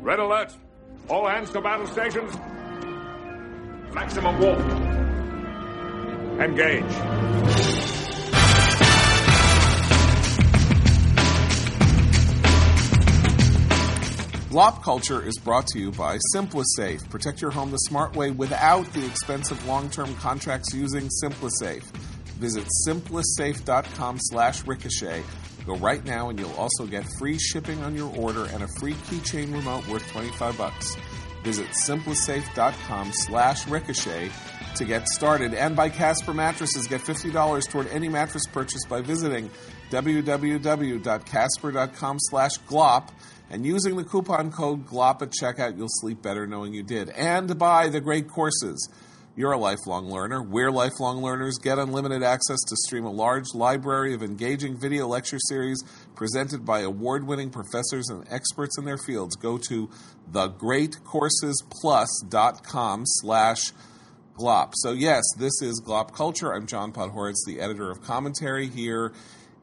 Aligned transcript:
Red 0.00 0.18
alert! 0.18 0.56
All 1.08 1.28
hands 1.28 1.50
to 1.50 1.60
battle 1.60 1.86
stations. 1.86 2.34
Maximum 3.92 4.38
warp. 4.40 4.58
Engage. 6.40 7.80
Glop 14.50 14.82
Culture 14.82 15.22
is 15.22 15.38
brought 15.38 15.66
to 15.68 15.78
you 15.78 15.92
by 15.92 16.18
SimpliSafe. 16.34 17.08
Protect 17.10 17.42
your 17.42 17.50
home 17.50 17.70
the 17.70 17.76
smart 17.76 18.16
way 18.16 18.30
without 18.30 18.84
the 18.94 19.06
expensive 19.06 19.64
long-term 19.66 20.14
contracts 20.16 20.74
using 20.74 21.08
SimpliSafe. 21.22 21.84
Visit 22.40 22.66
simplisafe.com 22.88 24.16
slash 24.18 24.66
ricochet. 24.66 25.22
Go 25.70 25.76
right 25.76 26.04
now 26.04 26.28
and 26.30 26.38
you'll 26.38 26.54
also 26.54 26.84
get 26.84 27.04
free 27.16 27.38
shipping 27.38 27.80
on 27.84 27.94
your 27.94 28.12
order 28.16 28.46
and 28.46 28.64
a 28.64 28.68
free 28.80 28.94
keychain 28.94 29.52
remote 29.52 29.86
worth 29.86 30.04
25 30.10 30.58
bucks. 30.58 30.96
Visit 31.44 31.68
simplisafe.com 31.86 33.12
slash 33.12 33.68
ricochet 33.68 34.32
to 34.74 34.84
get 34.84 35.06
started. 35.06 35.54
And 35.54 35.76
by 35.76 35.88
Casper 35.88 36.34
Mattresses, 36.34 36.88
get 36.88 37.02
$50 37.02 37.70
toward 37.70 37.86
any 37.86 38.08
mattress 38.08 38.46
purchase 38.46 38.84
by 38.88 39.00
visiting 39.00 39.48
www.casper.com 39.90 42.16
slash 42.18 42.58
glop 42.68 43.10
and 43.48 43.64
using 43.64 43.94
the 43.94 44.02
coupon 44.02 44.50
code 44.50 44.86
GLOP 44.86 45.22
at 45.22 45.30
checkout, 45.30 45.78
you'll 45.78 45.86
sleep 45.88 46.20
better 46.20 46.48
knowing 46.48 46.74
you 46.74 46.82
did. 46.82 47.10
And 47.10 47.56
by 47.56 47.90
the 47.90 48.00
great 48.00 48.26
courses. 48.26 48.88
You're 49.36 49.52
a 49.52 49.58
lifelong 49.58 50.10
learner. 50.10 50.42
We're 50.42 50.72
lifelong 50.72 51.22
learners. 51.22 51.58
Get 51.58 51.78
unlimited 51.78 52.24
access 52.24 52.58
to 52.66 52.74
stream 52.76 53.04
a 53.04 53.12
large 53.12 53.54
library 53.54 54.12
of 54.12 54.24
engaging 54.24 54.76
video 54.76 55.06
lecture 55.06 55.38
series 55.38 55.84
presented 56.16 56.66
by 56.66 56.80
award 56.80 57.28
winning 57.28 57.50
professors 57.50 58.08
and 58.08 58.26
experts 58.28 58.76
in 58.76 58.84
their 58.84 58.98
fields. 58.98 59.36
Go 59.36 59.56
to 59.68 59.88
thegreatcoursesplus.com 60.32 63.02
slash 63.06 63.72
glop. 64.36 64.72
So, 64.74 64.90
yes, 64.92 65.22
this 65.38 65.62
is 65.62 65.80
Glop 65.80 66.12
Culture. 66.12 66.52
I'm 66.52 66.66
John 66.66 66.92
Podhoretz, 66.92 67.44
the 67.46 67.60
editor 67.60 67.88
of 67.88 68.02
commentary 68.02 68.68
here 68.68 69.12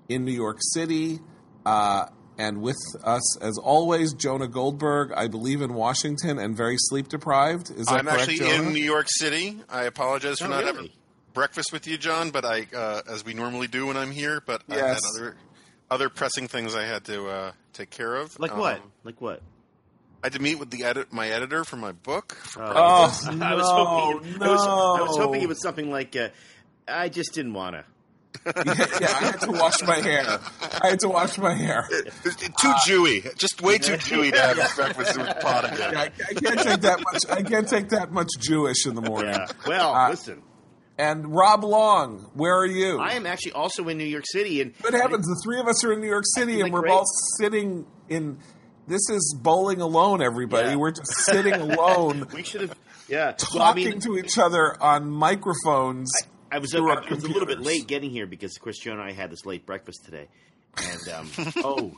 in 0.08 0.24
New 0.24 0.32
York 0.32 0.60
City. 0.62 1.20
Uh, 1.66 2.06
and 2.38 2.62
with 2.62 2.78
us, 3.04 3.38
as 3.42 3.58
always, 3.58 4.14
Jonah 4.14 4.48
Goldberg, 4.48 5.12
I 5.14 5.28
believe 5.28 5.62
in 5.62 5.74
Washington 5.74 6.38
and 6.40 6.56
very 6.56 6.76
sleep 6.78 7.08
deprived. 7.10 7.72
Is 7.72 7.88
that 7.88 8.00
I'm 8.00 8.06
correct, 8.06 8.22
actually 8.22 8.38
Jonah? 8.38 8.68
in 8.68 8.74
New 8.74 8.84
York 8.84 9.08
City. 9.10 9.60
I 9.70 9.84
apologize 9.84 10.40
for 10.40 10.46
Oh, 10.46 10.50
not 10.50 10.58
really? 10.64 10.68
having 10.76 10.90
breakfast 11.34 11.72
with 11.74 11.88
you, 11.88 11.98
John, 11.98 12.30
but 12.32 12.46
I, 12.46 12.68
uh, 12.76 13.02
as 13.10 13.24
we 13.26 13.34
normally 13.34 13.68
do 13.68 13.88
when 13.88 13.98
I'm 13.98 14.12
here, 14.12 14.42
but 14.46 14.62
I 14.70 14.76
Yes. 14.76 15.02
had 15.16 15.22
other 15.22 15.36
other 15.90 16.10
pressing 16.10 16.48
things 16.50 16.76
I 16.76 16.84
had 16.84 17.06
to 17.06 17.28
uh, 17.30 17.52
take 17.74 17.90
care 17.90 18.16
of. 18.16 18.38
Like 18.40 18.56
what? 18.58 18.78
Um, 18.78 18.92
Like 19.06 19.22
what? 19.22 19.42
I 20.22 20.28
had 20.28 20.34
to 20.34 20.42
meet 20.42 20.60
with 20.60 20.70
the 20.70 20.84
edit 20.84 21.14
my 21.14 21.30
editor 21.30 21.64
for 21.64 21.78
my 21.78 21.92
book. 21.94 22.34
For 22.44 22.62
Oh, 22.62 22.68
I 22.68 23.06
was 23.06 23.24
no, 23.26 23.40
hoping. 23.86 24.42
I, 24.42 24.48
was, 24.50 24.62
I 24.68 25.02
was 25.02 25.18
hoping 25.18 25.42
it 25.44 25.48
was 25.48 25.62
something 25.62 25.90
like. 25.90 26.16
Uh, 26.16 26.30
I 26.90 27.08
just 27.10 27.34
didn't 27.34 27.54
want 27.54 27.76
to. 27.76 27.86
Yeah, 28.46 28.54
I 28.56 29.26
had 29.32 29.42
to 29.42 29.52
wash 29.52 29.82
my 29.84 29.96
hair. 29.98 30.40
I 30.82 30.90
had 30.92 31.00
to 31.02 31.10
wash 31.10 31.38
my 31.38 31.54
hair. 31.54 31.88
too 31.90 32.74
Jewy, 32.88 33.36
just 33.38 33.62
way 33.62 33.78
too 33.78 33.94
Jewy 33.94 34.32
to 34.32 34.40
have 34.40 34.76
breakfast 34.76 35.18
with 35.18 35.40
Pod 35.42 35.66
again. 35.66 35.98
I, 35.98 36.04
I 36.06 36.34
can't 36.34 36.60
take 36.60 36.82
that 36.82 37.00
much. 37.04 37.24
I 37.30 37.42
can't 37.44 37.68
take 37.68 37.90
that 37.90 38.12
much 38.12 38.30
Jewish 38.40 38.86
in 38.86 38.96
the 38.96 39.02
morning. 39.02 39.34
Yeah. 39.34 39.48
Well, 39.68 39.94
Uh, 39.94 40.10
listen. 40.12 40.42
And 41.00 41.36
Rob 41.36 41.64
Long, 41.64 42.32
where 42.34 42.56
are 42.58 42.66
you? 42.66 43.00
I 43.00 43.14
am 43.14 43.26
actually 43.28 43.52
also 43.52 43.88
in 43.88 43.98
New 44.00 44.04
York 44.06 44.24
City, 44.28 44.62
and 44.62 44.76
Good 44.82 44.94
heavens, 44.96 45.28
the 45.28 45.40
three 45.44 45.60
of 45.60 45.68
us 45.68 45.84
are 45.84 45.94
in 45.94 46.00
New 46.02 46.08
York 46.08 46.24
City, 46.36 46.60
and 46.60 46.70
it 46.70 46.74
we're 46.74 46.82
great? 46.82 46.92
all 46.94 47.04
sitting 47.40 47.86
in. 48.10 48.38
This 48.88 49.10
is 49.10 49.36
bowling 49.38 49.82
alone, 49.82 50.22
everybody. 50.24 50.70
Yeah. 50.70 50.76
We're 50.78 50.92
just 50.92 51.12
sitting 51.26 51.54
alone, 51.72 52.26
we 52.34 52.42
should 52.44 52.62
have. 52.62 52.76
Yeah. 53.10 53.34
talking 53.34 53.60
Well, 53.60 53.68
I 53.72 53.74
mean, 53.76 54.00
to 54.02 54.18
each 54.18 54.38
other 54.40 54.82
on 54.82 55.10
microphones. 55.12 56.10
I 56.24 56.28
was, 56.60 56.72
through 56.72 56.92
I 56.92 57.10
was 57.14 57.24
a 57.24 57.28
little 57.28 57.46
bit 57.48 57.60
late 57.62 57.88
getting 57.88 58.10
here 58.12 58.26
because, 58.28 58.56
of 58.56 58.62
course, 58.62 58.78
Joe 58.80 58.92
and 58.94 59.02
I 59.02 59.12
had 59.12 59.30
this 59.32 59.46
late 59.46 59.66
breakfast 59.66 60.06
today. 60.06 60.28
And 60.78 61.10
um, 61.14 61.32
oh, 61.58 61.92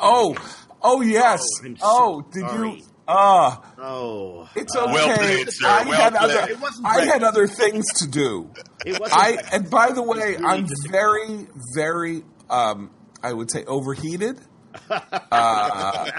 Oh, 0.00 0.36
oh 0.82 1.00
yes. 1.00 1.40
Oh, 1.62 1.74
so 1.74 1.76
Oh, 1.82 2.24
did 2.32 2.40
sorry. 2.48 2.70
you? 2.76 2.82
Ah, 3.06 3.74
oh, 3.78 4.48
it's 4.56 4.74
uh, 4.74 4.84
okay. 4.84 4.92
Well 4.94 5.16
played, 5.18 5.48
sir. 5.50 5.66
I 5.68 5.84
Well 5.84 6.00
had 6.00 6.14
played. 6.14 6.52
other. 6.52 6.56
I 6.86 7.04
had 7.04 7.22
other 7.22 7.46
things 7.46 7.84
to 7.96 8.08
do. 8.08 8.50
it 8.86 8.98
wasn't. 8.98 9.20
I 9.20 9.36
and 9.52 9.68
by 9.68 9.90
the 9.92 10.02
way, 10.02 10.18
really 10.36 10.44
I'm 10.44 10.66
just- 10.66 10.88
very, 10.90 11.46
very. 11.74 12.22
Um, 12.48 12.90
I 13.22 13.32
would 13.34 13.50
say 13.50 13.64
overheated. 13.66 14.38
Uh, 14.90 16.10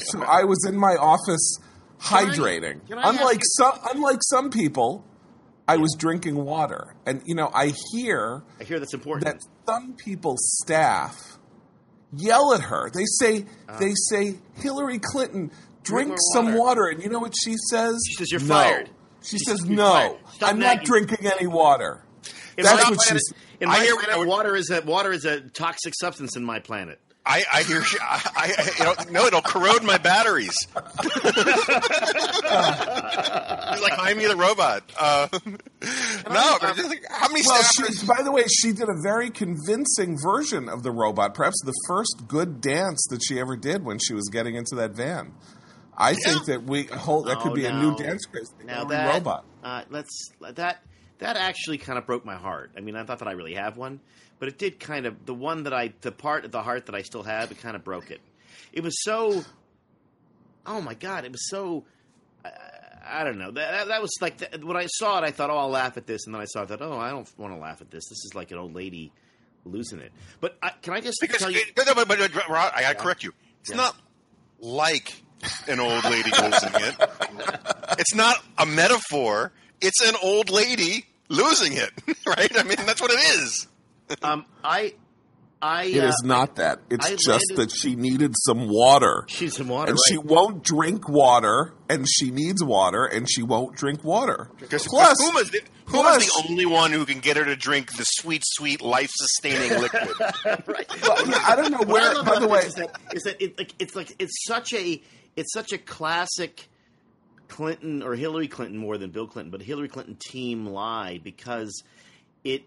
so 0.00 0.22
I 0.22 0.44
was 0.44 0.58
in 0.68 0.76
my 0.76 0.96
office 0.96 1.58
Can 2.02 2.28
I- 2.30 2.34
hydrating. 2.34 2.86
can 2.88 2.98
I 2.98 3.02
ask 3.02 3.18
unlike 3.20 3.36
you- 3.38 3.42
some, 3.56 3.78
unlike 3.94 4.18
some 4.22 4.50
people, 4.50 5.04
I 5.66 5.76
was 5.78 5.94
drinking 5.98 6.36
water, 6.36 6.94
and 7.06 7.22
you 7.24 7.34
know, 7.34 7.50
I 7.54 7.72
hear 7.92 8.42
I 8.60 8.64
hear 8.64 8.78
that's 8.78 8.94
important. 8.94 9.24
that 9.26 9.40
some 9.66 9.94
people's 9.94 10.40
staff 10.62 11.38
yell 12.16 12.52
at 12.54 12.60
her. 12.62 12.90
They 12.90 13.04
say, 13.06 13.46
uh-huh. 13.68 13.78
they 13.78 13.92
say, 14.10 14.38
Hillary 14.56 14.98
Clinton, 14.98 15.50
drink 15.82 16.08
more 16.08 16.18
some 16.34 16.46
water." 16.54 16.58
water. 16.58 16.86
And 16.88 17.02
you 17.02 17.08
know 17.08 17.18
what 17.18 17.34
she 17.36 17.54
says? 17.70 17.98
She 18.06 18.14
says, 18.14 18.30
"You're 18.30 18.40
No. 18.42 18.46
fired." 18.48 18.90
She 19.22 19.38
She 19.38 19.44
says, 19.46 19.60
says, 19.60 19.70
no, 19.70 20.18
I'm 20.42 20.58
not 20.58 20.84
drinking 20.84 21.26
any 21.26 21.46
water. 21.46 22.04
in 22.58 22.64
That's 22.64 22.84
my 22.84 22.90
what 22.90 22.98
planet, 22.98 23.22
she's. 23.26 23.32
in 23.58 23.68
I 23.68 23.78
my 23.78 23.82
hear- 23.84 23.96
planet, 23.96 24.28
water 24.28 24.54
is 24.54 24.68
a 24.70 24.82
water 24.82 25.12
is 25.12 25.24
a 25.24 25.40
toxic 25.40 25.94
substance 25.98 26.36
in 26.36 26.44
my 26.44 26.58
planet. 26.58 27.00
I, 27.26 27.42
I 27.52 27.62
hear. 27.62 27.82
I, 28.02 28.30
I 28.36 28.70
you 28.78 28.84
know, 28.84 28.94
no, 29.20 29.26
it'll 29.26 29.40
corrode 29.42 29.82
my 29.82 29.96
batteries. 29.98 30.54
It's 32.46 33.82
like 33.82 33.98
I 33.98 34.14
me 34.14 34.26
the 34.26 34.36
robot. 34.36 34.82
Uh, 34.98 35.28
no, 36.30 36.58
but 36.60 36.76
just 36.76 36.88
like, 36.88 37.04
how 37.10 37.28
many 37.28 37.42
Well, 37.46 37.62
staffers? 37.62 38.00
she, 38.00 38.06
by 38.06 38.22
the 38.22 38.30
way, 38.32 38.44
she 38.46 38.72
did 38.72 38.88
a 38.88 39.00
very 39.02 39.30
convincing 39.30 40.16
version 40.22 40.68
of 40.68 40.82
the 40.82 40.90
robot. 40.90 41.34
Perhaps 41.34 41.60
the 41.64 41.72
first 41.88 42.24
good 42.28 42.60
dance 42.60 43.04
that 43.10 43.20
she 43.26 43.38
ever 43.40 43.56
did 43.56 43.84
when 43.84 43.98
she 43.98 44.14
was 44.14 44.28
getting 44.30 44.54
into 44.54 44.74
that 44.76 44.92
van. 44.92 45.32
I 45.96 46.14
think 46.14 46.46
that 46.46 46.64
we 46.64 46.84
hold 46.84 47.26
that 47.28 47.38
could 47.40 47.52
Oh, 47.52 47.54
be 47.54 47.66
a 47.66 47.72
new 47.72 47.96
dance 47.96 48.24
craze. 48.26 48.52
Now 48.64 48.80
Hillary 48.80 48.96
that 48.96 49.14
robot. 49.14 49.44
Uh, 49.62 49.82
let's 49.90 50.30
that 50.40 50.80
that 51.18 51.36
actually 51.36 51.78
kind 51.78 51.98
of 51.98 52.06
broke 52.06 52.24
my 52.24 52.34
heart. 52.36 52.72
I 52.76 52.80
mean, 52.80 52.96
I 52.96 53.04
thought 53.04 53.20
that 53.20 53.28
I 53.28 53.32
really 53.32 53.54
have 53.54 53.76
one, 53.76 54.00
but 54.44 54.52
it 54.52 54.58
did 54.58 54.78
kind 54.78 55.06
of 55.06 55.24
the 55.24 55.32
one 55.32 55.62
that 55.62 55.72
I 55.72 55.94
the 56.02 56.12
part 56.12 56.44
of 56.44 56.50
the 56.52 56.60
heart 56.62 56.84
that 56.84 56.94
I 56.94 57.00
still 57.00 57.22
have. 57.22 57.50
It 57.50 57.62
kind 57.62 57.74
of 57.74 57.82
broke 57.82 58.10
it. 58.10 58.20
It 58.74 58.82
was 58.82 58.94
so. 59.02 59.42
Oh 60.66 60.82
my 60.82 60.92
god! 60.92 61.24
It 61.24 61.32
was 61.32 61.48
so. 61.48 61.84
I, 62.44 62.50
I 63.06 63.24
don't 63.24 63.38
know. 63.38 63.50
That, 63.52 63.70
that, 63.70 63.88
that 63.88 64.02
was 64.02 64.10
like 64.20 64.36
the, 64.36 64.58
when 64.66 64.76
I 64.76 64.84
saw 64.84 65.16
it, 65.16 65.24
I 65.24 65.30
thought, 65.30 65.48
"Oh, 65.48 65.56
I'll 65.56 65.70
laugh 65.70 65.96
at 65.96 66.06
this," 66.06 66.26
and 66.26 66.34
then 66.34 66.42
I 66.42 66.44
saw 66.44 66.60
it, 66.60 66.64
I 66.64 66.66
thought, 66.76 66.82
"Oh, 66.82 66.98
I 66.98 67.08
don't 67.08 67.26
want 67.38 67.54
to 67.54 67.58
laugh 67.58 67.80
at 67.80 67.90
this. 67.90 68.04
This 68.06 68.22
is 68.26 68.32
like 68.34 68.50
an 68.50 68.58
old 68.58 68.74
lady 68.74 69.12
losing 69.64 70.00
it." 70.00 70.12
But 70.42 70.58
I, 70.62 70.72
can 70.82 70.92
I 70.92 71.00
just 71.00 71.16
Because 71.22 71.38
tell 71.38 71.50
you? 71.50 71.60
it, 71.60 71.72
no, 71.86 71.94
but, 71.94 72.06
but, 72.06 72.18
but, 72.34 72.46
Rob, 72.50 72.70
I 72.76 72.82
gotta 72.82 72.96
correct 72.96 73.24
you. 73.24 73.32
It's 73.62 73.70
Yeah. 73.70 73.76
not 73.76 73.96
like 74.60 75.22
an 75.68 75.80
old 75.80 76.04
lady 76.04 76.30
losing 76.42 76.70
it. 76.74 76.96
It's 77.98 78.14
not 78.14 78.44
a 78.58 78.66
metaphor. 78.66 79.52
It's 79.80 80.02
an 80.06 80.16
old 80.22 80.50
lady 80.50 81.06
losing 81.30 81.72
it, 81.72 81.90
right? 82.26 82.52
I 82.58 82.62
mean, 82.64 82.76
that's 82.84 83.00
what 83.00 83.10
it 83.10 83.20
is. 83.40 83.68
Um, 84.22 84.44
I, 84.62 84.94
I. 85.60 85.84
It 85.84 86.04
uh, 86.04 86.08
is 86.08 86.22
not 86.24 86.56
that. 86.56 86.80
It's 86.90 87.06
I 87.06 87.10
just 87.16 87.28
landed- 87.28 87.56
that 87.56 87.70
she 87.76 87.96
needed 87.96 88.34
some 88.46 88.68
water. 88.68 89.24
She 89.28 89.46
needs 89.46 89.56
some 89.56 89.68
water, 89.68 89.90
and 89.90 89.96
right? 89.98 90.12
she 90.12 90.18
won't 90.18 90.62
drink 90.62 91.08
water, 91.08 91.74
and 91.88 92.06
she 92.08 92.30
needs 92.30 92.62
water, 92.62 93.04
and 93.04 93.28
she 93.30 93.42
won't 93.42 93.76
drink 93.76 94.04
water. 94.04 94.50
Because 94.58 94.86
Plus, 94.86 95.16
Huma's 95.22 95.50
the, 95.50 95.60
plus- 95.86 96.26
the 96.26 96.44
only 96.48 96.66
one 96.66 96.92
who 96.92 97.04
can 97.06 97.20
get 97.20 97.36
her 97.36 97.44
to 97.44 97.56
drink 97.56 97.96
the 97.96 98.04
sweet, 98.04 98.42
sweet, 98.44 98.80
life-sustaining 98.82 99.70
liquid. 99.80 100.08
right. 100.66 101.02
Well, 101.02 101.26
yeah, 101.28 101.44
I 101.46 101.56
don't 101.56 101.70
know 101.70 101.82
where. 101.92 102.22
By 102.22 102.38
the 102.38 102.48
way, 102.48 102.60
is 102.60 102.74
that, 102.74 102.98
is 103.14 103.22
that 103.24 103.40
it, 103.42 103.58
like, 103.58 103.74
it's 103.78 103.96
like 103.96 104.14
it's 104.18 104.44
such 104.46 104.72
a 104.74 105.00
it's 105.36 105.52
such 105.52 105.72
a 105.72 105.78
classic 105.78 106.68
Clinton 107.48 108.02
or 108.02 108.14
Hillary 108.14 108.48
Clinton 108.48 108.78
more 108.78 108.98
than 108.98 109.10
Bill 109.10 109.26
Clinton, 109.26 109.50
but 109.50 109.62
Hillary 109.62 109.88
Clinton 109.88 110.16
team 110.20 110.66
lie 110.66 111.20
because 111.22 111.82
it 112.42 112.64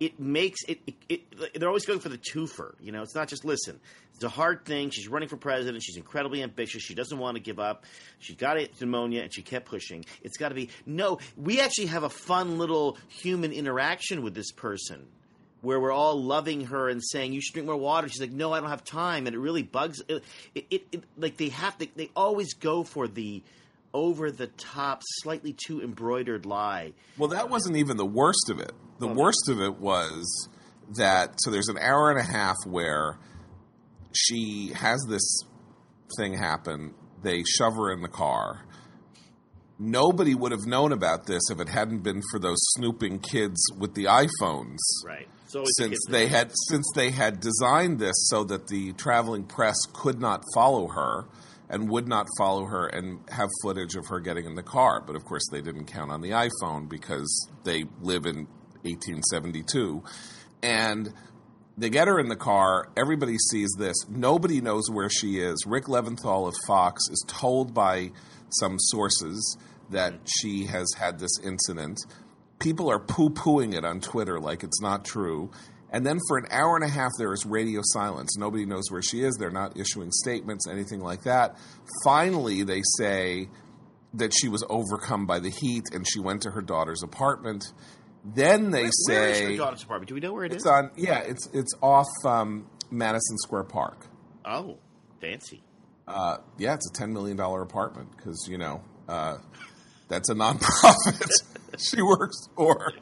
it 0.00 0.18
makes 0.18 0.60
it, 0.68 0.80
it, 0.86 0.94
it 1.08 1.60
they're 1.60 1.68
always 1.68 1.86
going 1.86 2.00
for 2.00 2.08
the 2.08 2.18
twofer. 2.18 2.74
You 2.80 2.92
know, 2.92 3.02
it's 3.02 3.14
not 3.14 3.28
just 3.28 3.44
listen. 3.44 3.80
It's 4.14 4.24
a 4.24 4.28
hard 4.28 4.64
thing. 4.64 4.90
She's 4.90 5.08
running 5.08 5.28
for 5.28 5.36
president. 5.36 5.82
She's 5.82 5.96
incredibly 5.96 6.42
ambitious. 6.42 6.82
She 6.82 6.94
doesn't 6.94 7.18
want 7.18 7.36
to 7.36 7.42
give 7.42 7.58
up. 7.58 7.84
She 8.20 8.34
got 8.34 8.56
it 8.56 8.80
pneumonia 8.80 9.22
and 9.22 9.34
she 9.34 9.42
kept 9.42 9.66
pushing. 9.66 10.04
It's 10.22 10.36
got 10.36 10.50
to 10.50 10.54
be 10.54 10.70
no. 10.86 11.18
We 11.36 11.60
actually 11.60 11.86
have 11.86 12.04
a 12.04 12.10
fun 12.10 12.58
little 12.58 12.96
human 13.08 13.52
interaction 13.52 14.22
with 14.22 14.34
this 14.34 14.52
person 14.52 15.06
where 15.62 15.80
we're 15.80 15.92
all 15.92 16.22
loving 16.22 16.66
her 16.66 16.88
and 16.88 17.02
saying 17.02 17.32
you 17.32 17.40
should 17.40 17.54
drink 17.54 17.66
more 17.66 17.76
water. 17.76 18.08
She's 18.08 18.20
like, 18.20 18.30
no, 18.30 18.52
I 18.52 18.60
don't 18.60 18.68
have 18.68 18.84
time, 18.84 19.26
and 19.26 19.34
it 19.34 19.38
really 19.38 19.62
bugs. 19.62 20.02
It, 20.06 20.22
it, 20.54 20.66
it, 20.70 20.86
it 20.92 21.04
like 21.16 21.36
they 21.36 21.48
have 21.48 21.76
to. 21.78 21.88
They 21.96 22.10
always 22.14 22.54
go 22.54 22.84
for 22.84 23.08
the 23.08 23.42
over 23.94 24.30
the 24.30 24.48
top, 24.48 25.02
slightly 25.22 25.54
too 25.54 25.80
embroidered 25.80 26.44
lie. 26.44 26.92
well, 27.16 27.28
that 27.28 27.44
uh, 27.44 27.46
wasn't 27.46 27.76
even 27.76 27.96
the 27.96 28.04
worst 28.04 28.50
of 28.50 28.58
it. 28.58 28.72
The 28.98 29.06
worst 29.08 29.48
of 29.48 29.60
it 29.60 29.78
was 29.78 30.48
that 30.96 31.34
so 31.38 31.50
there's 31.50 31.68
an 31.68 31.78
hour 31.78 32.10
and 32.10 32.18
a 32.18 32.22
half 32.22 32.56
where 32.66 33.18
she 34.14 34.72
has 34.74 35.04
this 35.08 35.40
thing 36.18 36.34
happen 36.34 36.94
They 37.22 37.42
shove 37.44 37.74
her 37.74 37.92
in 37.92 38.02
the 38.02 38.08
car. 38.08 38.66
Nobody 39.78 40.34
would 40.34 40.52
have 40.52 40.66
known 40.66 40.92
about 40.92 41.26
this 41.26 41.42
if 41.50 41.58
it 41.58 41.68
hadn't 41.68 42.02
been 42.02 42.22
for 42.30 42.38
those 42.38 42.58
snooping 42.76 43.20
kids 43.20 43.60
with 43.76 43.94
the 43.94 44.04
iPhones. 44.04 44.78
Right. 45.04 45.28
So 45.46 45.64
Since 45.78 45.98
they 46.08 46.26
had 46.26 46.50
since 46.68 46.86
they 46.94 47.10
had 47.10 47.40
designed 47.40 47.98
this 47.98 48.14
so 48.28 48.44
that 48.44 48.68
the 48.68 48.92
traveling 48.94 49.44
press 49.44 49.76
could 49.92 50.20
not 50.20 50.42
follow 50.54 50.88
her 50.88 51.26
and 51.68 51.88
would 51.88 52.06
not 52.06 52.26
follow 52.38 52.66
her 52.66 52.86
and 52.86 53.20
have 53.30 53.48
footage 53.62 53.94
of 53.96 54.06
her 54.08 54.20
getting 54.20 54.44
in 54.44 54.54
the 54.54 54.62
car. 54.62 55.02
But 55.04 55.16
of 55.16 55.24
course 55.24 55.46
they 55.50 55.62
didn't 55.62 55.86
count 55.86 56.10
on 56.10 56.20
the 56.20 56.30
iPhone 56.30 56.88
because 56.88 57.48
they 57.64 57.84
live 58.00 58.26
in 58.26 58.46
1872. 58.82 60.02
And 60.62 61.12
they 61.76 61.90
get 61.90 62.06
her 62.08 62.20
in 62.20 62.28
the 62.28 62.36
car. 62.36 62.88
Everybody 62.96 63.36
sees 63.50 63.70
this. 63.78 63.96
Nobody 64.08 64.60
knows 64.60 64.90
where 64.90 65.10
she 65.10 65.38
is. 65.38 65.64
Rick 65.66 65.84
Leventhal 65.84 66.46
of 66.46 66.54
Fox 66.66 67.02
is 67.10 67.24
told 67.26 67.74
by 67.74 68.12
some 68.60 68.78
sources 68.78 69.56
that 69.90 70.14
she 70.40 70.66
has 70.66 70.86
had 70.98 71.18
this 71.18 71.38
incident. 71.42 71.98
People 72.58 72.90
are 72.90 73.00
poo 73.00 73.30
pooing 73.30 73.74
it 73.74 73.84
on 73.84 74.00
Twitter 74.00 74.38
like 74.38 74.62
it's 74.62 74.80
not 74.80 75.04
true. 75.04 75.50
And 75.94 76.04
then 76.04 76.18
for 76.26 76.38
an 76.38 76.46
hour 76.50 76.74
and 76.74 76.84
a 76.84 76.88
half, 76.88 77.12
there 77.18 77.32
is 77.32 77.46
radio 77.46 77.80
silence. 77.84 78.36
Nobody 78.36 78.66
knows 78.66 78.90
where 78.90 79.00
she 79.00 79.22
is. 79.22 79.36
They're 79.36 79.52
not 79.52 79.76
issuing 79.78 80.10
statements, 80.10 80.66
anything 80.66 80.98
like 80.98 81.22
that. 81.22 81.56
Finally, 82.02 82.64
they 82.64 82.82
say 82.98 83.48
that 84.14 84.32
she 84.34 84.48
was 84.48 84.64
overcome 84.68 85.24
by 85.24 85.38
the 85.38 85.50
heat 85.50 85.84
and 85.92 86.04
she 86.04 86.18
went 86.18 86.42
to 86.42 86.50
her 86.50 86.62
daughter's 86.62 87.04
apartment. 87.04 87.72
Then 88.24 88.72
they 88.72 88.88
say 89.06 89.14
Where 89.14 89.28
is 89.28 89.40
her 89.40 89.56
daughter's 89.56 89.84
apartment? 89.84 90.08
Do 90.08 90.14
we 90.16 90.20
know 90.20 90.32
where 90.32 90.42
it 90.42 90.50
is? 90.50 90.56
it's 90.56 90.66
on. 90.66 90.90
Yeah, 90.96 91.20
it's 91.20 91.48
it's 91.52 91.72
off 91.80 92.08
um, 92.24 92.66
Madison 92.90 93.38
Square 93.38 93.64
Park. 93.64 94.08
oh, 94.44 94.78
fancy. 95.20 95.62
Uh, 96.08 96.38
yeah, 96.58 96.74
it's 96.74 96.90
a 96.90 96.92
ten 96.92 97.12
million 97.12 97.36
dollar 97.36 97.62
apartment 97.62 98.08
because 98.16 98.48
you 98.50 98.58
know 98.58 98.82
uh, 99.08 99.36
that's 100.08 100.28
a 100.28 100.34
nonprofit 100.34 101.30
she 101.78 102.02
works 102.02 102.48
for. 102.56 102.94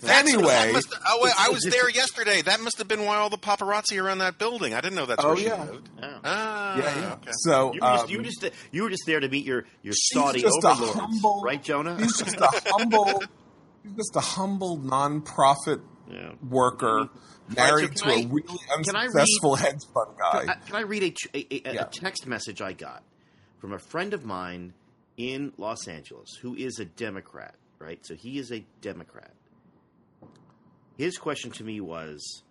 That's- 0.00 0.28
anyway, 0.34 0.46
that 0.46 0.72
must- 0.72 0.94
oh, 1.06 1.18
wait, 1.22 1.32
I 1.38 1.48
was 1.50 1.62
there 1.62 1.88
yesterday. 1.90 2.42
That 2.42 2.60
must 2.60 2.78
have 2.78 2.88
been 2.88 3.04
why 3.04 3.16
all 3.16 3.30
the 3.30 3.38
paparazzi 3.38 4.02
around 4.02 4.18
that 4.18 4.38
building. 4.38 4.74
I 4.74 4.80
didn't 4.80 4.96
know 4.96 5.06
that's 5.06 5.24
Oh, 5.24 5.28
where 5.28 5.36
she 5.36 5.46
yeah. 5.46 5.64
lived. 5.64 5.88
Oh. 6.02 6.18
Ah, 6.24 6.76
yeah, 6.76 7.00
yeah. 7.00 7.12
okay. 7.14 7.30
So 7.44 7.72
You 7.74 7.80
were, 7.80 7.88
just, 7.92 8.04
um, 8.04 8.10
you, 8.10 8.18
were 8.18 8.24
just, 8.24 8.50
you 8.72 8.82
were 8.82 8.90
just 8.90 9.02
there 9.06 9.20
to 9.20 9.28
meet 9.28 9.44
your, 9.44 9.64
your 9.82 9.94
she's 9.94 10.08
Saudi 10.12 10.40
just 10.42 10.64
a 10.64 10.68
overlords, 10.68 10.98
humble, 10.98 11.42
right, 11.44 11.62
Jonah? 11.62 11.96
He's 11.98 12.16
just 12.18 12.36
a 12.36 12.48
humble, 12.66 13.22
he's 13.82 13.92
just 13.96 14.16
a 14.16 14.20
humble 14.20 14.78
nonprofit 14.78 15.80
Yeah. 16.10 16.32
worker 16.48 17.08
married 17.54 17.96
so 17.98 18.04
to 18.06 18.10
can 18.10 18.10
a 18.10 18.14
I- 18.14 18.28
really 18.32 18.58
can 18.84 18.96
I 18.96 19.04
read- 19.06 19.14
unsuccessful 19.14 19.54
hedge 19.56 19.80
fund 19.94 20.16
guy. 20.18 20.40
Can 20.40 20.50
I, 20.50 20.54
can 20.66 20.76
I 20.76 20.80
read 20.80 21.02
a, 21.02 21.10
ch- 21.10 21.28
a, 21.34 21.68
a, 21.68 21.76
a 21.82 21.84
text 21.86 22.26
message 22.26 22.60
I 22.62 22.72
got 22.72 23.02
from 23.60 23.72
a 23.72 23.78
friend 23.78 24.12
of 24.14 24.24
mine 24.24 24.74
in 25.16 25.52
Los 25.56 25.88
Angeles 25.88 26.28
who 26.42 26.54
is 26.54 26.78
a 26.78 26.84
Democrat, 26.84 27.54
right? 27.78 28.04
So 28.04 28.14
he 28.14 28.38
is 28.38 28.52
a 28.52 28.64
Democrat. 28.82 29.30
His 30.96 31.18
question 31.18 31.50
to 31.52 31.64
me 31.64 31.80
was 31.80 32.42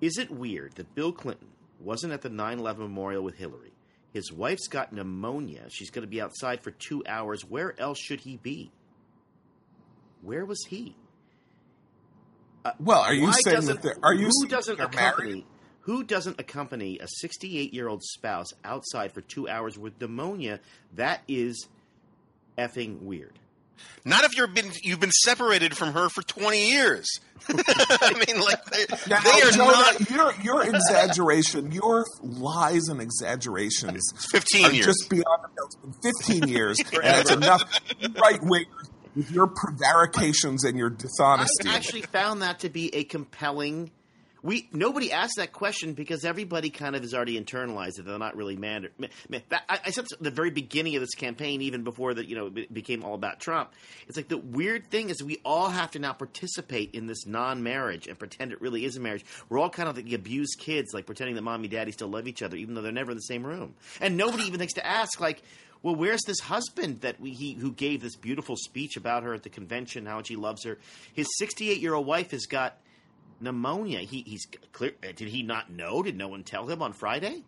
Is 0.00 0.18
it 0.18 0.30
weird 0.30 0.74
that 0.74 0.94
Bill 0.94 1.12
Clinton 1.12 1.48
wasn't 1.80 2.12
at 2.12 2.22
the 2.22 2.28
9 2.28 2.58
11 2.58 2.82
memorial 2.82 3.22
with 3.22 3.36
Hillary? 3.36 3.72
His 4.12 4.32
wife's 4.32 4.68
got 4.68 4.92
pneumonia. 4.92 5.66
She's 5.68 5.90
going 5.90 6.04
to 6.04 6.10
be 6.10 6.22
outside 6.22 6.62
for 6.62 6.70
two 6.70 7.02
hours. 7.06 7.44
Where 7.44 7.78
else 7.78 7.98
should 7.98 8.20
he 8.20 8.38
be? 8.38 8.72
Where 10.22 10.46
was 10.46 10.64
he? 10.68 10.96
Uh, 12.64 12.72
well, 12.80 13.00
are 13.00 13.14
you 13.14 13.30
saying 13.32 13.66
that? 13.66 13.82
they're- 13.82 14.14
you 14.14 14.30
who 14.30 14.48
doesn't 14.48 14.80
accompany 14.80 15.28
married? 15.30 15.44
who 15.80 16.02
doesn't 16.02 16.40
accompany 16.40 16.98
a 16.98 17.06
68 17.06 17.72
year 17.74 17.88
old 17.88 18.02
spouse 18.02 18.48
outside 18.64 19.12
for 19.12 19.20
two 19.20 19.48
hours 19.48 19.78
with 19.78 20.00
pneumonia? 20.00 20.60
That 20.94 21.20
is 21.28 21.68
effing 22.58 23.02
weird. 23.02 23.38
Not 24.04 24.24
if 24.24 24.36
you've 24.36 24.54
been 24.54 24.70
you've 24.82 25.00
been 25.00 25.10
separated 25.10 25.76
from 25.76 25.92
her 25.92 26.08
for 26.08 26.22
twenty 26.22 26.70
years. 26.70 27.06
I 27.48 28.24
mean, 28.26 28.40
like 28.40 28.64
they, 28.66 28.86
Now, 29.08 29.20
they 29.20 29.42
are 29.42 29.50
Jonah, 29.50 29.72
not 29.72 30.10
your 30.10 30.34
your 30.42 30.62
exaggeration, 30.74 31.70
your 31.72 32.04
lies 32.22 32.88
and 32.88 33.00
exaggerations, 33.00 34.02
fifteen 34.30 34.66
are 34.66 34.72
years. 34.72 34.86
just 34.86 35.10
beyond 35.10 35.44
the 35.44 35.48
pale. 35.48 35.94
Fifteen 36.02 36.48
years, 36.48 36.78
and 36.92 37.02
it's 37.04 37.30
enough. 37.30 37.62
Right 38.20 38.40
wingers 38.40 38.90
with 39.16 39.30
your 39.30 39.46
prevarications 39.46 40.62
and 40.64 40.76
your 40.78 40.90
dishonesty. 40.90 41.68
I 41.68 41.74
actually 41.74 42.02
found 42.02 42.42
that 42.42 42.60
to 42.60 42.68
be 42.68 42.94
a 42.94 43.04
compelling. 43.04 43.90
We 44.46 44.68
nobody 44.72 45.10
asked 45.10 45.38
that 45.38 45.52
question 45.52 45.94
because 45.94 46.24
everybody 46.24 46.70
kind 46.70 46.94
of 46.94 47.02
has 47.02 47.12
already 47.12 47.38
internalized 47.38 47.98
it. 47.98 48.04
they're 48.04 48.16
not 48.16 48.36
really 48.36 48.54
mad. 48.54 48.86
I, 49.50 49.80
I 49.86 49.90
said 49.90 50.06
the 50.20 50.30
very 50.30 50.50
beginning 50.50 50.94
of 50.94 51.00
this 51.00 51.16
campaign, 51.16 51.62
even 51.62 51.82
before 51.82 52.14
that, 52.14 52.28
you 52.28 52.36
know, 52.36 52.52
it 52.54 52.72
became 52.72 53.02
all 53.02 53.14
about 53.14 53.40
Trump. 53.40 53.72
It's 54.06 54.16
like 54.16 54.28
the 54.28 54.38
weird 54.38 54.88
thing 54.88 55.10
is 55.10 55.20
we 55.20 55.40
all 55.44 55.68
have 55.68 55.90
to 55.90 55.98
now 55.98 56.12
participate 56.12 56.94
in 56.94 57.08
this 57.08 57.26
non-marriage 57.26 58.06
and 58.06 58.16
pretend 58.16 58.52
it 58.52 58.60
really 58.60 58.84
is 58.84 58.96
a 58.96 59.00
marriage. 59.00 59.24
We're 59.48 59.58
all 59.58 59.68
kind 59.68 59.88
of 59.88 59.96
like 59.96 60.04
the 60.04 60.14
abused 60.14 60.60
kids, 60.60 60.94
like 60.94 61.06
pretending 61.06 61.34
that 61.34 61.42
mommy 61.42 61.64
and 61.64 61.72
daddy 61.72 61.90
still 61.90 62.06
love 62.06 62.28
each 62.28 62.40
other, 62.40 62.56
even 62.56 62.76
though 62.76 62.82
they're 62.82 62.92
never 62.92 63.10
in 63.10 63.16
the 63.16 63.22
same 63.22 63.44
room. 63.44 63.74
And 64.00 64.16
nobody 64.16 64.44
even 64.44 64.60
thinks 64.60 64.74
to 64.74 64.86
ask, 64.86 65.18
like, 65.18 65.42
well, 65.82 65.96
where's 65.96 66.22
this 66.24 66.38
husband 66.38 67.00
that 67.00 67.20
we, 67.20 67.32
he 67.32 67.54
who 67.54 67.72
gave 67.72 68.00
this 68.00 68.14
beautiful 68.14 68.54
speech 68.56 68.96
about 68.96 69.24
her 69.24 69.34
at 69.34 69.42
the 69.42 69.50
convention, 69.50 70.06
how 70.06 70.18
much 70.18 70.28
he 70.28 70.36
loves 70.36 70.62
her? 70.62 70.78
His 71.14 71.26
68 71.38 71.80
year 71.80 71.94
old 71.94 72.06
wife 72.06 72.30
has 72.30 72.46
got 72.46 72.78
pneumonia. 73.40 74.00
He, 74.00 74.22
he's 74.26 74.46
clear. 74.72 74.92
uh, 75.02 75.12
Did 75.14 75.28
he 75.28 75.42
not 75.42 75.70
know? 75.70 76.02
Did 76.02 76.16
no 76.16 76.28
one 76.28 76.42
tell 76.44 76.66
him 76.68 76.82
on 76.82 76.92
Friday? 76.92 77.42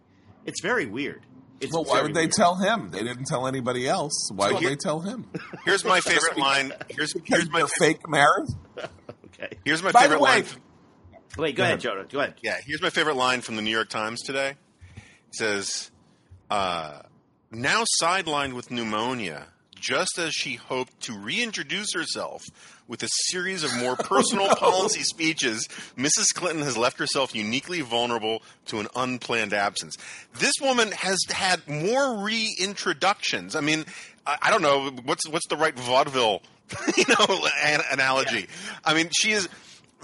It's 0.45 0.61
very 0.61 0.87
weird. 0.87 1.23
It's 1.61 1.73
well, 1.73 1.85
why 1.85 2.03
would 2.03 2.15
they 2.15 2.23
weird. 2.23 2.33
tell 2.33 2.55
him? 2.55 2.91
They 2.91 3.03
didn't 3.03 3.25
tell 3.25 3.47
anybody 3.49 3.89
else. 3.89 4.31
Why 4.33 4.53
would 4.53 4.61
here- 4.61 4.71
they 4.71 4.77
tell 4.77 5.01
him? 5.01 5.27
Here's 5.65 5.85
my 5.85 6.01
favorite 6.03 6.39
line. 6.39 6.73
Here's 6.89 7.15
here's 7.25 7.51
my 7.51 7.65
fake 7.79 8.09
marriage. 8.09 8.49
Okay. 9.41 9.57
here's 9.65 9.85
my 9.85 9.93
By 9.93 10.03
favorite 10.03 10.17
the 10.19 10.25
way, 10.25 10.31
line. 10.31 10.45
Wait, 11.37 11.55
go 11.55 11.63
ahead, 11.63 11.79
Jonah. 11.79 12.05
Go 12.11 12.19
ahead. 12.19 12.35
Yeah, 12.43 12.57
here's 12.65 12.83
my 12.83 12.91
favorite 12.91 13.15
line 13.15 13.41
from 13.41 13.55
the 13.55 13.63
New 13.63 13.71
York 13.71 13.89
Times 13.89 14.21
today. 14.23 14.55
It 14.97 15.35
says, 15.37 15.93
uh, 16.51 17.03
"Now 17.53 17.85
sidelined 18.03 18.55
with 18.55 18.73
pneumonia, 18.73 19.47
just 19.81 20.19
as 20.19 20.35
she 20.35 20.55
hoped 20.55 21.01
to 21.03 21.13
reintroduce 21.17 21.93
herself 21.95 22.45
with 22.87 23.03
a 23.03 23.09
series 23.27 23.65
of 23.65 23.77
more 23.77 23.97
personal 23.97 24.55
policy 24.57 25.03
speeches, 25.03 25.69
Mrs. 25.97 26.35
Clinton 26.35 26.63
has 26.63 26.77
left 26.77 26.99
herself 26.99 27.35
uniquely 27.35 27.81
vulnerable 27.81 28.43
to 28.67 28.81
an 28.81 28.89
unplanned 28.97 29.53
absence. 29.53 29.97
This 30.39 30.55
woman 30.61 30.93
has 30.93 31.19
had 31.29 31.67
more 31.69 32.17
reintroductions. 32.17 33.55
I 33.55 33.61
mean, 33.61 33.85
I, 34.27 34.39
I 34.43 34.51
don't 34.51 34.63
know 34.63 34.91
what's 35.05 35.29
what's 35.29 35.47
the 35.49 35.57
right 35.57 35.79
vaudeville, 35.79 36.43
you 36.97 37.05
know, 37.09 37.47
an, 37.65 37.81
analogy. 37.91 38.49
I 38.85 38.95
mean, 38.95 39.11
she 39.13 39.33
is." 39.33 39.49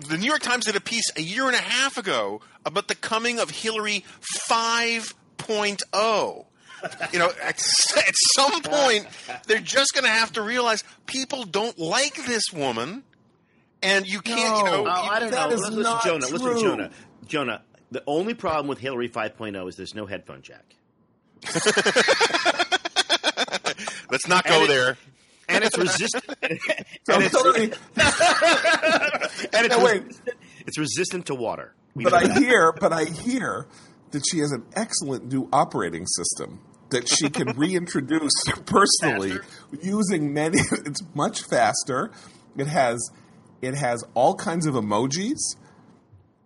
The 0.09 0.19
New 0.19 0.27
York 0.27 0.43
Times 0.43 0.65
did 0.65 0.75
a 0.75 0.81
piece 0.81 1.05
a 1.17 1.23
year 1.23 1.47
and 1.47 1.55
a 1.55 1.61
half 1.61 1.97
ago 1.99 2.41
about 2.67 2.89
the 2.89 2.97
coming 2.97 3.39
of 3.39 3.49
Hillary 3.49 4.05
5.0 4.51 6.47
you 7.13 7.19
know, 7.19 7.31
at, 7.43 7.59
at 7.97 8.15
some 8.37 8.63
point, 8.63 9.07
they're 9.47 9.59
just 9.61 9.93
going 9.95 10.05
to 10.05 10.11
have 10.11 10.33
to 10.35 10.43
realize 10.43 10.83
people 11.07 11.45
don't 11.45 11.79
like 11.79 12.15
this 12.27 12.43
woman, 12.53 13.03
and 13.83 14.07
you 14.07 14.21
can't, 14.21 14.59
you 14.59 14.65
know, 14.65 14.85
No. 14.85 14.91
Oh, 14.91 15.03
you- 15.05 15.11
I 15.11 15.21
don't 15.21 15.31
that 15.31 15.49
know. 15.51 15.55
is 15.55 15.61
Listen, 15.63 15.83
not 15.83 16.05
Jonah. 16.05 16.27
Listen. 16.27 16.59
Jonah. 16.61 16.91
Jonah. 17.27 17.63
The 17.91 18.03
only 18.07 18.35
problem 18.35 18.67
with 18.67 18.79
Hillary 18.79 19.09
5.0 19.09 19.69
is 19.69 19.77
there's 19.77 19.95
no 19.95 20.07
headphone 20.07 20.43
jack, 20.43 20.65
let's 24.11 24.27
not 24.29 24.47
And 24.47 24.55
go 24.55 24.65
it- 24.65 24.69
there. 24.69 24.97
and 25.49 25.65
it's 25.65 25.77
resistant. 25.79 26.25
So 27.07 27.13
and 27.15 27.23
it's, 27.25 27.37
Hillary, 27.37 27.65
and 29.53 29.67
it's, 29.67 29.77
No, 29.77 29.85
wait. 29.85 30.03
resistant, 30.05 30.37
it's 30.67 30.79
resistant 30.79 31.27
to 31.27 31.35
water. 31.35 31.75
We 31.95 32.05
but 32.05 32.15
I 32.15 32.27
that. 32.29 32.39
hear, 32.39 32.73
but 32.73 32.95
I 32.95 33.05
hear 33.05 33.67
that 34.13 34.23
she 34.31 34.39
has 34.39 34.53
an 34.53 34.65
excellent 34.75 35.31
new 35.31 35.49
operating 35.53 36.07
system 36.07 36.61
that 36.91 37.09
she 37.09 37.31
can 37.31 37.57
reintroduce 37.57 38.33
personally 38.67 39.39
using 39.83 40.33
many. 40.33 40.59
It's 40.71 41.03
much 41.15 41.43
faster. 41.43 42.11
It 42.57 42.67
has 42.67 43.11
it 43.63 43.75
has 43.75 44.05
all 44.15 44.35
kinds 44.35 44.67
of 44.67 44.75
emojis, 44.75 45.57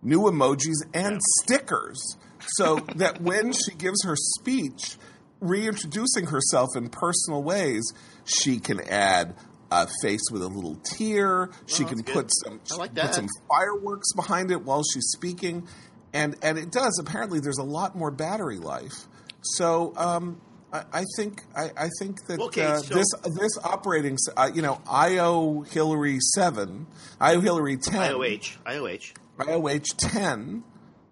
new 0.01 0.21
emojis, 0.21 0.77
and 0.93 1.19
stickers, 1.41 2.17
so 2.55 2.77
that 2.95 3.21
when 3.21 3.51
she 3.53 3.75
gives 3.77 4.03
her 4.03 4.15
speech, 4.15 4.97
reintroducing 5.39 6.27
herself 6.27 6.69
in 6.75 6.89
personal 6.89 7.43
ways, 7.43 7.93
she 8.25 8.59
can 8.59 8.81
add. 8.89 9.35
A 9.71 9.87
face 10.01 10.31
with 10.31 10.41
a 10.41 10.47
little 10.47 10.77
tear. 10.77 11.51
She 11.67 11.85
can 11.85 12.01
put 12.01 12.31
good. 12.43 12.59
some 12.67 12.79
like 12.79 12.95
put 12.95 13.13
some 13.13 13.27
fireworks 13.47 14.13
behind 14.13 14.49
it 14.49 14.65
while 14.65 14.81
she's 14.81 15.05
speaking, 15.15 15.67
and 16.11 16.35
and 16.41 16.57
it 16.57 16.71
does. 16.71 16.97
Apparently, 16.99 17.39
there's 17.39 17.59
a 17.59 17.63
lot 17.63 17.95
more 17.95 18.09
battery 18.09 18.57
life. 18.57 19.07
So 19.41 19.93
um, 19.95 20.41
I, 20.73 20.83
I 20.93 21.03
think 21.17 21.43
I, 21.55 21.71
I 21.77 21.89
think 21.99 22.25
that 22.27 22.39
Okay, 22.39 22.65
uh, 22.65 22.77
so- 22.79 22.93
this 22.93 23.07
this 23.39 23.57
operating, 23.63 24.17
uh, 24.37 24.49
you 24.53 24.61
know, 24.61 24.81
IO 24.89 25.61
Hillary 25.61 26.17
seven, 26.35 26.87
IO 27.19 27.39
Hillary 27.41 27.77
ten, 27.77 28.11
IOH. 28.13 28.57
IOH. 28.65 29.13
IOH 29.39 29.85
ten, 29.97 30.63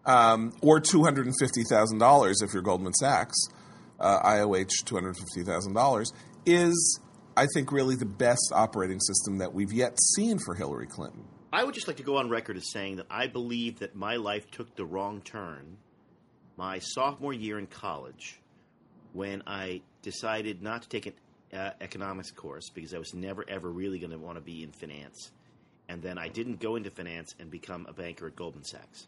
um, 0.05 0.53
or 0.61 0.79
two 0.79 1.03
hundred 1.03 1.25
and 1.27 1.35
fifty 1.39 1.63
thousand 1.69 1.99
dollars 1.99 2.41
if 2.41 2.53
you're 2.53 2.61
Goldman 2.63 2.93
Sachs. 2.93 3.37
uh, 3.99 4.21
IOH 4.21 4.69
$250,000, 4.85 6.05
is, 6.45 6.99
I 7.35 7.47
think, 7.53 7.71
really 7.71 7.95
the 7.95 8.05
best 8.05 8.51
operating 8.53 8.99
system 8.99 9.39
that 9.39 9.53
we've 9.53 9.73
yet 9.73 9.97
seen 10.15 10.37
for 10.39 10.53
Hillary 10.53 10.85
Clinton. 10.87 11.23
I 11.51 11.63
would 11.63 11.73
just 11.73 11.87
like 11.87 11.97
to 11.97 12.03
go 12.03 12.17
on 12.17 12.29
record 12.29 12.57
as 12.57 12.69
saying 12.71 12.97
that 12.97 13.07
I 13.09 13.25
believe 13.27 13.79
that 13.79 13.95
my 13.95 14.17
life 14.17 14.51
took 14.51 14.75
the 14.75 14.85
wrong 14.85 15.21
turn 15.21 15.77
my 16.57 16.79
sophomore 16.79 17.33
year 17.33 17.57
in 17.59 17.67
college 17.67 18.39
when 19.13 19.43
I 19.47 19.81
decided 20.01 20.61
not 20.61 20.81
to 20.83 20.89
take 20.89 21.05
an 21.05 21.13
uh, 21.57 21.71
economics 21.79 22.31
course 22.31 22.69
because 22.73 22.93
I 22.93 22.97
was 22.97 23.13
never 23.13 23.45
ever 23.47 23.69
really 23.69 23.99
going 23.99 24.11
to 24.11 24.17
want 24.17 24.35
to 24.37 24.41
be 24.41 24.63
in 24.63 24.71
finance. 24.71 25.31
And 25.89 26.01
then 26.01 26.17
I 26.17 26.27
didn't 26.27 26.59
go 26.59 26.75
into 26.75 26.89
finance 26.91 27.33
and 27.39 27.49
become 27.49 27.85
a 27.87 27.93
banker 27.93 28.27
at 28.27 28.35
Goldman 28.35 28.65
Sachs. 28.65 29.07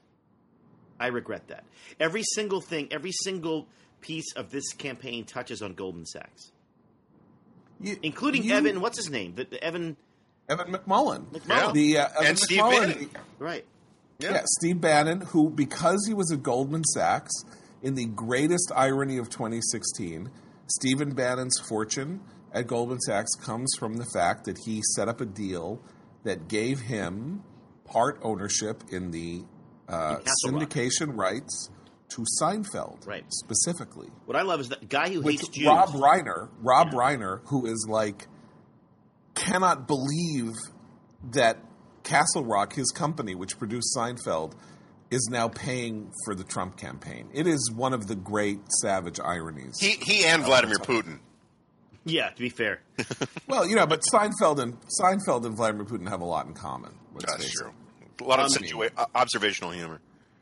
I 0.99 1.07
regret 1.07 1.47
that. 1.49 1.65
Every 1.99 2.23
single 2.23 2.61
thing, 2.61 2.87
every 2.91 3.11
single 3.11 3.67
piece 4.01 4.33
of 4.35 4.49
this 4.51 4.71
campaign 4.73 5.25
touches 5.25 5.61
on 5.61 5.73
Goldman 5.73 6.05
Sachs, 6.05 6.51
You- 7.81 7.97
including 8.01 8.43
you- 8.43 8.53
Evan. 8.53 8.79
What's 8.79 8.97
his 8.97 9.09
name? 9.09 9.35
The, 9.35 9.43
the 9.45 9.61
Evan. 9.63 9.97
Evan 10.47 10.71
McMullin. 10.73 11.25
McMullin. 11.31 11.73
The, 11.73 11.97
uh, 11.99 12.07
Evan 12.15 12.25
And 12.27 12.39
Steve 12.39 12.59
Bannon. 12.61 13.09
Right. 13.39 13.65
Yeah. 14.19 14.41
Steve 14.45 14.81
Bannon, 14.81 15.21
who, 15.21 15.49
because 15.49 16.05
he 16.07 16.13
was 16.13 16.31
at 16.31 16.43
Goldman 16.43 16.83
Sachs, 16.83 17.31
in 17.81 17.95
the 17.95 18.05
greatest 18.05 18.71
irony 18.75 19.17
of 19.17 19.29
2016, 19.29 20.29
Stephen 20.67 21.13
Bannon's 21.15 21.57
fortune 21.67 22.19
at 22.53 22.67
Goldman 22.67 22.99
Sachs 22.99 23.33
comes 23.35 23.73
from 23.79 23.95
the 23.97 24.05
fact 24.13 24.43
that 24.45 24.57
he 24.65 24.81
set 24.95 25.07
up 25.07 25.21
a 25.21 25.25
deal 25.25 25.81
that 26.23 26.47
gave 26.49 26.81
him 26.81 27.43
part 27.85 28.19
ownership 28.21 28.83
in 28.91 29.11
the 29.11 29.43
uh, 29.87 30.17
In 30.19 30.53
syndication 30.53 31.17
rights 31.17 31.69
to 32.09 32.25
Seinfeld, 32.41 33.07
Right. 33.07 33.23
specifically. 33.29 34.09
What 34.25 34.35
I 34.35 34.41
love 34.41 34.59
is 34.59 34.69
that 34.69 34.89
guy 34.89 35.09
who 35.09 35.21
With 35.21 35.35
hates 35.35 35.47
Jews. 35.47 35.65
Rob 35.67 35.89
Reiner, 35.91 36.49
Rob 36.61 36.89
Reiner, 36.91 37.39
who 37.45 37.65
is 37.65 37.87
like 37.89 38.27
cannot 39.35 39.87
believe 39.87 40.53
that 41.31 41.57
Castle 42.09 42.43
Rock, 42.43 42.73
his 42.73 42.89
company, 42.91 43.35
which 43.35 43.57
produced 43.59 43.95
Seinfeld, 43.95 44.53
is 45.11 45.27
now 45.31 45.47
paying 45.47 46.11
for 46.25 46.33
the 46.35 46.43
Trump 46.43 46.75
campaign. 46.77 47.29
It 47.33 47.45
is 47.47 47.71
one 47.75 47.93
of 47.93 48.07
the 48.07 48.15
great 48.15 48.59
savage 48.81 49.19
ironies. 49.19 49.77
He 49.79 49.91
he 50.01 50.25
and 50.25 50.43
Vladimir 50.43 50.77
Putin. 50.77 51.19
yeah, 52.05 52.29
to 52.29 52.39
be 52.41 52.49
fair. 52.49 52.81
well, 53.47 53.65
you 53.67 53.75
know, 53.75 53.85
but 53.87 54.01
Seinfeld 54.11 54.59
and 54.59 54.77
Seinfeld 55.01 55.45
and 55.45 55.55
Vladimir 55.55 55.85
Putin 55.85 56.09
have 56.09 56.21
a 56.21 56.25
lot 56.25 56.47
in 56.47 56.53
common. 56.53 56.91
let's 57.13 57.31
That's 57.31 57.51
true. 57.51 57.69
it. 58.01 58.21
A 58.21 58.23
lot 58.23 58.39
of 58.39 58.45
Um, 58.47 58.51
situa- 58.51 58.91
uh, 58.97 59.05
observational 59.15 59.71
humor. 59.71 59.99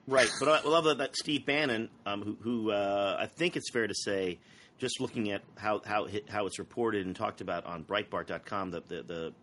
Right, 0.08 0.30
but 0.40 0.48
I 0.66 0.68
love 0.68 0.86
that, 0.86 1.00
that 1.00 1.16
Steve 1.18 1.46
Bannon, 1.46 1.90
um, 2.06 2.22
who, 2.24 2.38
who 2.42 2.72
uh, 2.72 3.18
I 3.20 3.26
think 3.26 3.58
it's 3.58 3.70
fair 3.72 3.88
to 3.88 3.94
say, 3.94 4.40
just 4.80 5.02
looking 5.02 5.32
at 5.32 5.42
how 5.58 5.82
how 5.86 6.06
it- 6.06 6.30
how 6.30 6.46
it's 6.46 6.60
reported 6.60 7.06
and 7.06 7.14
talked 7.16 7.42
about 7.42 7.66
on 7.66 7.84
Breitbart.com, 7.84 8.72
the 8.72 8.82
the, 8.88 9.04
the 9.04 9.34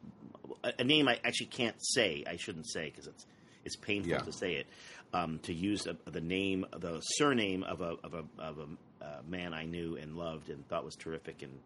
a- 0.62 0.84
name 0.84 1.08
I 1.08 1.18
actually 1.24 1.46
can't 1.46 1.76
say, 1.80 2.24
I 2.26 2.36
shouldn't 2.36 2.68
say 2.68 2.86
because 2.90 3.06
it's 3.06 3.26
it's 3.64 3.76
painful 3.76 4.12
Yeah. 4.12 4.18
to 4.18 4.32
say 4.32 4.54
it, 4.56 4.66
um, 5.12 5.38
to 5.44 5.54
use 5.54 5.86
a, 5.86 5.96
the 6.10 6.20
name, 6.20 6.66
the 6.78 7.00
surname 7.00 7.62
of 7.64 7.80
a 7.80 7.96
of 8.04 8.14
a 8.14 8.24
of 8.38 8.58
a 8.58 9.04
uh, 9.04 9.20
man 9.28 9.52
I 9.54 9.64
knew 9.64 9.96
and 9.96 10.16
loved 10.16 10.50
and 10.50 10.66
thought 10.68 10.84
was 10.84 10.96
terrific 10.96 11.42
and 11.42 11.58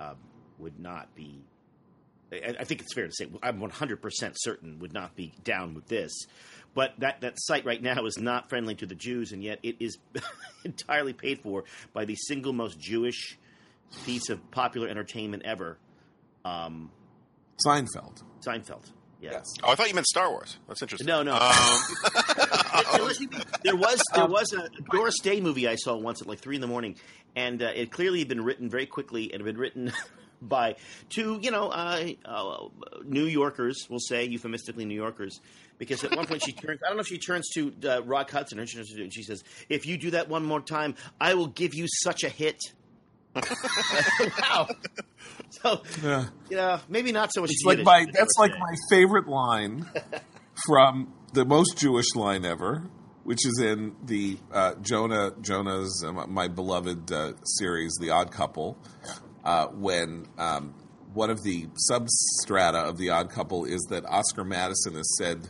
um, 0.00 0.16
would 0.58 0.78
not 0.78 1.14
be. 1.14 1.42
I 2.32 2.54
I 2.60 2.64
think 2.64 2.80
it's 2.80 2.94
fair 2.94 3.06
to 3.06 3.12
say 3.12 3.26
I'm 3.42 3.60
100% 3.60 4.32
certain 4.36 4.78
would 4.80 4.92
not 4.92 5.14
be 5.16 5.32
down 5.44 5.74
with 5.74 5.86
this. 5.88 6.12
But 6.74 6.94
that, 6.98 7.20
that 7.20 7.34
site 7.36 7.64
right 7.64 7.80
now 7.80 8.04
is 8.04 8.18
not 8.18 8.48
friendly 8.48 8.74
to 8.76 8.86
the 8.86 8.96
Jews, 8.96 9.30
and 9.30 9.44
yet 9.44 9.60
it 9.62 9.76
is 9.78 9.96
entirely 10.64 11.12
paid 11.12 11.40
for 11.40 11.62
by 11.92 12.04
the 12.04 12.16
single 12.16 12.52
most 12.52 12.80
Jewish 12.80 13.38
piece 14.04 14.28
of 14.28 14.50
popular 14.50 14.88
entertainment 14.88 15.44
ever, 15.44 15.78
um, 16.44 16.90
Seinfeld. 17.64 18.22
Seinfeld. 18.40 18.90
Yeah. 19.20 19.30
Yes. 19.32 19.54
Oh, 19.62 19.70
I 19.70 19.74
thought 19.74 19.88
you 19.88 19.94
meant 19.94 20.06
Star 20.06 20.30
Wars. 20.30 20.58
That's 20.68 20.82
interesting. 20.82 21.06
No, 21.06 21.22
no. 21.22 21.32
Um, 21.32 21.40
there 23.62 23.76
was 23.76 24.02
there 24.12 24.26
was, 24.26 24.52
a 24.52 24.68
Doris 24.90 25.18
Day 25.20 25.40
movie 25.40 25.66
I 25.66 25.76
saw 25.76 25.96
once 25.96 26.20
at 26.20 26.28
like 26.28 26.40
three 26.40 26.56
in 26.56 26.60
the 26.60 26.66
morning, 26.66 26.96
and 27.34 27.62
uh, 27.62 27.70
it 27.74 27.90
clearly 27.90 28.18
had 28.18 28.28
been 28.28 28.44
written 28.44 28.68
very 28.68 28.84
quickly 28.84 29.32
and 29.32 29.40
had 29.40 29.46
been 29.46 29.56
written 29.56 29.92
by 30.42 30.76
two, 31.08 31.38
you 31.40 31.50
know, 31.50 31.68
uh, 31.68 32.06
uh, 32.26 32.68
New 33.04 33.24
Yorkers. 33.24 33.86
We'll 33.88 33.98
say 33.98 34.24
euphemistically 34.24 34.84
New 34.84 34.94
Yorkers, 34.94 35.40
because 35.78 36.04
at 36.04 36.14
one 36.14 36.26
point 36.26 36.42
she 36.44 36.52
turns. 36.52 36.80
I 36.84 36.88
don't 36.88 36.96
know 36.96 37.02
if 37.02 37.06
she 37.06 37.18
turns 37.18 37.48
to 37.54 37.72
uh, 37.86 38.02
Rock 38.02 38.30
Hudson 38.30 38.60
or 38.60 38.66
she, 38.66 38.76
turns 38.76 38.92
to- 38.92 39.10
she 39.10 39.22
says, 39.22 39.42
"If 39.70 39.86
you 39.86 39.96
do 39.96 40.10
that 40.10 40.28
one 40.28 40.44
more 40.44 40.60
time, 40.60 40.96
I 41.18 41.32
will 41.32 41.48
give 41.48 41.74
you 41.74 41.86
such 41.88 42.24
a 42.24 42.28
hit." 42.28 42.60
wow. 43.34 44.68
So 45.62 45.82
Yeah. 46.02 46.26
you 46.50 46.56
know, 46.56 46.80
maybe 46.88 47.12
not 47.12 47.30
so 47.32 47.40
much. 47.42 47.50
It's 47.50 47.64
like 47.64 47.82
my 47.82 48.06
that's 48.12 48.34
like 48.38 48.52
my 48.52 48.74
favorite 48.90 49.28
line 49.28 49.86
from 50.66 51.12
the 51.32 51.44
most 51.44 51.78
Jewish 51.78 52.14
line 52.14 52.44
ever, 52.44 52.84
which 53.24 53.46
is 53.46 53.60
in 53.62 53.94
the 54.04 54.38
uh, 54.52 54.74
Jonah 54.82 55.32
Jonah's 55.40 56.04
uh, 56.06 56.12
my 56.12 56.48
beloved 56.48 57.10
uh, 57.12 57.32
series, 57.44 57.92
The 58.00 58.10
Odd 58.10 58.30
Couple, 58.30 58.78
uh, 59.44 59.66
when 59.68 60.26
um, 60.38 60.74
one 61.12 61.30
of 61.30 61.42
the 61.42 61.66
substrata 61.90 62.88
of 62.88 62.98
The 62.98 63.10
Odd 63.10 63.30
Couple 63.30 63.64
is 63.64 63.80
that 63.90 64.04
Oscar 64.06 64.44
Madison 64.44 64.96
is 64.96 65.16
said 65.18 65.48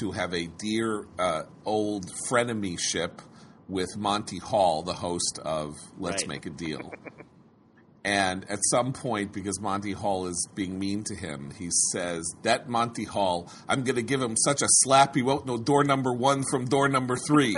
to 0.00 0.12
have 0.12 0.34
a 0.34 0.46
dear 0.58 1.06
uh, 1.18 1.42
old 1.64 2.06
frenemy 2.30 2.78
ship 2.78 3.22
with 3.68 3.88
Monty 3.96 4.38
Hall, 4.38 4.82
the 4.82 4.92
host 4.94 5.38
of 5.44 5.74
Let's 5.98 6.22
Right. 6.22 6.28
Make 6.28 6.46
a 6.46 6.50
Deal. 6.50 6.92
And 8.08 8.50
at 8.50 8.60
some 8.70 8.94
point, 8.94 9.34
because 9.34 9.60
Monty 9.60 9.92
Hall 9.92 10.26
is 10.28 10.48
being 10.54 10.78
mean 10.78 11.04
to 11.04 11.14
him, 11.14 11.50
he 11.58 11.68
says, 11.92 12.24
That 12.42 12.66
Monty 12.66 13.04
Hall, 13.04 13.50
I'm 13.68 13.84
going 13.84 13.96
to 13.96 14.02
give 14.02 14.22
him 14.22 14.34
such 14.34 14.62
a 14.62 14.66
slap 14.68 15.14
he 15.14 15.20
won't 15.20 15.44
know 15.44 15.58
door 15.58 15.84
number 15.84 16.10
one 16.14 16.42
from 16.50 16.64
door 16.64 16.88
number 16.88 17.16
three. 17.18 17.54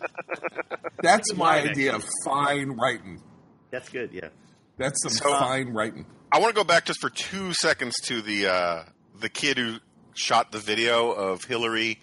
That's 1.02 1.34
my 1.34 1.60
line, 1.60 1.68
idea 1.70 1.94
of 1.94 2.04
fine 2.24 2.72
writing. 2.72 3.22
That's 3.70 3.88
good. 3.88 4.10
Yeah. 4.12 4.28
That's 4.76 5.02
some 5.02 5.12
So- 5.12 5.30
fine 5.38 5.68
writing. 5.70 6.04
I 6.30 6.38
want 6.38 6.54
to 6.54 6.60
go 6.60 6.64
back 6.64 6.84
just 6.84 7.00
for 7.00 7.08
two 7.08 7.54
seconds 7.54 7.94
to 8.02 8.20
the 8.20 8.48
uh, 8.48 8.84
the 9.20 9.30
kid 9.30 9.56
who 9.56 9.76
shot 10.14 10.52
the 10.52 10.58
video 10.58 11.12
of 11.12 11.44
Hillary 11.44 11.98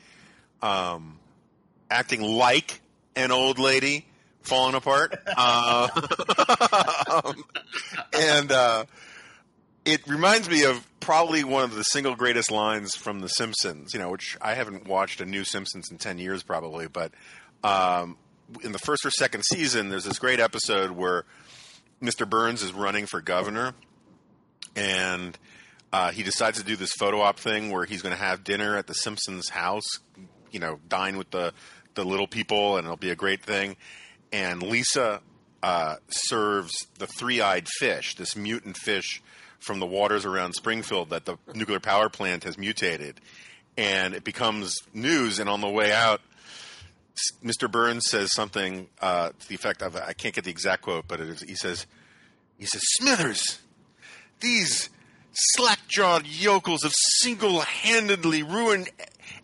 um, 0.63 1.19
acting 1.91 2.21
like 2.21 2.81
an 3.15 3.31
old 3.31 3.59
lady 3.59 4.07
falling 4.43 4.75
apart, 4.75 5.15
uh, 5.35 5.87
and 8.13 8.51
uh, 8.51 8.85
it 9.85 10.07
reminds 10.07 10.49
me 10.49 10.63
of 10.63 10.85
probably 10.99 11.43
one 11.43 11.63
of 11.63 11.75
the 11.75 11.83
single 11.83 12.15
greatest 12.15 12.51
lines 12.51 12.95
from 12.95 13.19
The 13.19 13.27
Simpsons. 13.29 13.93
You 13.93 13.99
know, 13.99 14.09
which 14.09 14.37
I 14.41 14.53
haven't 14.53 14.87
watched 14.87 15.21
a 15.21 15.25
new 15.25 15.43
Simpsons 15.43 15.89
in 15.91 15.97
ten 15.97 16.17
years 16.17 16.43
probably, 16.43 16.87
but 16.87 17.11
um, 17.63 18.17
in 18.63 18.71
the 18.71 18.79
first 18.79 19.05
or 19.05 19.11
second 19.11 19.43
season, 19.43 19.89
there's 19.89 20.05
this 20.05 20.19
great 20.19 20.39
episode 20.39 20.91
where 20.91 21.25
Mr. 22.01 22.29
Burns 22.29 22.61
is 22.61 22.73
running 22.73 23.05
for 23.05 23.21
governor 23.21 23.73
and 24.75 25.37
uh, 25.91 26.11
he 26.11 26.23
decides 26.23 26.57
to 26.57 26.63
do 26.63 26.75
this 26.75 26.91
photo 26.93 27.21
op 27.21 27.39
thing 27.39 27.71
where 27.71 27.85
he's 27.85 28.01
going 28.01 28.15
to 28.15 28.21
have 28.21 28.43
dinner 28.43 28.75
at 28.75 28.87
the 28.87 28.93
Simpsons 28.93 29.49
house, 29.49 29.85
you 30.51 30.59
know, 30.59 30.79
dine 30.87 31.17
with 31.17 31.29
the 31.31 31.53
the 31.95 32.03
little 32.03 32.25
people, 32.25 32.77
and 32.77 32.85
it'll 32.85 32.97
be 32.97 33.11
a 33.11 33.15
great 33.15 33.43
thing. 33.43 33.75
And 34.33 34.61
Lisa 34.61 35.21
uh, 35.61 35.95
serves 36.09 36.73
the 36.99 37.07
three 37.07 37.39
eyed 37.39 37.67
fish, 37.79 38.15
this 38.15 38.35
mutant 38.35 38.75
fish 38.75 39.21
from 39.59 39.79
the 39.79 39.85
waters 39.85 40.25
around 40.25 40.53
Springfield 40.53 41.11
that 41.11 41.23
the 41.23 41.37
nuclear 41.53 41.79
power 41.79 42.09
plant 42.09 42.43
has 42.43 42.57
mutated, 42.57 43.21
and 43.77 44.13
it 44.13 44.25
becomes 44.25 44.75
news. 44.93 45.39
And 45.39 45.49
on 45.49 45.61
the 45.61 45.69
way 45.69 45.93
out, 45.93 46.19
Mr. 47.41 47.71
Burns 47.71 48.09
says 48.09 48.33
something 48.33 48.89
uh, 48.99 49.29
to 49.29 49.47
the 49.47 49.55
effect 49.55 49.81
of 49.81 49.95
I 49.95 50.11
can't 50.11 50.35
get 50.35 50.43
the 50.43 50.51
exact 50.51 50.81
quote, 50.81 51.07
but 51.07 51.21
he 51.21 51.55
says 51.55 51.85
he 52.57 52.65
says 52.65 52.81
Smithers 52.97 53.59
these 54.43 54.89
slack-jawed 55.31 56.27
yokels 56.27 56.83
have 56.83 56.91
single-handedly 57.21 58.43
ruined 58.43 58.89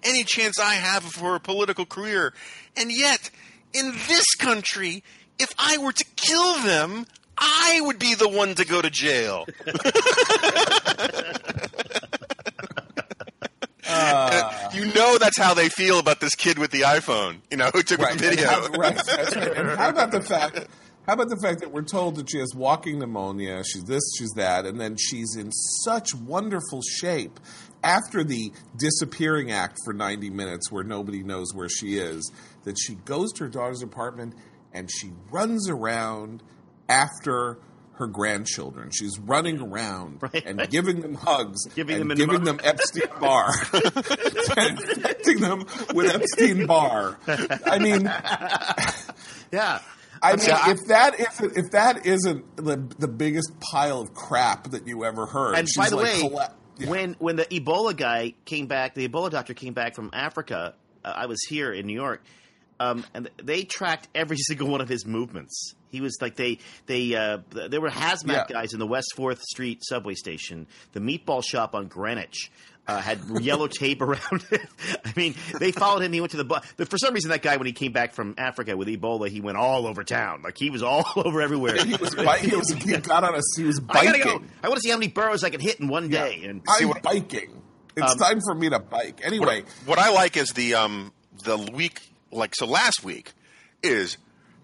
any 0.04 0.24
chance 0.24 0.60
I 0.60 0.74
have 0.76 1.04
for 1.04 1.36
a 1.36 1.40
political 1.40 1.86
career. 1.86 2.34
And 2.76 2.92
yet, 2.92 3.32
in 3.74 3.92
this 4.08 4.26
country, 4.40 5.04
if 5.38 5.50
I 5.58 5.78
were 5.78 5.92
to 5.94 6.06
kill 6.16 6.60
them, 6.64 7.06
I 7.38 7.80
would 7.84 8.00
be 8.00 8.16
the 8.16 8.28
one 8.28 8.56
to 8.56 8.66
go 8.66 8.82
to 8.82 8.90
jail. 8.90 9.46
Ah. 13.92 14.70
you 14.72 14.86
know 14.94 15.18
that's 15.18 15.38
how 15.40 15.54
they 15.56 15.68
feel 15.68 15.98
about 16.00 16.20
this 16.20 16.36
kid 16.36 16.60
with 16.60 16.70
the 16.70 16.82
iPhone, 16.82 17.38
you 17.50 17.58
know, 17.58 17.72
who 17.74 17.82
took 17.82 18.00
Right. 18.00 18.16
the 18.18 18.30
video. 18.30 18.48
How, 18.48 18.68
right. 18.68 18.96
Right. 19.08 19.58
And 19.58 19.70
how 19.80 19.90
about 19.90 20.12
the 20.12 20.22
fact? 20.22 20.68
How 21.08 21.14
about 21.14 21.30
the 21.30 21.40
fact 21.42 21.62
that 21.62 21.72
we're 21.72 21.82
told 21.82 22.16
that 22.18 22.30
she 22.30 22.38
has 22.38 22.54
walking 22.54 23.00
pneumonia? 23.00 23.64
She's 23.66 23.84
this, 23.86 24.04
she's 24.16 24.30
that, 24.36 24.68
and 24.68 24.80
then 24.80 24.96
she's 24.96 25.36
in 25.36 25.52
such 25.52 26.14
wonderful 26.14 26.82
shape 26.84 27.40
after 27.84 28.24
the 28.24 28.52
disappearing 28.78 29.52
act 29.52 29.78
for 29.84 29.94
ninety 29.94 30.30
minutes, 30.30 30.72
where 30.72 30.84
nobody 30.84 31.24
knows 31.24 31.48
where 31.56 31.70
she 31.70 31.98
is. 31.98 32.32
That 32.70 32.78
she 32.80 32.94
goes 32.96 33.32
to 33.34 33.46
her 33.46 33.50
daughter's 33.50 33.82
apartment 33.82 34.36
and 34.72 34.92
she 34.92 35.10
runs 35.32 35.68
around 35.68 36.44
after 36.88 37.58
her 37.94 38.06
grandchildren. 38.08 38.92
She's 38.92 39.18
running 39.18 39.60
around 39.60 40.20
Right, 40.22 40.46
and 40.46 40.70
giving 40.70 41.02
them 41.02 41.16
hugs 41.16 41.66
Giving 41.76 42.00
and 42.02 42.12
them 42.12 42.18
giving 42.18 42.44
them 42.44 42.60
Epstein 42.64 43.10
Barr, 43.20 43.50
and 44.58 44.80
infecting 44.80 45.40
them 45.40 45.66
with 45.96 46.14
Epstein 46.14 46.68
Barr. 46.68 47.18
I 47.66 47.80
mean, 47.80 48.04
Yeah. 49.52 49.80
I 50.22 50.36
mean, 50.36 50.46
if 50.50 50.88
that 50.90 51.20
isn't 51.20 51.58
if 51.58 51.72
that 51.72 52.06
isn't 52.06 52.56
the 52.58 52.78
the 53.00 53.08
biggest 53.08 53.52
pile 53.72 54.02
of 54.02 54.14
crap 54.14 54.72
that 54.72 54.86
you 54.86 55.06
ever 55.06 55.26
heard, 55.26 55.56
And 55.56 55.68
by 55.78 55.90
the 55.90 55.96
like 55.96 56.06
way, 56.06 56.22
colla- 56.22 56.54
Yeah. 56.78 56.90
when 56.90 57.16
when 57.20 57.36
the 57.38 57.46
Ebola 57.46 57.96
guy 57.98 58.34
came 58.46 58.68
back, 58.68 58.96
the 58.96 59.08
Ebola 59.08 59.30
doctor 59.32 59.54
came 59.54 59.74
back 59.74 59.96
from 59.96 60.10
Africa. 60.14 60.76
Uh, 61.06 61.14
I 61.16 61.26
was 61.28 61.40
here 61.48 61.72
in 61.72 61.86
New 61.88 61.94
York, 61.94 62.22
um, 62.80 63.06
and 63.14 63.30
they 63.42 63.64
tracked 63.64 64.08
every 64.16 64.38
single 64.48 64.68
one 64.70 64.82
of 64.82 64.90
his 64.90 65.06
movements. 65.06 65.74
He 65.92 66.02
was 66.02 66.18
like 66.22 66.36
they 66.36 66.60
they 66.86 67.16
uh, 67.16 67.40
there 67.52 67.82
were 67.82 67.90
hazmat 67.90 68.28
Yeah. 68.34 68.46
guys 68.50 68.74
in 68.74 68.80
the 68.80 68.88
West 68.88 69.14
Fourth 69.16 69.42
Street 69.42 69.80
subway 69.84 70.14
station, 70.16 70.68
the 70.94 71.00
meatball 71.00 71.44
shop 71.44 71.76
on 71.76 71.88
Greenwich. 71.88 72.52
Uh, 72.88 73.00
had 73.00 73.20
yellow 73.42 73.68
tape 73.68 74.02
around 74.02 74.44
it. 74.50 74.62
I 75.06 75.14
mean, 75.16 75.36
they 75.60 75.72
followed 75.72 76.02
him. 76.02 76.12
He 76.12 76.22
went 76.22 76.32
to 76.32 76.38
the 76.38 76.44
bu- 76.44 76.56
but 76.76 76.90
For 76.90 76.98
some 76.98 77.14
reason, 77.14 77.30
that 77.30 77.44
guy, 77.44 77.56
when 77.58 77.68
he 77.68 77.72
came 77.74 77.92
back 77.92 78.14
from 78.14 78.34
Africa 78.36 78.76
with 78.76 78.88
Ebola, 78.88 79.30
he 79.30 79.42
went 79.42 79.58
all 79.60 79.86
over 79.86 80.04
town. 80.04 80.42
Like 80.42 80.58
he 80.58 80.72
was 80.72 80.82
all 80.82 81.06
over 81.16 81.40
everywhere. 81.40 81.76
he 81.86 81.96
was 81.98 82.16
bi- 82.16 82.40
he 82.40 82.56
was 82.56 82.70
he 82.72 82.98
got 82.98 83.24
on 83.24 83.36
a 83.36 83.42
he 83.56 83.64
was 83.64 83.80
I 83.90 84.06
biking. 84.06 84.24
go. 84.24 84.42
I 84.64 84.70
want 84.70 84.78
to 84.78 84.82
see 84.82 84.90
how 84.90 84.98
many 84.98 85.12
boroughs 85.12 85.44
I 85.44 85.52
can 85.52 85.60
hit 85.60 85.80
in 85.80 85.88
one 85.88 86.10
day. 86.10 86.42
And 86.46 86.64
I'm 86.68 86.92
biking. 87.04 87.62
It's 87.96 88.12
Um, 88.14 88.18
time 88.18 88.40
for 88.42 88.56
me 88.56 88.70
to 88.72 88.80
bike. 88.80 89.22
Anyway, 89.24 89.66
what 89.86 90.00
I 90.00 90.10
like 90.12 90.36
is 90.36 90.50
the 90.54 90.74
um 90.74 91.12
the 91.44 91.58
week 91.58 92.02
like 92.32 92.56
so 92.56 92.66
last 92.66 93.04
week 93.04 93.34
is 93.84 94.18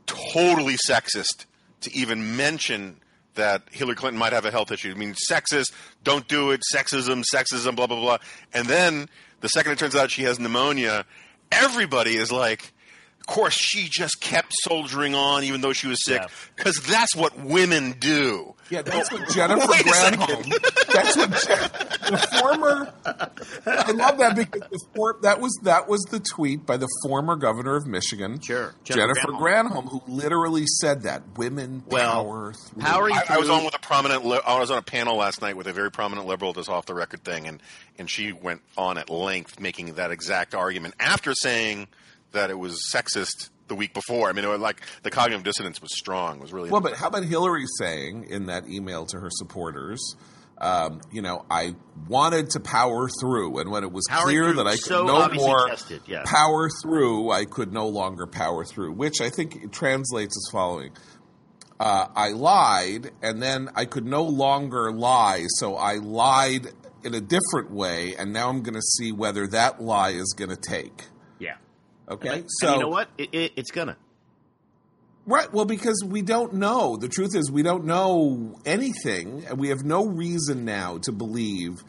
totally 0.06 0.76
sexist 0.90 1.46
to 1.82 1.94
even 1.96 2.36
mention 2.36 2.98
that 3.36 3.64
Hillary 3.72 3.96
Clinton 3.96 4.18
might 4.18 4.34
have 4.34 4.46
a 4.46 4.52
health 4.52 4.72
issue. 4.72 4.92
I 4.92 4.94
mean, 4.94 5.16
sexist, 5.30 5.72
don't 6.04 6.28
do 6.28 6.52
it, 6.52 6.62
sexism, 6.74 7.24
sexism, 7.34 7.76
blah 7.76 7.88
blah 7.88 8.00
blah. 8.00 8.18
And 8.54 8.68
then 8.68 9.10
the 9.42 9.50
second 9.50 9.74
it 9.74 9.80
turns 9.80 9.96
out 9.96 10.12
she 10.12 10.24
has 10.24 10.40
pneumonia, 10.40 11.06
everybody 11.52 12.16
is 12.16 12.32
like. 12.32 12.72
Of 13.28 13.34
course, 13.34 13.56
she 13.56 13.88
just 13.90 14.22
kept 14.22 14.54
soldiering 14.64 15.16
on 15.16 15.44
even 15.44 15.62
though 15.62 15.74
she 15.74 15.88
was 15.88 16.04
sick, 16.06 16.22
Yeah. 16.22 16.28
because 16.56 16.78
that's 16.84 17.16
what 17.16 17.36
women 17.40 17.96
do. 18.00 18.54
yeah, 18.70 18.84
that's 18.84 19.12
what 19.12 19.28
Jennifer 19.30 19.68
Wait 19.68 19.82
a. 19.82 19.84
Granholm. 19.90 20.94
That's 20.94 21.18
what 21.18 21.30
Jen, 21.32 22.12
the 22.12 22.28
former. 22.40 22.94
I 23.66 23.92
love 23.92 24.20
that 24.20 24.36
because 24.36 24.62
the 24.70 24.80
for, 24.96 25.18
that 25.24 25.42
was 25.42 25.58
that 25.64 25.88
was 25.90 26.02
the 26.12 26.20
tweet 26.20 26.68
by 26.68 26.78
the 26.78 26.88
former 27.04 27.36
governor 27.36 27.76
of 27.76 27.88
Michigan, 27.88 28.40
Sure, 28.42 28.76
Jennifer 28.84 29.14
Jennifer, 29.16 29.32
Granholm. 29.34 29.86
Granholm. 29.86 29.90
who 29.90 30.02
literally 30.08 30.66
said 30.68 31.02
that 31.04 31.24
women 31.36 31.82
Well, 31.88 32.12
power 32.26 32.54
through. 32.54 32.82
powering 32.84 33.16
I, 33.16 33.24
I 33.30 33.38
was 33.40 33.50
on 33.50 33.66
with 33.66 33.76
a 33.76 33.80
prominent. 33.80 34.24
Li- 34.24 34.40
I 34.46 34.60
was 34.60 34.70
on 34.70 34.78
a 34.78 34.82
panel 34.84 35.16
last 35.18 35.42
night 35.42 35.58
with 35.58 35.66
a 35.66 35.74
very 35.74 35.90
prominent 35.92 36.28
liberal, 36.28 36.54
this 36.54 36.70
off 36.70 36.86
the 36.86 36.94
record 36.94 37.24
thing, 37.24 37.48
and 37.48 37.60
and 37.98 38.08
she 38.08 38.32
went 38.34 38.62
on 38.78 39.00
at 39.00 39.10
length 39.10 39.60
making 39.60 39.96
that 39.96 40.12
exact 40.12 40.54
argument 40.54 40.94
after 41.00 41.34
saying 41.34 41.88
that 42.36 42.50
it 42.50 42.58
was 42.58 42.80
sexist 42.94 43.50
the 43.68 43.76
week 43.76 43.94
before. 43.94 44.30
I 44.30 44.34
mean, 44.34 44.46
it 44.46 44.50
was 44.50 44.60
like 44.60 44.82
the 45.04 45.12
cognitive 45.12 45.44
dissonance 45.44 45.82
was 45.82 45.92
strong. 45.98 46.38
It 46.38 46.42
was 46.42 46.54
really 46.54 46.70
Well, 46.70 46.82
but 46.82 46.94
how 46.94 47.08
about 47.08 47.24
Hillary 47.24 47.66
saying 47.80 48.28
in 48.30 48.46
that 48.46 48.68
email 48.68 49.06
to 49.08 49.20
her 49.20 49.30
supporters, 49.32 50.16
um, 50.60 51.02
you 51.12 51.22
know, 51.22 51.46
I 51.50 51.76
wanted 52.08 52.52
to 52.52 52.60
power 52.60 53.10
through, 53.20 53.60
and 53.60 53.72
when 53.72 53.84
it 53.84 53.92
was 53.92 54.06
Powering 54.08 54.28
clear 54.28 54.54
that 54.54 54.68
I 54.68 54.72
could 54.72 54.84
so 54.84 55.06
no 55.06 55.28
more 55.30 55.68
tested, 55.68 56.02
yeah. 56.08 56.24
power 56.26 56.70
through, 56.82 57.32
I 57.32 57.46
could 57.46 57.74
no 57.74 57.88
longer 57.88 58.26
power 58.26 58.64
through, 58.64 58.94
which 58.94 59.20
I 59.20 59.30
think 59.30 59.56
it 59.56 59.72
translates 59.74 60.38
as 60.38 60.50
following. 60.52 60.92
Uh, 61.78 62.08
I 62.16 62.30
lied, 62.30 63.12
and 63.22 63.42
then 63.42 63.70
I 63.76 63.84
could 63.84 64.06
no 64.06 64.24
longer 64.24 64.94
lie, 64.94 65.44
so 65.48 65.76
I 65.76 65.96
lied 65.96 66.68
in 67.04 67.14
a 67.14 67.22
different 67.22 67.72
way, 67.72 68.16
and 68.18 68.32
now 68.32 68.48
I'm 68.48 68.62
going 68.62 68.76
to 68.76 68.82
see 68.82 69.12
whether 69.12 69.48
that 69.48 69.82
lie 69.82 70.12
is 70.12 70.34
going 70.38 70.52
to 70.52 70.56
take. 70.56 71.04
Okay, 72.10 72.30
And 72.30 72.46
so 72.48 72.74
you 72.74 72.80
know 72.82 72.88
what? 72.88 73.10
It, 73.18 73.34
it, 73.34 73.54
it's 73.56 73.72
gonna. 73.72 73.98
Right. 75.26 75.52
Well, 75.52 75.66
because 75.66 76.04
we 76.06 76.22
don't 76.22 76.54
know. 76.54 76.98
The 76.98 77.10
truth 77.10 77.36
is, 77.36 77.50
we 77.50 77.64
don't 77.64 77.86
know 77.86 78.60
anything, 78.64 79.44
and 79.48 79.58
we 79.58 79.70
have 79.70 79.84
no 79.84 80.06
reason 80.06 80.66
now 80.66 81.00
to 81.00 81.12
believe 81.12 81.84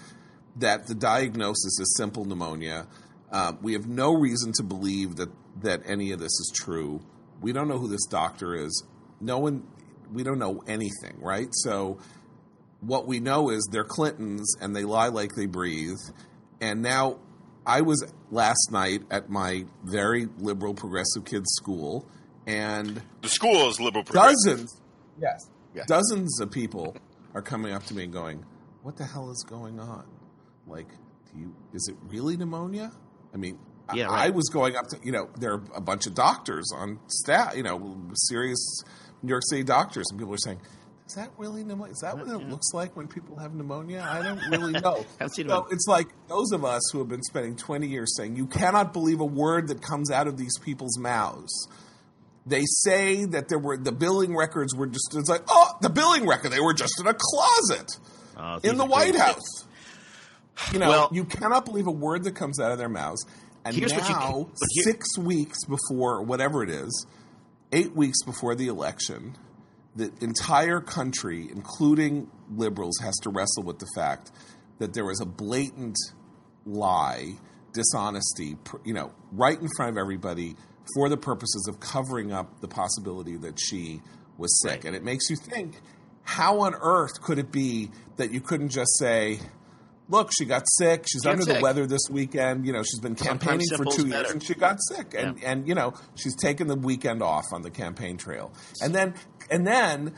that 0.56 0.86
the 0.86 0.94
diagnosis 0.94 1.78
is 1.78 1.94
simple 1.98 2.24
pneumonia. 2.24 2.86
Uh, 3.30 3.52
we 3.60 3.74
have 3.74 3.86
no 3.86 4.14
reason 4.14 4.52
to 4.54 4.62
believe 4.62 5.16
that 5.16 5.28
that 5.62 5.82
any 5.86 6.12
of 6.12 6.18
this 6.18 6.32
is 6.32 6.52
true. 6.54 7.00
We 7.40 7.52
don't 7.52 7.68
know 7.68 7.78
who 7.78 7.88
this 7.88 8.06
doctor 8.06 8.54
is. 8.54 8.84
No 9.20 9.38
one. 9.38 9.66
We 10.10 10.22
don't 10.22 10.38
know 10.38 10.62
anything. 10.66 11.20
Right. 11.20 11.48
So, 11.50 11.98
what 12.80 13.06
we 13.06 13.20
know 13.20 13.50
is 13.50 13.68
they're 13.70 13.84
Clintons, 13.84 14.56
and 14.60 14.74
they 14.74 14.84
lie 14.84 15.08
like 15.08 15.32
they 15.36 15.46
breathe. 15.46 15.98
And 16.60 16.80
now, 16.80 17.18
I 17.66 17.80
was 17.80 18.04
last 18.30 18.68
night 18.70 19.02
at 19.10 19.28
my 19.28 19.64
very 19.82 20.28
liberal 20.38 20.72
progressive 20.74 21.24
kids' 21.24 21.50
school, 21.56 22.08
and 22.46 23.02
the 23.22 23.28
school 23.28 23.68
is 23.68 23.80
liberal. 23.80 24.04
progressive. 24.04 24.58
dozens, 24.58 24.80
yes, 25.20 25.50
Yeah. 25.74 25.84
dozens 25.86 26.40
of 26.40 26.50
people 26.50 26.96
are 27.34 27.42
coming 27.42 27.72
up 27.72 27.84
to 27.86 27.94
me 27.94 28.04
and 28.04 28.12
going, 28.12 28.44
"What 28.82 28.96
the 28.96 29.04
hell 29.04 29.30
is 29.30 29.44
going 29.48 29.80
on? 29.80 30.04
Like, 30.66 30.88
do 31.32 31.40
you 31.40 31.54
is 31.72 31.88
it 31.88 31.96
really 32.08 32.36
pneumonia? 32.36 32.92
I 33.34 33.36
mean." 33.36 33.58
I- 33.88 33.94
Yeah, 33.94 34.10
I 34.10 34.24
right. 34.26 34.34
was 34.34 34.48
going 34.52 34.74
up 34.74 34.88
to, 34.88 34.98
you 35.04 35.12
know, 35.12 35.28
there 35.38 35.52
are 35.52 35.62
a 35.76 35.80
bunch 35.80 36.08
of 36.08 36.14
doctors 36.14 36.72
on 36.74 36.98
staff, 37.06 37.56
you 37.56 37.62
know, 37.62 37.96
serious 38.14 38.82
New 39.22 39.28
York 39.28 39.44
City 39.48 39.62
doctors, 39.62 40.06
and 40.10 40.18
people 40.18 40.34
are 40.34 40.38
saying, 40.38 40.60
"Is 41.06 41.14
that 41.14 41.30
really 41.38 41.62
pneumonia? 41.64 41.92
Is 41.92 42.00
that 42.00 42.16
what 42.18 42.26
it 42.28 42.48
looks 42.48 42.72
like 42.74 42.96
when 42.96 43.08
people 43.08 43.36
have 43.38 43.54
pneumonia?" 43.54 44.06
I 44.08 44.22
don't 44.22 44.40
really 44.50 44.72
know. 44.80 45.04
So 45.28 45.66
it's 45.70 45.86
like 45.86 46.08
those 46.28 46.52
of 46.52 46.64
us 46.64 46.82
who 46.92 46.98
have 46.98 47.08
been 47.08 47.22
spending 47.22 47.56
20 47.56 47.86
years 47.86 48.16
saying, 48.16 48.36
"You 48.36 48.46
cannot 48.46 48.92
believe 48.92 49.20
a 49.20 49.24
word 49.26 49.68
that 49.68 49.82
comes 49.82 50.10
out 50.10 50.26
of 50.26 50.36
these 50.36 50.58
people's 50.58 50.98
mouths." 50.98 51.68
They 52.48 52.62
say 52.64 53.24
that 53.24 53.48
there 53.48 53.58
were 53.58 53.76
the 53.76 53.90
billing 53.92 54.36
records 54.36 54.74
were 54.74 54.86
just 54.86 55.14
it's 55.16 55.28
like 55.28 55.42
oh 55.48 55.72
the 55.80 55.90
billing 55.90 56.26
record 56.28 56.50
they 56.52 56.60
were 56.60 56.74
just 56.74 57.00
in 57.00 57.06
a 57.06 57.14
closet 57.14 57.98
Uh, 58.36 58.60
in 58.62 58.76
the 58.76 58.84
White. 58.86 59.16
House. 59.16 59.64
You 60.72 60.78
know, 60.78 60.88
Well- 60.88 61.08
you 61.12 61.24
cannot 61.24 61.64
believe 61.64 61.86
a 61.86 61.90
word 61.92 62.24
that 62.24 62.32
comes 62.36 62.60
out 62.60 62.70
of 62.72 62.78
their 62.78 62.88
mouths. 62.88 63.24
And 63.64 63.74
Here's 63.74 63.92
what 63.92 64.08
you 64.08 64.14
now, 64.14 64.32
can- 64.44 64.56
six 64.84 65.18
weeks 65.18 65.58
before 65.64 66.22
whatever 66.22 66.62
it 66.62 66.70
is, 66.70 67.06
eight 67.72 67.96
weeks 67.96 68.22
before 68.22 68.54
the 68.54 68.68
election, 68.68 69.36
the 69.96 70.12
entire 70.20 70.80
country, 70.80 71.48
including 71.50 72.30
liberals, 72.54 72.98
has 73.02 73.14
to 73.22 73.30
wrestle 73.30 73.62
with 73.64 73.78
the 73.78 73.88
fact 73.96 74.30
that 74.78 74.92
there 74.94 75.04
was 75.04 75.20
a 75.20 75.26
blatant 75.26 75.96
lie, 76.66 77.32
dishonesty, 77.72 78.56
you 78.84 78.94
know, 78.94 79.12
right 79.32 79.60
in 79.60 79.68
front 79.76 79.90
of 79.90 79.98
everybody 79.98 80.54
for 80.94 81.08
the 81.08 81.16
purposes 81.16 81.66
of 81.68 81.80
covering 81.80 82.32
up 82.32 82.60
the 82.60 82.68
possibility 82.68 83.36
that 83.36 83.58
she 83.58 84.00
was 84.38 84.60
sick. 84.62 84.70
Right. 84.70 84.84
And 84.84 84.96
it 84.96 85.02
makes 85.02 85.28
you 85.30 85.36
think, 85.36 85.80
how 86.22 86.60
on 86.60 86.74
earth 86.74 87.22
could 87.22 87.38
it 87.38 87.50
be 87.50 87.90
that 88.16 88.30
you 88.32 88.40
couldn't 88.40 88.68
just 88.70 88.98
say, 88.98 89.38
look, 90.08 90.30
she 90.36 90.44
got 90.44 90.62
sick. 90.78 91.04
She's 91.10 91.24
under 91.26 91.44
the 91.44 91.60
weather 91.60 91.86
this 91.86 92.08
weekend. 92.10 92.66
You 92.66 92.72
know, 92.72 92.82
she's 92.82 93.00
been 93.00 93.14
campaigning 93.14 93.66
for 93.76 93.84
two 93.84 94.06
years 94.06 94.22
better. 94.22 94.32
and 94.32 94.42
she 94.42 94.54
got 94.54 94.78
sick. 94.94 95.14
And 95.16 95.40
Yeah. 95.40 95.50
and 95.52 95.68
you 95.68 95.74
know, 95.74 95.94
she's 96.16 96.36
taken 96.36 96.66
the 96.68 96.76
weekend 96.76 97.22
off 97.22 97.46
on 97.52 97.62
the 97.62 97.70
campaign 97.70 98.16
trail. 98.16 98.52
And 98.82 98.94
then 98.94 99.14
and 99.50 99.66
then 99.66 100.14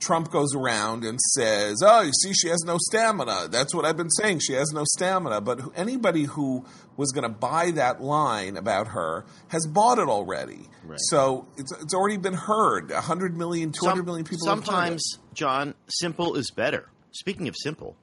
Trump 0.00 0.30
goes 0.30 0.54
around 0.54 1.04
and 1.04 1.18
says, 1.20 1.82
"Oh, 1.82 2.02
you 2.02 2.12
see, 2.12 2.32
she 2.34 2.48
has 2.48 2.62
no 2.66 2.76
stamina." 2.78 3.48
That's 3.48 3.74
what 3.74 3.84
I've 3.86 3.96
been 3.96 4.10
saying. 4.10 4.40
She 4.40 4.52
has 4.52 4.70
no 4.72 4.84
stamina. 4.84 5.40
But 5.40 5.60
anybody 5.76 6.24
who 6.24 6.64
was 6.96 7.10
going 7.12 7.22
to 7.22 7.28
buy 7.34 7.70
that 7.72 8.02
line 8.02 8.56
about 8.56 8.88
her 8.88 9.24
has 9.48 9.66
bought 9.66 9.98
it 9.98 10.08
already. 10.08 10.68
Right. 10.84 10.98
So 11.04 11.46
it's 11.56 11.72
it's 11.80 11.94
already 11.94 12.18
been 12.18 12.34
heard. 12.34 12.90
100 12.90 13.36
million, 13.36 13.72
200 13.72 13.98
Some- 14.00 14.04
million 14.04 14.24
people. 14.26 14.46
have. 14.48 14.64
Sometimes, 14.64 15.18
John, 15.32 15.74
simple 15.88 16.34
is 16.34 16.50
better. 16.50 16.90
Speaking 17.12 17.48
of 17.48 17.54
simple, 17.56 17.96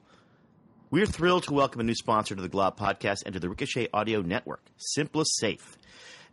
we're 0.90 1.06
thrilled 1.06 1.44
to 1.44 1.52
welcome 1.52 1.80
a 1.80 1.84
new 1.84 1.94
sponsor 1.94 2.34
to 2.34 2.42
the 2.42 2.48
Glop 2.48 2.76
podcast 2.76 3.18
and 3.24 3.32
to 3.34 3.38
the 3.40 3.48
Ricochet 3.48 3.88
Audio 3.94 4.22
Network, 4.22 4.62
SimpliSafe. 4.98 5.76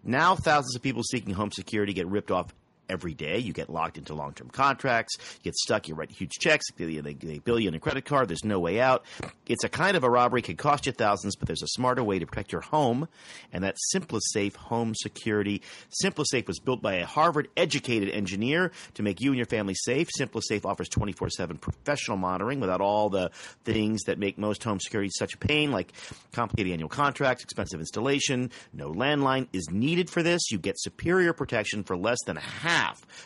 Now, 0.03 0.35
thousands 0.35 0.75
of 0.77 0.81
people 0.81 1.03
seeking 1.03 1.33
home 1.33 1.51
security 1.51 1.93
get 1.93 2.07
ripped 2.07 2.31
off 2.31 2.47
every 2.89 3.13
day. 3.13 3.37
You 3.37 3.53
get 3.53 3.69
locked 3.69 3.97
into 3.97 4.13
long 4.13 4.33
term 4.33 4.49
contracts, 4.49 5.15
you 5.19 5.43
get 5.43 5.55
stuck, 5.55 5.87
you 5.87 5.95
write 5.95 6.11
huge 6.11 6.33
checks, 6.39 6.65
they, 6.77 6.99
they, 6.99 7.13
they 7.13 7.39
bill 7.39 7.59
you 7.59 7.69
on 7.69 7.75
a 7.75 7.79
credit 7.79 8.05
card, 8.05 8.27
there's 8.27 8.43
no 8.43 8.59
way 8.59 8.79
out. 8.79 9.05
It's 9.45 9.63
a 9.63 9.69
kind 9.69 9.95
of 9.95 10.03
a 10.03 10.09
robbery, 10.09 10.41
can 10.41 10.57
cost 10.57 10.85
you 10.85 10.91
thousands, 10.91 11.35
but 11.35 11.47
there's 11.47 11.63
a 11.63 11.67
smarter 11.67 12.03
way 12.03 12.19
to 12.19 12.25
protect 12.25 12.51
your 12.51 12.61
home, 12.61 13.07
and 13.53 13.63
that's 13.63 13.91
SimpliSafe 13.93 14.55
Home 14.55 14.93
Security. 14.95 15.61
SimpliSafe 16.03 16.47
was 16.47 16.59
built 16.59 16.81
by 16.81 16.95
a 16.95 17.05
Harvard 17.05 17.47
educated 17.55 18.09
engineer 18.09 18.71
to 18.95 19.03
make 19.03 19.21
you 19.21 19.29
and 19.29 19.37
your 19.37 19.45
family 19.45 19.75
safe. 19.75 20.09
SimpliSafe 20.19 20.65
offers 20.65 20.89
24 20.89 21.29
7 21.29 21.57
professional 21.57 22.17
monitoring 22.17 22.59
without 22.59 22.81
all 22.81 23.09
the 23.09 23.31
things 23.63 24.03
that 24.03 24.17
make 24.17 24.37
most 24.37 24.63
home 24.63 24.79
security 24.79 25.09
such 25.17 25.33
a 25.33 25.37
pain, 25.37 25.71
like 25.71 25.93
complicated 26.31 26.73
annual 26.73 26.89
contracts, 26.89 27.43
expensive 27.43 27.79
installation. 27.79 28.51
No 28.73 28.91
landline 28.91 29.47
is 29.53 29.69
needed 29.71 30.09
for 30.09 30.23
this. 30.23 30.51
You 30.51 30.57
get 30.59 30.79
superior 30.79 31.33
protection 31.33 31.83
for 31.83 31.97
less 31.97 32.17
than 32.25 32.37
a 32.37 32.41
half 32.41 32.78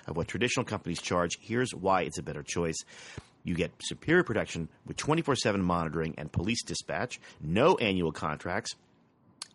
of 0.07 0.17
what 0.17 0.27
traditional 0.27 0.65
companies 0.65 1.01
charge. 1.01 1.37
Here's 1.39 1.73
why 1.73 2.01
it's 2.01 2.17
a 2.17 2.23
better 2.23 2.43
choice. 2.43 2.77
You 3.43 3.55
get 3.55 3.71
superior 3.81 4.23
protection 4.23 4.69
with 4.85 4.97
24 4.97 5.35
7 5.35 5.61
monitoring 5.61 6.15
and 6.17 6.31
police 6.31 6.63
dispatch, 6.63 7.19
no 7.41 7.75
annual 7.75 8.11
contracts. 8.11 8.75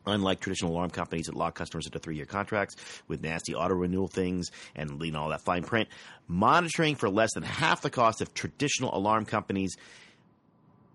Unlike 0.06 0.40
traditional 0.40 0.72
alarm 0.72 0.88
companies 0.88 1.26
that 1.26 1.34
lock 1.34 1.54
customers 1.54 1.84
into 1.84 1.98
three 1.98 2.16
year 2.16 2.24
contracts 2.24 2.76
with 3.08 3.22
nasty 3.22 3.54
auto 3.54 3.74
renewal 3.74 4.08
things 4.08 4.50
and 4.74 4.98
know, 4.98 5.20
all 5.20 5.28
that 5.28 5.42
fine 5.42 5.62
print, 5.62 5.88
monitoring 6.26 6.94
for 6.94 7.10
less 7.10 7.34
than 7.34 7.42
half 7.42 7.82
the 7.82 7.90
cost 7.90 8.22
of 8.22 8.32
traditional 8.32 8.96
alarm 8.96 9.26
companies 9.26 9.76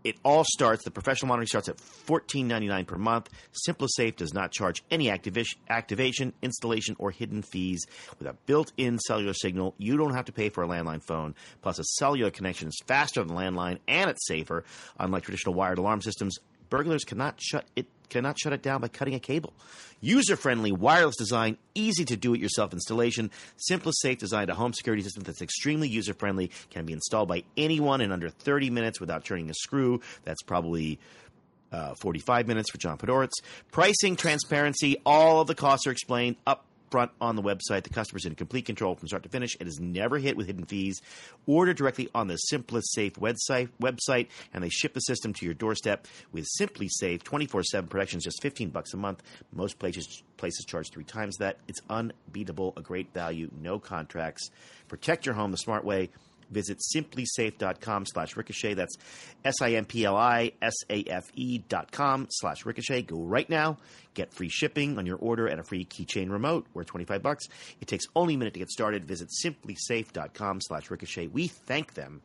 it 0.03 0.17
all 0.23 0.43
starts, 0.43 0.83
the 0.83 0.91
professional 0.91 1.29
monitoring 1.29 1.47
starts 1.47 1.69
at 1.69 1.77
$14.99 1.77 2.87
per 2.87 2.97
month. 2.97 3.29
SimpliSafe 3.67 4.15
does 4.15 4.33
not 4.33 4.51
charge 4.51 4.83
any 4.91 5.09
activation, 5.09 5.59
activation, 5.69 6.33
installation, 6.41 6.95
or 6.99 7.11
hidden 7.11 7.41
fees. 7.41 7.85
With 8.19 8.27
a 8.27 8.33
built 8.45 8.71
in 8.77 8.99
cellular 8.99 9.33
signal, 9.33 9.75
you 9.77 9.97
don't 9.97 10.13
have 10.13 10.25
to 10.25 10.31
pay 10.31 10.49
for 10.49 10.63
a 10.63 10.67
landline 10.67 11.03
phone. 11.03 11.35
Plus, 11.61 11.79
a 11.79 11.83
cellular 11.83 12.31
connection 12.31 12.67
is 12.67 12.79
faster 12.85 13.23
than 13.23 13.35
landline 13.35 13.79
and 13.87 14.09
it's 14.09 14.27
safer. 14.27 14.63
Unlike 14.99 15.23
traditional 15.23 15.55
wired 15.55 15.77
alarm 15.77 16.01
systems, 16.01 16.37
burglars 16.73 17.03
cannot 17.03 17.39
shut 17.39 17.65
it 17.75 17.85
cannot 18.09 18.35
shut 18.39 18.51
it 18.51 18.63
down 18.63 18.81
by 18.81 18.87
cutting 18.87 19.13
a 19.13 19.19
cable. 19.19 19.53
User 20.01 20.35
friendly 20.35 20.71
wireless 20.71 21.15
design, 21.15 21.55
easy 21.75 22.03
to 22.03 22.17
do 22.17 22.33
it 22.33 22.39
yourself 22.39 22.73
installation. 22.73 23.29
SimpliSafe 23.69 24.17
designed 24.17 24.49
a 24.49 24.55
home 24.55 24.73
security 24.73 25.03
system 25.03 25.21
that's 25.21 25.43
extremely 25.43 25.87
user 25.87 26.15
friendly, 26.15 26.49
can 26.71 26.85
be 26.85 26.93
installed 26.93 27.27
by 27.27 27.43
anyone 27.55 28.01
in 28.01 28.11
under 28.11 28.27
30 28.27 28.71
minutes 28.71 28.99
without 28.99 29.23
turning 29.23 29.51
a 29.51 29.53
screw. 29.53 30.01
That's 30.25 30.41
probably 30.41 30.99
uh, 31.71 31.93
45 31.93 32.47
minutes 32.47 32.71
for 32.71 32.79
John 32.79 32.97
Podhoretz. 32.97 33.33
Pricing, 33.71 34.15
transparency, 34.15 34.97
all 35.05 35.41
of 35.41 35.47
the 35.47 35.55
costs 35.55 35.85
are 35.85 35.91
explained 35.91 36.37
up 36.47 36.65
front 36.93 37.09
on 37.19 37.35
the 37.35 37.41
website. 37.41 37.81
The 37.81 37.89
customer's 37.89 38.23
in 38.23 38.35
complete 38.35 38.67
control 38.67 38.93
from 38.93 39.07
start 39.07 39.23
to 39.23 39.29
finish. 39.29 39.57
It 39.59 39.65
is 39.65 39.79
never 39.79 40.19
hit 40.19 40.37
with 40.37 40.45
hidden 40.45 40.65
fees. 40.65 41.01
Order 41.47 41.73
directly 41.73 42.07
on 42.13 42.27
the 42.27 42.37
SimpliSafe 42.53 43.13
website, 43.13 43.69
website, 43.81 44.27
and 44.53 44.63
they 44.63 44.69
ship 44.69 44.93
the 44.93 44.99
system 44.99 45.33
to 45.33 45.45
your 45.45 45.55
doorstep 45.55 46.07
with 46.31 46.47
SimpliSafe 46.59 47.23
24/7 47.23 47.87
protection, 47.89 48.19
just 48.19 48.43
15 48.43 48.69
bucks 48.69 48.93
a 48.93 48.97
month. 48.97 49.23
Most 49.51 49.79
places 49.79 50.21
places 50.37 50.65
charge 50.65 50.91
three 50.91 51.03
times 51.03 51.37
that. 51.37 51.57
It's 51.67 51.81
unbeatable, 51.89 52.73
a 52.77 52.81
great 52.81 53.11
value, 53.11 53.49
no 53.59 53.79
contracts. 53.79 54.51
Protect 54.87 55.25
your 55.25 55.33
home 55.33 55.49
the 55.49 55.57
smart 55.57 55.83
way. 55.83 56.11
Visit 56.53 56.79
simplisafe.com 56.95 58.05
slash 58.05 58.37
ricochet. 58.37 58.75
That's 58.75 58.95
S 59.43 59.61
I 59.61 59.71
M 59.71 59.85
P 59.85 60.05
L 60.05 60.15
I 60.15 60.53
S 60.61 60.75
A 60.89 61.03
F 61.03 61.31
E 61.35 61.57
dot 61.57 61.91
com 61.91 62.27
slash 62.29 62.65
ricochet. 62.65 63.03
Go 63.03 63.17
right 63.19 63.49
now. 63.49 63.77
Get 64.13 64.33
free 64.33 64.49
shipping 64.49 64.97
on 64.97 65.05
your 65.05 65.17
order 65.17 65.47
and 65.47 65.59
a 65.59 65.63
free 65.63 65.85
keychain 65.85 66.29
remote 66.29 66.67
worth 66.73 66.87
25 66.87 67.21
bucks. 67.23 67.45
It 67.81 67.87
takes 67.87 68.05
only 68.15 68.35
a 68.35 68.37
minute 68.37 68.53
to 68.53 68.59
get 68.59 68.69
started. 68.69 69.05
Visit 69.05 69.29
simplisafe.com 69.43 70.61
slash 70.61 70.91
ricochet. 70.91 71.27
We 71.27 71.47
thank 71.47 71.95
them 71.95 72.21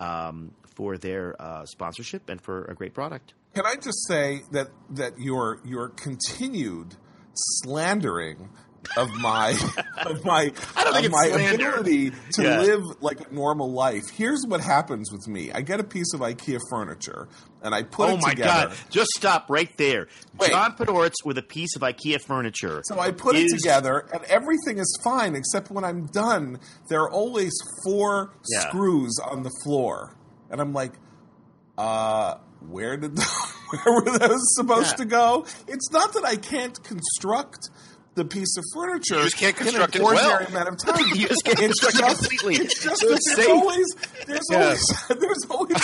um, 0.00 0.52
for 0.76 0.98
their 0.98 1.40
uh, 1.40 1.66
sponsorship 1.66 2.28
and 2.28 2.40
for 2.40 2.64
a 2.66 2.74
great 2.74 2.94
product. 2.94 3.34
Can 3.54 3.64
I 3.66 3.76
just 3.76 4.06
say 4.06 4.42
that 4.52 4.68
that 4.90 5.18
your 5.18 5.60
your 5.64 5.88
continued 5.88 6.94
slandering 7.34 8.50
of 8.96 9.10
my 9.14 9.50
of 10.06 10.24
my 10.24 10.52
I 10.76 10.84
don't 10.84 10.94
think 10.94 11.06
of 11.06 11.12
my 11.12 11.28
slander. 11.28 11.68
ability 11.70 12.10
to 12.32 12.42
Yeah. 12.42 12.60
live 12.60 12.82
like 13.00 13.28
a 13.30 13.34
normal 13.34 13.72
life. 13.72 14.04
Here's 14.12 14.44
what 14.46 14.60
happens 14.60 15.10
with 15.12 15.26
me: 15.28 15.50
I 15.52 15.60
get 15.62 15.80
a 15.80 15.84
piece 15.84 16.12
of 16.14 16.20
IKEA 16.20 16.58
furniture 16.70 17.28
and 17.62 17.74
I 17.74 17.82
put 17.82 18.10
oh 18.10 18.14
it 18.14 18.22
my 18.22 18.30
together. 18.30 18.68
God! 18.68 18.76
Just 18.90 19.10
stop 19.16 19.46
right 19.48 19.74
there. 19.76 20.08
Wait. 20.38 20.50
John 20.50 20.76
Podhoretz 20.76 21.24
with 21.24 21.38
a 21.38 21.42
piece 21.42 21.74
of 21.76 21.82
IKEA 21.82 22.20
furniture. 22.20 22.82
So 22.84 22.98
I 23.00 23.10
put 23.10 23.34
is- 23.36 23.52
it 23.52 23.56
together, 23.58 24.06
and 24.12 24.22
everything 24.24 24.78
is 24.78 24.98
fine, 25.02 25.34
except 25.34 25.70
when 25.70 25.84
I'm 25.84 26.06
done, 26.06 26.60
there 26.88 27.00
are 27.02 27.10
always 27.10 27.52
four 27.84 28.32
Yeah. 28.52 28.68
screws 28.68 29.18
on 29.24 29.42
the 29.42 29.50
floor, 29.64 30.14
and 30.50 30.60
I'm 30.60 30.72
like, 30.72 30.92
uh, 31.78 32.36
where 32.68 32.96
did 32.96 33.18
where 33.70 33.94
were 34.02 34.18
those 34.18 34.40
supposed 34.54 34.92
Yeah. 34.92 34.96
to 34.96 35.04
go? 35.04 35.46
It's 35.66 35.90
not 35.90 36.12
that 36.14 36.24
I 36.24 36.36
can't 36.36 36.82
construct 36.84 37.68
the 38.16 38.24
piece 38.24 38.56
of 38.56 38.64
furniture. 38.74 39.16
You 39.16 39.22
just 39.24 39.36
can't 39.36 39.56
in 39.58 39.62
construct 39.64 39.94
an 39.96 40.02
it 40.02 40.04
well. 40.04 40.30
ordinary 40.32 40.46
amount 40.46 40.68
of 40.68 40.76
time. 40.94 41.06
You 41.14 41.28
just 41.28 41.44
can't 41.44 41.60
It's 41.60 41.80
construct 41.80 41.96
it 41.96 42.00
just- 42.00 42.30
completely. 42.30 42.64
It's 42.64 42.82
just 42.82 43.00
So 43.00 43.08
it's 43.12 43.36
there's 43.36 43.48
always 43.48 43.86
there's 44.26 44.40
Yeah. 44.50 44.62
always 44.64 44.84
there's 45.20 45.44
always 45.48 45.76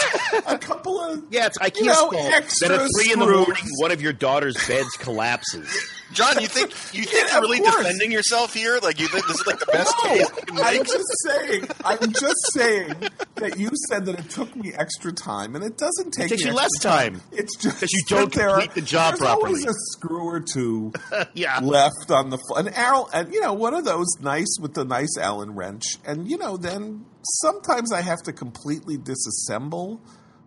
a 0.46 0.58
couple 0.58 0.98
of 1.00 1.22
Yeah, 1.30 1.46
it's 1.46 1.58
IKEA's 1.58 1.76
you 1.80 1.84
know, 1.86 1.94
fault 2.10 2.12
that 2.12 2.70
at 2.72 2.88
three 2.98 3.12
in 3.12 3.18
the 3.20 3.26
morning 3.26 3.62
one 3.78 3.92
of 3.92 4.00
your 4.02 4.12
daughter's 4.12 4.56
beds 4.66 4.88
collapses. 4.98 5.68
John, 6.12 6.40
you 6.40 6.46
think 6.48 6.70
you 6.94 7.04
think 7.04 7.28
Yeah, 7.28 7.32
you're 7.34 7.40
really 7.42 7.58
course. 7.60 7.76
defending 7.76 8.12
yourself 8.12 8.54
here? 8.54 8.78
Like 8.82 9.00
you 9.00 9.08
think 9.08 9.26
this 9.26 9.40
is 9.40 9.46
like 9.46 9.58
the 9.58 9.66
best 9.66 9.94
No, 10.04 10.10
case 10.10 10.30
I'm 10.62 10.84
just 10.84 11.04
saying. 11.26 11.68
I'm 11.84 12.12
just 12.12 12.52
saying 12.54 12.94
that 13.36 13.58
you 13.58 13.70
said 13.88 14.06
that 14.06 14.18
it 14.18 14.30
took 14.30 14.54
me 14.54 14.72
extra 14.74 15.12
time, 15.12 15.54
and 15.56 15.64
it 15.64 15.76
doesn't 15.78 16.10
take. 16.12 16.28
takes 16.30 16.44
me 16.44 16.50
you 16.50 16.56
less 16.56 16.70
time. 16.80 17.22
It's 17.32 17.56
just 17.56 17.80
'Cause 17.80 17.88
you 17.92 18.02
don't 18.08 18.30
complete 18.32 18.70
are- 18.70 18.74
the 18.74 18.80
job 18.82 19.14
there's 19.16 19.22
always 19.30 19.64
properly. 19.64 19.64
a 19.66 19.74
screw 19.92 20.24
or 20.24 20.40
two 20.40 20.92
Yeah. 21.34 21.58
left 21.62 22.10
on 22.10 22.30
the 22.30 22.38
an 22.56 22.68
Allen, 22.74 23.08
and 23.14 23.32
you 23.34 23.40
know 23.40 23.52
one 23.54 23.74
of 23.74 23.84
those 23.84 24.06
nice 24.20 24.56
with 24.60 24.74
the 24.74 24.84
nice 24.84 25.16
Allen 25.20 25.54
wrench, 25.54 25.84
and 26.04 26.28
you 26.30 26.36
know 26.38 26.56
then 26.56 27.04
sometimes 27.40 27.92
I 27.92 28.00
have 28.02 28.22
to 28.24 28.32
completely 28.32 28.96
disassemble 28.98 30.00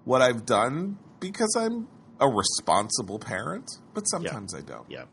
what 0.04 0.22
I've 0.22 0.46
done 0.46 0.98
because 1.20 1.56
I'm 1.60 1.88
a 2.20 2.28
responsible 2.30 3.20
parent, 3.20 3.70
but 3.94 4.04
sometimes 4.04 4.54
I 4.54 4.62
don't. 4.62 4.86
Yeah, 4.90 5.06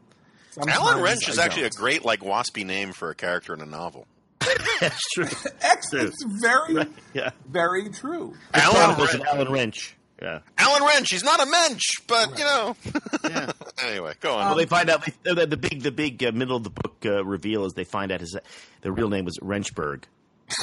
Sometimes 0.52 0.78
Alan 0.78 1.02
Wrench 1.02 1.28
is 1.28 1.38
I 1.38 1.44
actually 1.46 1.64
a 1.64 1.70
don't. 1.70 1.80
great 1.80 2.04
like 2.04 2.20
waspy 2.20 2.64
name 2.64 2.92
for 2.92 3.10
a 3.10 3.14
character 3.14 3.52
in 3.54 3.60
a 3.60 3.66
novel. 3.66 4.06
that's 4.80 5.00
true. 5.14 5.24
Excellent. 5.60 6.08
It's 6.08 6.24
very, 6.42 6.86
Yeah. 7.14 7.30
very 7.48 7.88
true. 7.90 8.34
Alan 8.54 8.74
Chronicles 8.96 9.14
of 9.14 9.20
Wrench. 9.20 9.32
Alan 9.34 9.52
Wrench. 9.52 9.96
Yeah. 10.20 10.38
Alan 10.58 10.84
Wrench. 10.84 11.10
He's 11.10 11.24
not 11.24 11.42
a 11.42 11.46
mensch, 11.46 11.82
but 12.06 12.38
you 12.38 12.44
know. 12.44 12.76
Yeah. 13.24 13.52
anyway, 13.82 14.14
go 14.20 14.34
on. 14.34 14.46
Well, 14.46 14.54
they 14.56 14.66
find 14.66 14.88
out 14.90 15.04
the, 15.24 15.46
the 15.46 15.56
big, 15.56 15.82
the 15.82 15.90
big 15.90 16.22
uh, 16.22 16.32
middle 16.32 16.56
of 16.56 16.64
the 16.64 16.70
book 16.70 16.96
uh, 17.04 17.24
reveal 17.24 17.64
is 17.64 17.72
they 17.72 17.84
find 17.84 18.12
out 18.12 18.20
his 18.20 18.36
the 18.82 18.92
real 18.92 19.08
name 19.08 19.24
was 19.24 19.38
Wrenchberg. 19.40 20.04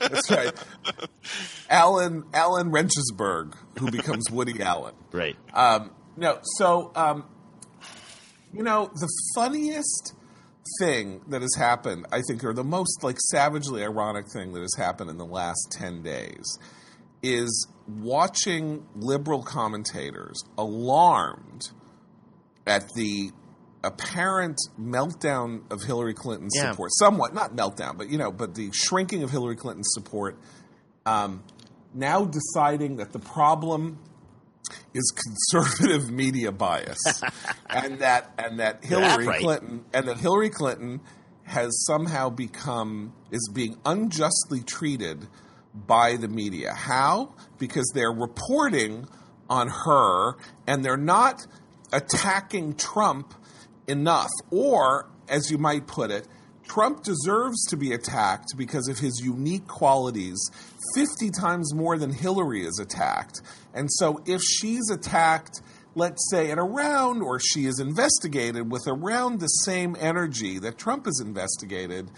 That's 0.00 0.30
right. 0.30 0.52
Alan 1.70 2.24
Alan 2.34 2.70
Renchesberg, 2.70 3.54
who 3.78 3.90
becomes 3.90 4.30
Woody 4.30 4.60
Allen. 4.62 4.94
Right. 5.12 5.36
Um, 5.52 5.90
no, 6.16 6.38
so 6.58 6.92
um, 6.94 7.24
you 8.54 8.62
know 8.62 8.90
the 8.94 9.08
funniest 9.34 10.14
thing 10.80 11.20
that 11.28 11.42
has 11.42 11.54
happened, 11.56 12.06
I 12.12 12.20
think, 12.26 12.42
or 12.44 12.52
the 12.54 12.64
most 12.64 13.02
like 13.02 13.16
savagely 13.20 13.82
ironic 13.82 14.26
thing 14.32 14.52
that 14.54 14.60
has 14.60 14.74
happened 14.76 15.10
in 15.10 15.18
the 15.18 15.26
last 15.26 15.68
ten 15.72 16.02
days, 16.02 16.58
is 17.22 17.66
watching 17.86 18.86
liberal 18.96 19.42
commentators 19.42 20.42
alarmed 20.56 21.70
at 22.66 22.84
the 22.96 23.30
apparent 23.82 24.58
meltdown 24.80 25.70
of 25.70 25.82
Hillary 25.82 26.14
Clinton's 26.14 26.54
Yeah. 26.56 26.70
support. 26.70 26.90
Somewhat, 26.94 27.34
not 27.34 27.54
meltdown, 27.54 27.98
but 27.98 28.08
you 28.08 28.16
know, 28.16 28.32
but 28.32 28.54
the 28.54 28.70
shrinking 28.72 29.22
of 29.22 29.30
Hillary 29.30 29.56
Clinton's 29.56 29.90
support. 29.92 30.38
Um, 31.04 31.42
now 31.92 32.24
deciding 32.24 32.96
that 32.96 33.12
the 33.12 33.18
problem 33.18 33.98
is 34.92 35.12
conservative 35.12 36.10
media 36.12 36.52
bias, 36.52 36.98
and 37.68 37.98
that 37.98 38.32
and 38.38 38.60
that 38.60 38.84
Hillary 38.84 39.26
right. 39.26 39.40
Clinton 39.40 39.84
and 39.92 40.08
that 40.08 40.18
Hillary 40.18 40.50
Clinton 40.50 41.00
has 41.44 41.84
somehow 41.86 42.30
become 42.30 43.12
is 43.30 43.50
being 43.52 43.76
unjustly 43.84 44.62
treated 44.62 45.26
by 45.74 46.16
the 46.16 46.28
media. 46.28 46.72
How? 46.72 47.34
Because 47.58 47.90
they're 47.94 48.12
reporting 48.12 49.06
on 49.50 49.68
her 49.68 50.36
and 50.66 50.84
they're 50.84 50.96
not 50.96 51.46
attacking 51.92 52.74
Trump 52.74 53.34
enough. 53.86 54.30
Or, 54.50 55.08
as 55.28 55.50
you 55.50 55.58
might 55.58 55.86
put 55.86 56.10
it, 56.10 56.26
Trump 56.66 57.02
deserves 57.02 57.64
to 57.66 57.76
be 57.76 57.92
attacked 57.92 58.56
because 58.56 58.88
of 58.88 58.98
his 58.98 59.20
unique 59.22 59.66
qualities 59.66 60.38
50 60.94 61.30
times 61.30 61.74
more 61.74 61.98
than 61.98 62.12
Hillary 62.12 62.64
is 62.66 62.78
attacked. 62.78 63.40
And 63.74 63.90
so 63.92 64.22
if 64.26 64.40
she's 64.42 64.90
attacked, 64.90 65.60
let's 65.94 66.28
say 66.30 66.50
at 66.50 66.58
around, 66.58 67.22
or 67.22 67.38
she 67.38 67.66
is 67.66 67.78
investigated 67.78 68.70
with 68.70 68.82
around 68.86 69.40
the 69.40 69.46
same 69.48 69.96
energy 70.00 70.58
that 70.58 70.78
Trump 70.78 71.06
is 71.06 71.20
investigated, 71.24 72.10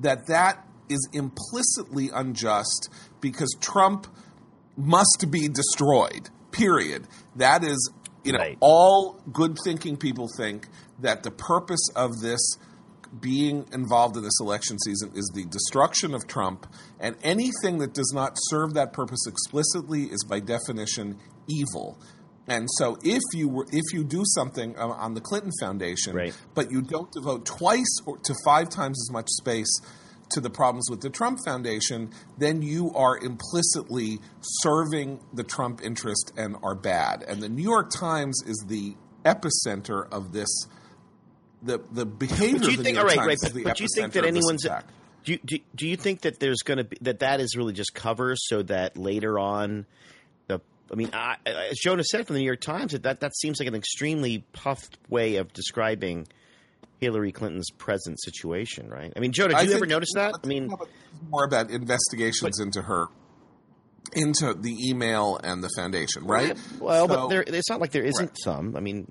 that 0.00 0.26
that 0.26 0.66
is 0.88 1.06
implicitly 1.12 2.10
unjust 2.14 2.88
because 3.20 3.54
Trump 3.60 4.06
must 4.76 5.26
be 5.30 5.48
destroyed. 5.48 6.30
Period. 6.50 7.06
That 7.36 7.62
is, 7.64 7.90
you 8.24 8.32
know, 8.32 8.38
Right. 8.38 8.56
all 8.60 9.20
good 9.32 9.58
thinking 9.64 9.96
people 9.96 10.28
think 10.36 10.68
that 11.00 11.22
the 11.24 11.30
purpose 11.30 11.86
of 11.94 12.20
this 12.20 12.40
being 13.20 13.66
involved 13.72 14.16
in 14.16 14.22
this 14.22 14.38
election 14.40 14.78
season 14.78 15.12
is 15.14 15.30
the 15.34 15.44
destruction 15.46 16.14
of 16.14 16.26
Trump, 16.26 16.66
and 17.00 17.16
anything 17.22 17.78
that 17.78 17.94
does 17.94 18.12
not 18.14 18.32
serve 18.36 18.74
that 18.74 18.92
purpose 18.92 19.26
explicitly 19.26 20.04
is 20.04 20.24
by 20.24 20.40
definition 20.40 21.18
evil. 21.48 21.98
And 22.46 22.66
so, 22.78 22.96
if 23.02 23.22
you 23.34 23.48
were, 23.48 23.66
if 23.72 23.92
you 23.92 24.04
do 24.04 24.22
something 24.24 24.76
uh, 24.78 24.88
on 24.88 25.14
the 25.14 25.20
Clinton 25.20 25.52
Foundation, 25.60 26.14
Right. 26.14 26.34
but 26.54 26.70
you 26.70 26.80
don't 26.80 27.10
devote 27.12 27.44
twice 27.44 28.00
or 28.06 28.16
to 28.18 28.34
five 28.44 28.70
times 28.70 28.98
as 29.06 29.12
much 29.12 29.28
space 29.28 29.70
to 30.30 30.40
the 30.40 30.50
problems 30.50 30.88
with 30.90 31.00
the 31.00 31.10
Trump 31.10 31.38
Foundation, 31.44 32.10
then 32.38 32.62
you 32.62 32.90
are 32.94 33.18
implicitly 33.18 34.18
serving 34.40 35.20
the 35.32 35.42
Trump 35.44 35.80
interest 35.82 36.32
and 36.36 36.56
are 36.62 36.74
bad. 36.74 37.22
And 37.26 37.42
the 37.42 37.48
New 37.48 37.62
York 37.62 37.90
Times 37.90 38.42
is 38.46 38.64
the 38.66 38.94
epicenter 39.24 40.10
of 40.12 40.32
this. 40.32 40.48
The 41.62 41.80
the 41.92 42.06
behavior 42.06 42.58
But 42.58 42.64
do 42.64 42.66
you 42.66 42.72
of 42.72 42.76
the 42.78 42.84
think? 42.84 42.98
All 42.98 43.04
right, 43.04 43.18
right. 43.18 43.38
But, 43.42 43.52
the 43.52 43.64
but 43.64 43.76
do 43.76 43.82
you 43.82 43.88
think 43.94 44.12
that 44.12 44.24
anyone's? 44.24 44.66
Do 45.24 45.32
you, 45.32 45.38
do, 45.44 45.58
do 45.74 45.86
you 45.88 45.96
think 45.96 46.22
that 46.22 46.38
there's 46.40 46.62
going 46.62 46.78
to 46.78 46.84
be 46.84 46.96
that 47.02 47.18
that 47.18 47.40
is 47.40 47.56
really 47.56 47.72
just 47.72 47.92
cover 47.92 48.34
so 48.36 48.62
that 48.62 48.96
later 48.96 49.38
on, 49.38 49.84
the 50.46 50.60
I 50.90 50.94
mean, 50.94 51.10
I, 51.12 51.36
as 51.44 51.78
Jonah 51.78 52.04
said 52.04 52.26
from 52.26 52.34
the 52.34 52.40
New 52.40 52.46
York 52.46 52.60
Times, 52.60 52.92
that, 52.92 53.02
that 53.02 53.20
that 53.20 53.36
seems 53.36 53.58
like 53.58 53.68
an 53.68 53.74
extremely 53.74 54.44
puffed 54.52 54.96
way 55.08 55.36
of 55.36 55.52
describing 55.52 56.28
Hillary 57.00 57.32
Clinton's 57.32 57.70
present 57.70 58.20
situation, 58.22 58.88
right? 58.88 59.12
I 59.16 59.20
mean, 59.20 59.32
Jonah, 59.32 59.56
I 59.56 59.62
did 59.62 59.70
you 59.70 59.76
ever 59.76 59.86
notice 59.86 60.12
that? 60.14 60.34
I 60.42 60.46
mean, 60.46 60.72
more 61.28 61.44
about 61.44 61.70
investigations 61.70 62.60
into 62.60 62.82
her, 62.82 63.06
into 64.14 64.54
the 64.54 64.74
email 64.88 65.38
and 65.42 65.62
the 65.62 65.70
foundation, 65.76 66.24
right? 66.24 66.56
well, 66.80 67.06
but 67.06 67.28
there, 67.28 67.44
it's 67.46 67.68
not 67.68 67.80
like 67.80 67.90
there 67.90 68.04
isn't 68.04 68.26
Right. 68.26 68.38
some. 68.42 68.76
I 68.76 68.80
mean, 68.80 69.10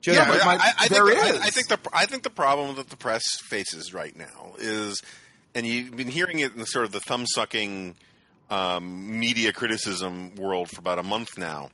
Jonah, 0.00 0.18
Yeah, 0.18 0.28
but 0.28 0.44
my- 0.44 0.56
I, 0.56 0.72
I 0.80 0.88
there 0.88 1.06
think, 1.06 1.18
is. 1.34 1.40
I, 1.40 1.44
I 1.46 1.50
think 1.50 1.68
the 1.68 1.78
I 1.92 2.06
think 2.06 2.22
the 2.22 2.30
problem 2.30 2.76
that 2.76 2.88
the 2.88 2.96
press 2.96 3.22
faces 3.42 3.92
right 3.92 4.16
now 4.16 4.54
is, 4.58 5.02
and 5.54 5.66
you've 5.66 5.96
been 5.96 6.08
hearing 6.08 6.38
it 6.38 6.52
in 6.52 6.58
the 6.58 6.66
sort 6.66 6.84
of 6.84 6.92
the 6.92 7.00
thumb 7.00 7.26
sucking 7.26 7.96
um, 8.50 9.18
media 9.20 9.52
criticism 9.52 10.34
world 10.36 10.70
for 10.70 10.80
about 10.80 10.98
a 10.98 11.02
month 11.02 11.36
now, 11.38 11.70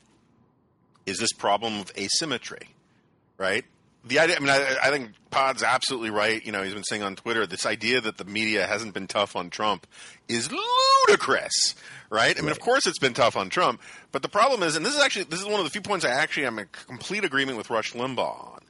is 1.06 1.18
this 1.18 1.32
problem 1.32 1.78
of 1.80 1.92
asymmetry, 1.96 2.68
right? 3.38 3.64
The 4.04 4.20
idea, 4.20 4.36
I 4.36 4.38
mean, 4.40 4.50
I, 4.50 4.76
I 4.84 4.90
think 4.90 5.12
Pod's 5.30 5.62
absolutely 5.64 6.10
right. 6.10 6.44
You 6.44 6.52
know, 6.52 6.62
he's 6.62 6.74
been 6.74 6.84
saying 6.84 7.02
on 7.02 7.16
Twitter 7.16 7.44
this 7.46 7.66
idea 7.66 8.00
that 8.00 8.18
the 8.18 8.24
media 8.24 8.66
hasn't 8.66 8.94
been 8.94 9.06
tough 9.08 9.34
on 9.34 9.50
Trump 9.50 9.84
is 10.28 10.48
ludicrous, 11.08 11.74
right? 12.10 12.38
I 12.38 12.40
mean, 12.42 12.50
of 12.50 12.60
course 12.60 12.86
it's 12.86 12.98
been 12.98 13.14
tough 13.14 13.36
on 13.36 13.48
Trump, 13.48 13.80
but 14.12 14.22
the 14.22 14.28
problem 14.28 14.62
is, 14.62 14.76
and 14.76 14.84
this 14.84 14.94
is 14.94 15.00
actually 15.00 15.24
this 15.24 15.40
is 15.40 15.46
one 15.46 15.60
of 15.60 15.64
the 15.64 15.70
few 15.70 15.80
points 15.80 16.04
I 16.04 16.10
actually 16.10 16.46
am 16.46 16.58
in 16.58 16.66
complete 16.86 17.24
agreement 17.24 17.58
with 17.58 17.70
Rush 17.70 17.92
Limbaugh 17.92 18.54
on, 18.54 18.60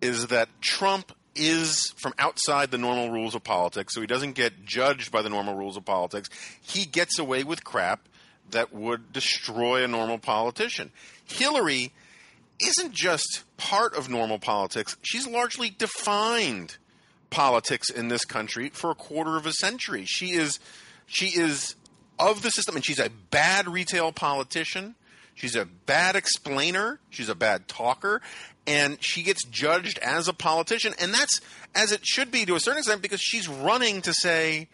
is 0.00 0.28
that 0.28 0.48
Trump 0.60 1.12
is 1.34 1.92
from 1.96 2.14
outside 2.18 2.70
the 2.70 2.78
normal 2.78 3.10
rules 3.10 3.34
of 3.34 3.44
politics, 3.44 3.94
so 3.94 4.00
he 4.00 4.06
doesn't 4.06 4.32
get 4.32 4.64
judged 4.64 5.12
by 5.12 5.22
the 5.22 5.28
normal 5.28 5.54
rules 5.54 5.76
of 5.76 5.84
politics. 5.84 6.28
He 6.60 6.86
gets 6.86 7.18
away 7.18 7.44
with 7.44 7.64
crap 7.64 8.08
that 8.50 8.72
would 8.72 9.12
destroy 9.12 9.84
a 9.84 9.88
normal 9.88 10.18
politician. 10.18 10.92
Hillary 11.24 11.92
isn't 12.60 12.92
just 12.92 13.44
part 13.56 13.94
of 13.94 14.08
normal 14.08 14.38
politics, 14.38 14.96
she's 15.02 15.26
largely 15.26 15.70
defined 15.70 16.78
politics 17.30 17.90
in 17.90 18.08
this 18.08 18.24
country 18.24 18.70
for 18.70 18.90
a 18.90 18.94
quarter 18.94 19.36
of 19.36 19.46
a 19.46 19.52
century. 19.52 20.04
She 20.06 20.32
is 20.32 20.58
she 21.06 21.38
is 21.38 21.74
of 22.18 22.42
the 22.42 22.50
system 22.50 22.76
and 22.76 22.84
she's 22.84 22.98
a 22.98 23.10
bad 23.30 23.68
retail 23.68 24.12
politician. 24.12 24.94
She's 25.34 25.54
a 25.54 25.66
bad 25.66 26.16
explainer, 26.16 26.98
she's 27.10 27.28
a 27.28 27.34
bad 27.34 27.68
talker, 27.68 28.22
and 28.66 28.96
she 29.04 29.22
gets 29.22 29.44
judged 29.44 29.98
as 29.98 30.28
a 30.28 30.32
politician 30.32 30.94
and 30.98 31.12
that's 31.12 31.40
as 31.74 31.92
it 31.92 32.06
should 32.06 32.30
be 32.30 32.46
to 32.46 32.54
a 32.54 32.60
certain 32.60 32.78
extent 32.78 33.02
because 33.02 33.20
she's 33.20 33.46
running 33.48 34.00
to 34.02 34.14
say 34.14 34.68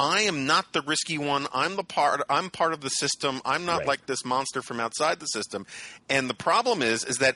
I 0.00 0.20
am 0.22 0.46
not 0.46 0.72
the 0.72 0.82
risky 0.82 1.18
one. 1.18 1.46
I'm 1.52 1.74
the 1.76 1.82
part. 1.84 2.20
I'm 2.30 2.50
part 2.50 2.72
of 2.72 2.80
the 2.82 2.88
system. 2.88 3.40
I'm 3.44 3.64
not 3.64 3.78
Right. 3.78 3.86
like 3.88 4.06
this 4.06 4.24
monster 4.24 4.62
from 4.62 4.78
outside 4.78 5.18
the 5.18 5.26
system. 5.26 5.66
And 6.08 6.30
the 6.30 6.34
problem 6.34 6.82
is, 6.82 7.04
is 7.04 7.16
that 7.16 7.34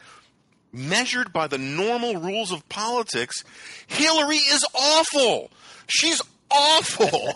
measured 0.73 1.33
by 1.33 1.49
the 1.49 1.59
normal 1.59 2.17
rules 2.17 2.53
of 2.53 2.69
politics, 2.69 3.43
Hillary 3.89 4.37
is 4.37 4.65
awful. 4.75 5.51
She's 5.89 6.23
awful. 6.53 7.35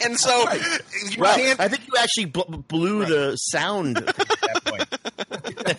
and 0.04 0.18
so 0.18 0.50
you 1.10 1.20
well, 1.20 1.36
can't. 1.36 1.60
I 1.60 1.68
think 1.68 1.86
you 1.86 1.94
actually 1.98 2.26
bl- 2.26 2.56
blew 2.68 3.04
the 3.04 3.36
sound 3.36 3.98
at 3.98 4.06
that 4.06 4.64
point. 4.64 4.88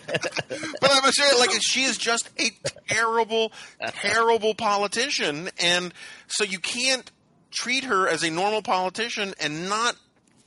But 0.80 0.90
I'm 0.92 1.12
saying, 1.12 1.38
like, 1.38 1.50
she 1.60 1.82
is 1.82 1.96
just 1.98 2.30
a 2.38 2.50
terrible, 2.88 3.52
terrible 3.80 4.54
politician, 4.54 5.50
and 5.58 5.92
so 6.26 6.44
you 6.44 6.58
can't 6.58 7.10
treat 7.50 7.84
her 7.84 8.08
as 8.08 8.22
a 8.22 8.30
normal 8.30 8.62
politician 8.62 9.34
and 9.40 9.68
not 9.68 9.96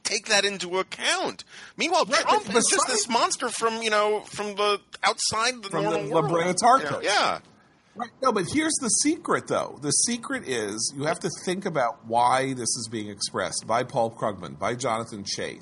take 0.03 0.27
that 0.27 0.45
into 0.45 0.79
account. 0.79 1.43
Meanwhile, 1.77 2.05
Trump 2.05 2.45
but 2.47 2.55
is 2.57 2.67
just 2.69 2.87
this 2.87 3.09
monster 3.09 3.49
from 3.49 3.81
you 3.81 3.89
know 3.89 4.21
from 4.21 4.55
the 4.55 4.79
outside 5.03 5.63
the 5.63 5.69
From 5.69 5.85
the 5.85 5.89
normal 5.91 6.11
world. 6.11 6.31
Labrador 6.31 6.53
Tarkus. 6.53 7.03
Yeah. 7.03 7.39
Right. 7.95 8.09
No, 8.21 8.31
but 8.31 8.45
here's 8.51 8.73
the 8.81 8.87
secret, 8.89 9.47
though. 9.47 9.77
The 9.81 9.91
secret 9.91 10.47
is 10.47 10.93
you 10.97 11.03
have 11.03 11.19
to 11.19 11.29
think 11.45 11.65
about 11.65 12.05
why 12.07 12.53
this 12.53 12.69
is 12.75 12.87
being 12.91 13.09
expressed 13.09 13.65
by 13.67 13.83
Paul 13.83 14.09
Krugman, 14.11 14.57
by 14.57 14.73
Jonathan 14.75 15.23
Chait, 15.23 15.61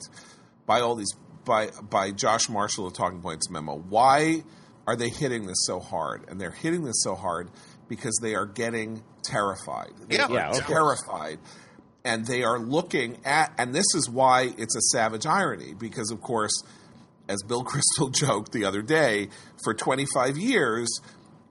by 0.66 0.80
all 0.80 0.96
these, 0.96 1.14
by 1.44 1.72
by 1.90 2.12
Josh 2.12 2.48
Marshall 2.48 2.88
of 2.88 2.94
Talking 2.94 3.22
Points 3.22 3.50
memo. 3.50 3.76
Why 3.78 4.44
are 4.88 4.96
they 4.96 5.10
hitting 5.10 5.46
this 5.46 5.58
so 5.66 5.80
hard? 5.82 6.24
And 6.30 6.40
they're 6.40 6.52
hitting 6.52 6.86
this 6.86 7.04
so 7.04 7.16
hard 7.16 7.50
because 7.90 8.18
they 8.22 8.36
are 8.36 8.46
getting 8.46 9.04
terrified. 9.24 9.92
They 10.08 10.16
Yeah. 10.16 10.28
are 10.28 10.32
Yeah, 10.32 10.52
terrified. 10.62 11.40
And 12.06 12.26
they 12.26 12.44
are 12.44 12.58
looking 12.60 13.18
at, 13.26 13.54
and 13.58 13.76
this 13.76 13.86
is 13.94 14.10
why 14.10 14.54
it's 14.58 14.76
a 14.76 14.82
savage 14.94 15.26
irony, 15.26 15.74
because 15.78 16.10
of 16.12 16.22
course, 16.22 16.64
as 17.28 17.44
Bill 17.44 17.64
Kristol 18.00 18.12
joked 18.14 18.54
the 18.54 18.64
other 18.66 18.82
day, 18.82 19.28
for 19.64 19.74
25 19.74 20.38
years, 20.38 20.90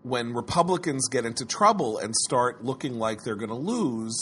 when 0.03 0.33
Republicans 0.35 1.09
get 1.09 1.25
into 1.25 1.45
trouble 1.45 1.99
and 1.99 2.15
start 2.15 2.65
looking 2.65 2.99
like 2.99 3.23
they're 3.23 3.37
going 3.37 3.51
to 3.51 3.55
lose, 3.55 4.17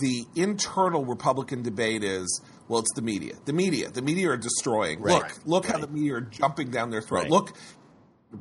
the 0.00 0.24
internal 0.34 1.04
Republican 1.04 1.62
debate 1.62 2.04
is, 2.04 2.42
well, 2.68 2.80
it's 2.80 2.92
the 2.94 3.02
media. 3.02 3.34
The 3.44 3.52
media. 3.52 3.90
The 3.90 4.02
media 4.02 4.30
are 4.30 4.36
destroying. 4.36 5.00
Right. 5.00 5.22
Look, 5.22 5.46
look 5.46 5.66
how 5.66 5.78
the 5.78 5.86
media 5.86 6.16
are 6.16 6.20
jumping 6.20 6.70
down 6.70 6.90
their 6.90 7.00
throat. 7.00 7.22
Right. 7.22 7.30
Look, 7.30 7.56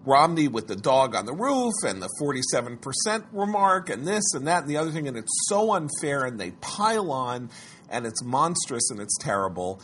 Romney 0.05 0.47
with 0.47 0.67
the 0.67 0.75
dog 0.75 1.15
on 1.15 1.25
the 1.25 1.33
roof 1.33 1.73
and 1.85 2.01
the 2.01 2.09
47% 2.21 3.25
remark 3.31 3.89
and 3.89 4.07
this 4.07 4.33
and 4.33 4.47
that 4.47 4.63
and 4.63 4.69
the 4.69 4.77
other 4.77 4.91
thing. 4.91 5.07
And 5.07 5.17
it's 5.17 5.45
so 5.47 5.73
unfair 5.73 6.25
and 6.25 6.39
they 6.39 6.51
pile 6.51 7.11
on 7.11 7.49
and 7.89 8.05
it's 8.05 8.23
monstrous 8.23 8.89
and 8.89 8.99
it's 8.99 9.17
terrible. 9.19 9.81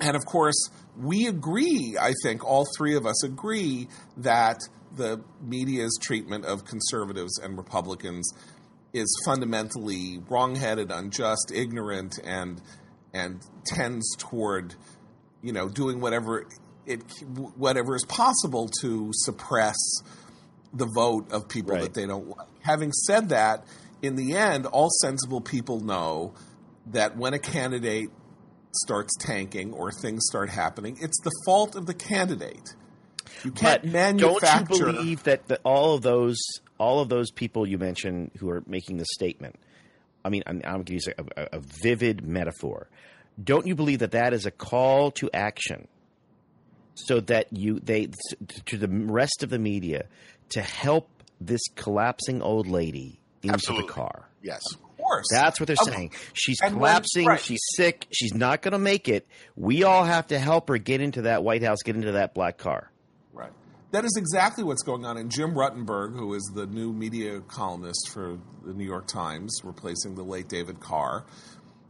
And 0.00 0.16
of 0.16 0.26
course, 0.26 0.70
we 0.96 1.26
agree, 1.26 1.96
I 2.00 2.12
think 2.22 2.44
all 2.44 2.66
three 2.76 2.96
of 2.96 3.06
us 3.06 3.24
agree 3.24 3.88
that 4.18 4.58
the 4.96 5.22
media's 5.42 5.98
treatment 6.00 6.44
of 6.44 6.64
conservatives 6.64 7.38
and 7.38 7.56
Republicans 7.56 8.32
is 8.92 9.14
fundamentally 9.24 10.20
wrongheaded, 10.28 10.90
unjust, 10.90 11.52
ignorant, 11.54 12.18
and 12.24 12.60
and 13.12 13.40
tends 13.64 14.16
toward, 14.16 14.74
you 15.42 15.52
know, 15.52 15.68
doing 15.68 16.00
whatever 16.00 16.46
it 16.86 17.02
whatever 17.56 17.94
is 17.94 18.04
possible 18.06 18.68
to 18.80 19.10
suppress 19.12 19.76
the 20.72 20.86
vote 20.94 21.30
of 21.32 21.48
people 21.48 21.72
Right. 21.72 21.82
that 21.82 21.94
they 21.94 22.06
don't 22.06 22.28
like. 22.28 22.48
Having 22.60 22.92
said 22.92 23.28
that, 23.30 23.64
in 24.02 24.16
the 24.16 24.34
end, 24.36 24.66
all 24.66 24.90
sensible 25.00 25.40
people 25.40 25.80
know 25.80 26.34
that 26.86 27.16
when 27.16 27.34
a 27.34 27.38
candidate 27.38 28.10
starts 28.72 29.14
tanking 29.18 29.72
or 29.72 29.90
things 29.90 30.26
start 30.28 30.50
happening, 30.50 30.96
it's 31.00 31.18
the 31.22 31.32
fault 31.46 31.74
of 31.74 31.86
the 31.86 31.94
candidate. 31.94 32.74
You 33.44 33.50
can't 33.52 33.82
But 33.82 33.90
manufacture. 33.92 34.64
don't 34.68 34.78
you 34.78 34.84
believe 34.92 35.22
that 35.24 35.48
the, 35.48 35.58
all 35.64 35.94
of 35.94 36.02
those 36.02 36.38
all 36.78 37.00
of 37.00 37.08
those 37.08 37.30
people 37.30 37.66
you 37.66 37.76
mentioned 37.78 38.30
who 38.38 38.48
are 38.50 38.62
making 38.66 38.96
this 38.98 39.08
statement? 39.12 39.56
I 40.24 40.28
mean, 40.30 40.42
I'm, 40.46 40.60
I'm 40.64 40.72
going 40.74 40.84
to 40.86 40.92
use 40.94 41.08
a, 41.08 41.24
a, 41.36 41.48
a 41.58 41.60
vivid 41.82 42.24
metaphor. 42.26 42.88
Don't 43.42 43.66
you 43.66 43.74
believe 43.74 44.00
that 44.00 44.10
that 44.12 44.32
is 44.32 44.46
a 44.46 44.50
call 44.50 45.10
to 45.12 45.30
action, 45.32 45.88
so 46.94 47.20
that 47.20 47.46
you 47.52 47.78
they 47.80 48.08
to 48.66 48.76
the 48.76 48.88
rest 48.88 49.42
of 49.42 49.50
the 49.50 49.58
media 49.58 50.06
to 50.50 50.60
help 50.62 51.08
this 51.40 51.60
collapsing 51.76 52.42
old 52.42 52.66
lady 52.66 53.20
into 53.42 53.54
Absolutely. 53.54 53.86
the 53.86 53.92
car? 53.92 54.28
Yes. 54.42 54.60
of 54.74 54.96
course. 54.96 55.26
That's 55.30 55.60
what 55.60 55.66
they're 55.68 55.76
Of- 55.80 55.92
saying. 55.92 56.12
She's 56.32 56.58
and 56.62 56.74
collapsing. 56.74 57.26
right. 57.26 57.40
She's 57.40 57.60
sick. 57.76 58.06
She's 58.12 58.34
not 58.34 58.62
going 58.62 58.72
to 58.72 58.78
make 58.78 59.08
it. 59.08 59.26
We 59.56 59.84
all 59.84 60.04
have 60.04 60.26
to 60.28 60.38
help 60.38 60.68
her 60.68 60.78
get 60.78 61.00
into 61.00 61.22
that 61.22 61.42
White 61.44 61.62
House, 61.62 61.78
get 61.84 61.94
into 61.96 62.12
that 62.12 62.34
black 62.34 62.58
car. 62.58 62.90
That 63.90 64.04
is 64.04 64.14
exactly 64.18 64.64
what's 64.64 64.82
going 64.82 65.06
on. 65.06 65.16
And 65.16 65.30
Jim 65.30 65.54
Rutenberg, 65.54 66.14
who 66.14 66.34
is 66.34 66.42
the 66.54 66.66
new 66.66 66.92
media 66.92 67.40
columnist 67.40 68.10
for 68.10 68.38
the 68.64 68.74
New 68.74 68.84
York 68.84 69.06
Times, 69.06 69.60
replacing 69.64 70.14
the 70.14 70.22
late 70.22 70.46
David 70.48 70.78
Carr, 70.78 71.24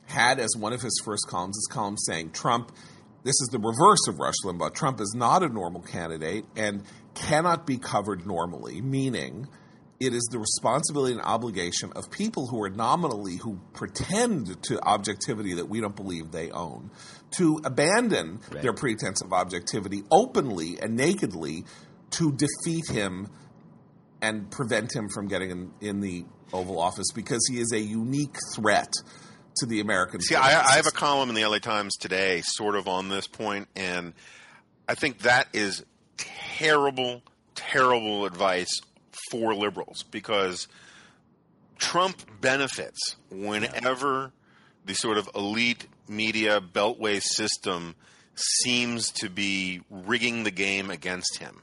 had 0.06 0.38
as 0.38 0.54
one 0.56 0.72
of 0.72 0.80
his 0.80 1.00
first 1.04 1.26
columns 1.28 1.56
his 1.56 1.68
column 1.70 1.96
saying 1.98 2.30
Trump. 2.30 2.70
This 3.24 3.34
is 3.40 3.48
the 3.50 3.58
reverse 3.58 4.06
of 4.08 4.20
Rush 4.20 4.36
Limbaugh. 4.44 4.74
Trump 4.74 5.00
is 5.00 5.12
not 5.16 5.42
a 5.42 5.48
normal 5.48 5.82
candidate 5.82 6.44
and 6.56 6.84
cannot 7.14 7.66
be 7.66 7.78
covered 7.78 8.24
normally, 8.24 8.80
meaning 8.80 9.48
it 9.98 10.14
is 10.14 10.28
the 10.30 10.38
responsibility 10.38 11.14
and 11.14 11.22
obligation 11.22 11.92
of 11.96 12.10
people 12.10 12.46
who 12.46 12.62
are 12.62 12.70
nominally 12.70 13.36
who 13.36 13.58
pretend 13.74 14.62
to 14.62 14.80
objectivity 14.80 15.54
that 15.54 15.68
we 15.68 15.80
don't 15.80 15.96
believe 15.96 16.30
they 16.30 16.52
own 16.52 16.90
to 17.32 17.60
abandon 17.64 18.38
right. 18.50 18.62
their 18.62 18.72
pretense 18.72 19.20
of 19.20 19.32
objectivity 19.32 20.04
openly 20.10 20.78
and 20.80 20.96
nakedly 20.96 21.64
to 22.10 22.32
defeat 22.32 22.88
him 22.88 23.28
and 24.20 24.50
prevent 24.50 24.94
him 24.94 25.08
from 25.08 25.28
getting 25.28 25.50
in, 25.50 25.70
in 25.80 26.00
the 26.00 26.24
Oval 26.52 26.80
Office 26.80 27.06
because 27.14 27.46
he 27.50 27.60
is 27.60 27.72
a 27.72 27.80
unique 27.80 28.36
threat 28.54 28.92
to 29.56 29.66
the 29.66 29.80
American. 29.80 30.20
See, 30.20 30.34
I, 30.34 30.60
I, 30.60 30.76
have 30.76 30.86
a 30.86 30.92
column 30.92 31.28
in 31.28 31.34
the 31.34 31.44
LA 31.44 31.58
Times 31.58 31.96
today, 31.96 32.42
sort 32.44 32.74
of 32.76 32.88
on 32.88 33.08
this 33.08 33.26
point, 33.26 33.68
and 33.76 34.14
I 34.88 34.94
think 34.94 35.20
that 35.20 35.48
is 35.52 35.84
terrible, 36.16 37.22
terrible 37.54 38.24
advice 38.24 38.80
for 39.30 39.54
liberals 39.54 40.04
because 40.04 40.68
Trump 41.76 42.22
benefits 42.40 43.16
whenever 43.30 44.32
the 44.84 44.94
sort 44.94 45.18
of 45.18 45.28
elite 45.34 45.86
media 46.08 46.60
beltway 46.60 47.20
system 47.22 47.94
seems 48.34 49.10
to 49.10 49.28
be 49.28 49.82
rigging 49.90 50.44
the 50.44 50.50
game 50.50 50.90
against 50.90 51.38
him. 51.38 51.62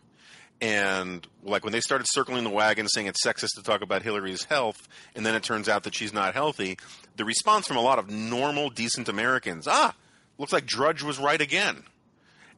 And 0.61 1.27
like 1.43 1.63
when 1.63 1.73
they 1.73 1.81
started 1.81 2.07
circling 2.09 2.43
the 2.43 2.49
wagon 2.49 2.87
saying 2.87 3.07
it's 3.07 3.25
sexist 3.25 3.55
to 3.55 3.63
talk 3.63 3.81
about 3.81 4.03
Hillary's 4.03 4.45
health, 4.45 4.87
and 5.15 5.25
then 5.25 5.35
it 5.35 5.43
turns 5.43 5.67
out 5.67 5.83
that 5.83 5.93
she's 5.93 6.13
not 6.13 6.33
healthy, 6.33 6.77
the 7.17 7.25
response 7.25 7.67
from 7.67 7.77
a 7.77 7.81
lot 7.81 7.99
of 7.99 8.09
normal, 8.09 8.69
decent 8.69 9.09
Americans, 9.09 9.67
ah, 9.67 9.93
looks 10.37 10.53
like 10.53 10.65
Drudge 10.65 11.03
was 11.03 11.19
right 11.19 11.41
again. 11.41 11.83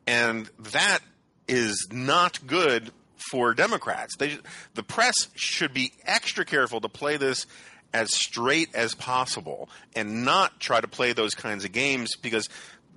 And 0.06 0.50
that 0.60 1.00
is 1.48 1.88
not 1.92 2.46
good 2.46 2.92
for 3.32 3.54
Democrats. 3.54 4.16
They, 4.18 4.38
the 4.76 4.84
press 4.84 5.16
should 5.36 5.74
be 5.74 5.92
extra 6.06 6.46
careful 6.46 6.82
to 6.82 6.90
play 6.90 7.18
this 7.18 7.46
as 7.94 8.14
straight 8.14 8.70
as 8.76 8.94
possible 8.94 9.70
and 9.96 10.24
not 10.24 10.60
try 10.60 10.80
to 10.80 10.88
play 10.88 11.14
those 11.14 11.34
kinds 11.34 11.66
of 11.66 11.72
games 11.72 12.16
because 12.22 12.48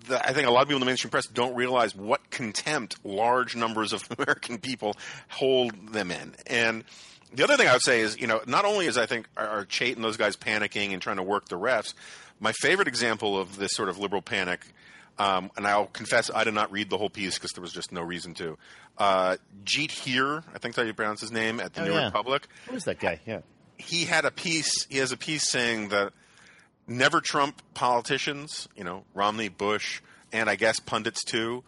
the, 0.06 0.24
I 0.26 0.32
think 0.32 0.46
a 0.46 0.50
lot 0.50 0.62
of 0.62 0.68
people 0.68 0.76
in 0.76 0.80
the 0.80 0.86
mainstream 0.86 1.10
press 1.10 1.26
don't 1.26 1.54
realize 1.54 1.94
what 1.94 2.30
contempt 2.30 2.96
large 3.04 3.56
numbers 3.56 3.92
of 3.92 4.02
American 4.18 4.58
people 4.58 4.96
hold 5.28 5.92
them 5.92 6.10
in. 6.10 6.34
And 6.46 6.84
the 7.32 7.44
other 7.44 7.56
thing 7.56 7.68
I 7.68 7.72
would 7.72 7.82
say 7.82 8.00
is, 8.00 8.20
you 8.20 8.26
know, 8.26 8.40
not 8.46 8.64
only 8.64 8.86
is 8.86 8.98
I 8.98 9.06
think 9.06 9.28
are, 9.36 9.64
Chait 9.66 9.96
and 9.96 10.04
those 10.04 10.16
guys 10.16 10.36
panicking 10.36 10.92
and 10.92 11.00
trying 11.00 11.16
to 11.16 11.22
work 11.22 11.48
the 11.48 11.58
refs, 11.58 11.94
my 12.40 12.52
favorite 12.52 12.88
example 12.88 13.38
of 13.38 13.56
this 13.56 13.72
sort 13.72 13.88
of 13.88 13.98
liberal 13.98 14.22
panic– 14.22 14.66
um, 15.20 15.50
and 15.54 15.66
I'll 15.66 15.86
confess 15.86 16.30
I 16.34 16.44
did 16.44 16.54
not 16.54 16.72
read 16.72 16.88
the 16.88 16.96
whole 16.96 17.10
piece 17.10 17.34
because 17.34 17.52
there 17.52 17.60
was 17.60 17.74
just 17.74 17.92
no 17.92 18.00
reason 18.00 18.32
to. 18.34 18.56
Uh, 18.96 19.36
Jeet 19.64 19.90
Heer, 19.90 20.38
I 20.38 20.58
think 20.58 20.74
that's 20.74 20.76
how 20.78 20.82
you 20.82 20.94
pronounce 20.94 21.20
his 21.20 21.30
name, 21.30 21.60
at 21.60 21.74
the 21.74 21.82
oh, 21.82 21.84
New 21.84 21.92
yeah. 21.92 22.06
Republic. 22.06 22.48
Who's 22.70 22.84
that 22.84 22.98
guy? 22.98 23.20
Yeah. 23.26 23.40
He 23.76 24.06
had 24.06 24.24
a 24.24 24.30
piece. 24.30 24.86
He 24.88 24.96
has 24.96 25.12
a 25.12 25.18
piece 25.18 25.50
saying 25.50 25.90
that 25.90 26.14
never 26.90 27.20
Trump 27.20 27.62
politicians, 27.72 28.68
you 28.76 28.84
know, 28.84 29.04
Romney, 29.14 29.48
Bush, 29.48 30.02
and 30.32 30.50
I 30.50 30.56
guess 30.56 30.80
pundits 30.80 31.24
too, 31.24 31.64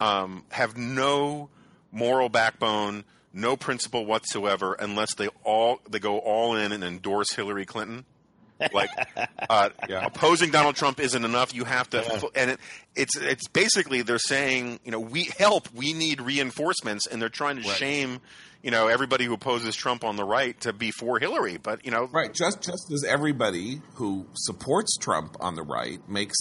um, 0.00 0.44
have 0.50 0.76
no 0.76 1.48
moral 1.90 2.28
backbone, 2.28 3.04
no 3.32 3.56
principle 3.56 4.04
whatsoever, 4.06 4.74
unless 4.74 5.14
they 5.14 5.28
all 5.42 5.80
they 5.90 5.98
go 5.98 6.18
all 6.18 6.54
in 6.54 6.72
and 6.72 6.84
endorse 6.84 7.32
Hillary 7.34 7.64
Clinton. 7.64 8.04
Like 8.72 8.90
uh, 9.50 9.70
yeah. 9.88 10.06
opposing 10.06 10.50
Donald 10.50 10.76
Trump 10.76 11.00
isn't 11.00 11.24
enough. 11.24 11.54
You 11.54 11.64
have 11.64 11.90
to, 11.90 11.98
yeah. 11.98 12.42
and 12.42 12.50
it, 12.52 12.60
it's 12.94 13.16
it's 13.16 13.48
basically 13.48 14.02
they're 14.02 14.18
saying, 14.18 14.80
you 14.84 14.90
know, 14.90 15.00
we 15.00 15.30
help. 15.38 15.68
We 15.74 15.92
need 15.92 16.20
reinforcements, 16.20 17.06
and 17.06 17.20
they're 17.20 17.28
trying 17.28 17.56
to 17.56 17.68
right. 17.68 17.76
shame, 17.76 18.20
you 18.62 18.70
know, 18.70 18.88
everybody 18.88 19.24
who 19.24 19.34
opposes 19.34 19.76
Trump 19.76 20.04
on 20.04 20.16
the 20.16 20.24
right 20.24 20.58
to 20.62 20.72
be 20.72 20.90
for 20.90 21.18
Hillary. 21.18 21.58
But 21.58 21.84
you 21.84 21.90
know, 21.90 22.08
right? 22.12 22.32
Just 22.32 22.62
just 22.62 22.90
as 22.92 23.04
everybody 23.04 23.80
who 23.94 24.26
supports 24.34 24.96
Trump 24.96 25.36
on 25.40 25.54
the 25.54 25.62
right 25.62 26.00
makes 26.08 26.36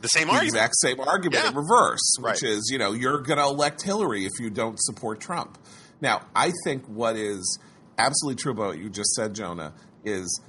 the 0.00 0.08
same 0.08 0.28
the 0.28 0.34
argument. 0.34 0.54
exact 0.54 0.74
same 0.78 1.00
argument 1.00 1.42
yeah. 1.44 1.50
in 1.50 1.56
reverse, 1.56 2.16
which 2.20 2.42
right. 2.42 2.42
is 2.42 2.68
you 2.72 2.78
know 2.78 2.92
you're 2.92 3.20
going 3.20 3.38
to 3.38 3.44
elect 3.44 3.82
Hillary 3.82 4.24
if 4.24 4.32
you 4.40 4.50
don't 4.50 4.80
support 4.80 5.20
Trump. 5.20 5.58
Now, 6.00 6.22
I 6.34 6.52
think 6.64 6.86
what 6.86 7.16
is 7.16 7.58
absolutely 7.98 8.40
true 8.40 8.52
about 8.52 8.68
what 8.68 8.78
you 8.78 8.88
just 8.88 9.10
said, 9.14 9.34
Jonah, 9.34 9.74
is 10.04 10.40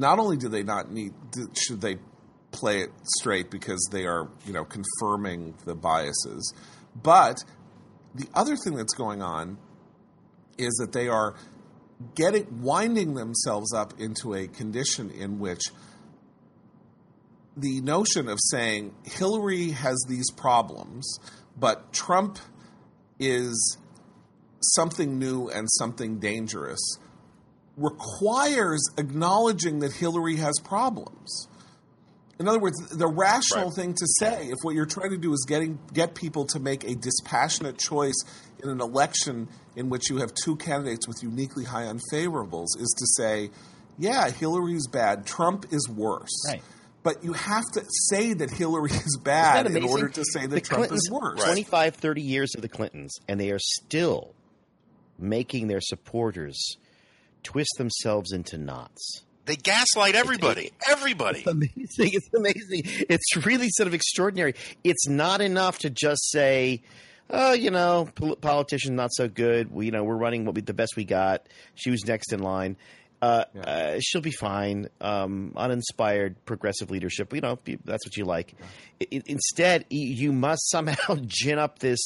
not 0.00 0.18
only 0.18 0.36
do 0.36 0.48
they 0.48 0.62
not 0.62 0.90
need 0.90 1.12
should 1.54 1.80
they 1.80 1.98
play 2.52 2.80
it 2.80 2.90
straight 3.18 3.50
because 3.50 3.86
they 3.92 4.06
are 4.06 4.28
you 4.46 4.52
know 4.52 4.64
confirming 4.64 5.54
the 5.66 5.74
biases, 5.74 6.54
but 7.00 7.44
the 8.14 8.26
other 8.34 8.56
thing 8.56 8.74
that's 8.74 8.94
going 8.94 9.22
on 9.22 9.58
is 10.58 10.72
that 10.80 10.92
they 10.92 11.08
are 11.08 11.34
getting 12.14 12.62
winding 12.62 13.14
themselves 13.14 13.72
up 13.74 14.00
into 14.00 14.34
a 14.34 14.48
condition 14.48 15.10
in 15.10 15.38
which 15.38 15.60
the 17.56 17.80
notion 17.82 18.28
of 18.28 18.38
saying 18.50 18.94
Hillary 19.04 19.70
has 19.70 20.02
these 20.08 20.30
problems, 20.30 21.18
but 21.58 21.92
Trump 21.92 22.38
is 23.18 23.76
something 24.60 25.18
new 25.18 25.48
and 25.48 25.68
something 25.78 26.18
dangerous 26.18 26.80
requires 27.80 28.86
acknowledging 28.98 29.80
that 29.80 29.92
Hillary 29.92 30.36
has 30.36 30.54
problems. 30.62 31.48
In 32.38 32.46
other 32.48 32.58
words, 32.58 32.78
the 32.88 33.08
rational 33.08 33.66
right. 33.66 33.74
thing 33.74 33.94
to 33.94 34.06
say, 34.18 34.46
if 34.46 34.56
what 34.62 34.74
you're 34.74 34.86
trying 34.86 35.10
to 35.10 35.18
do 35.18 35.32
is 35.32 35.44
getting 35.46 35.78
get 35.92 36.14
people 36.14 36.46
to 36.46 36.60
make 36.60 36.84
a 36.84 36.94
dispassionate 36.94 37.78
choice 37.78 38.16
in 38.62 38.70
an 38.70 38.80
election 38.80 39.48
in 39.76 39.90
which 39.90 40.08
you 40.08 40.18
have 40.18 40.32
two 40.44 40.56
candidates 40.56 41.08
with 41.08 41.22
uniquely 41.22 41.64
high 41.64 41.84
unfavorables, 41.84 42.68
is 42.78 42.94
to 42.98 43.22
say, 43.22 43.50
yeah, 43.98 44.30
Hillary's 44.30 44.86
bad, 44.86 45.26
Trump 45.26 45.66
is 45.70 45.88
worse. 45.88 46.30
Right. 46.48 46.62
But 47.02 47.24
you 47.24 47.32
have 47.32 47.64
to 47.74 47.84
say 48.08 48.34
that 48.34 48.50
Hillary 48.50 48.90
is 48.90 49.18
bad 49.22 49.66
in 49.66 49.84
order 49.84 50.08
to 50.08 50.24
say 50.24 50.40
that 50.42 50.48
the 50.48 50.60
Trump 50.60 50.88
Clintons, 50.88 51.02
is 51.02 51.10
worse. 51.10 51.42
25, 51.42 51.96
30 51.96 52.22
years 52.22 52.54
of 52.54 52.62
the 52.62 52.68
Clintons, 52.68 53.18
and 53.26 53.40
they 53.40 53.50
are 53.50 53.58
still 53.58 54.34
making 55.18 55.68
their 55.68 55.80
supporters– 55.80 56.76
twist 57.42 57.70
themselves 57.78 58.32
into 58.32 58.58
knots. 58.58 59.24
They 59.46 59.56
gaslight 59.56 60.14
everybody. 60.14 60.66
It's, 60.66 60.88
everybody. 60.88 61.40
It's 61.40 61.48
amazing. 61.48 62.10
It's 62.12 62.28
amazing. 62.34 62.82
It's 63.08 63.46
really 63.46 63.68
sort 63.70 63.86
of 63.86 63.94
extraordinary. 63.94 64.54
It's 64.84 65.08
not 65.08 65.40
enough 65.40 65.78
to 65.80 65.90
just 65.90 66.30
say, 66.30 66.82
oh, 67.30 67.52
you 67.52 67.70
know, 67.70 68.08
politician 68.40 68.96
not 68.96 69.10
so 69.12 69.28
good. 69.28 69.72
We, 69.72 69.86
you 69.86 69.92
know, 69.92 70.04
we're 70.04 70.16
running 70.16 70.44
what 70.44 70.54
we, 70.54 70.60
the 70.60 70.74
best 70.74 70.96
we 70.96 71.04
got. 71.04 71.48
She 71.74 71.90
was 71.90 72.04
next 72.06 72.32
in 72.32 72.40
line. 72.40 72.76
Uh, 73.22 73.44
yeah. 73.54 73.60
uh, 73.60 74.00
she'll 74.00 74.22
be 74.22 74.30
fine. 74.30 74.88
Um, 75.00 75.52
uninspired 75.56 76.42
progressive 76.46 76.90
leadership. 76.90 77.32
You 77.34 77.42
know, 77.42 77.58
that's 77.84 78.06
what 78.06 78.16
you 78.16 78.24
like. 78.24 78.54
Yeah. 79.00 79.20
instead, 79.26 79.84
you 79.90 80.32
must 80.32 80.70
somehow 80.70 81.16
gin 81.26 81.58
up 81.58 81.80
this 81.80 82.00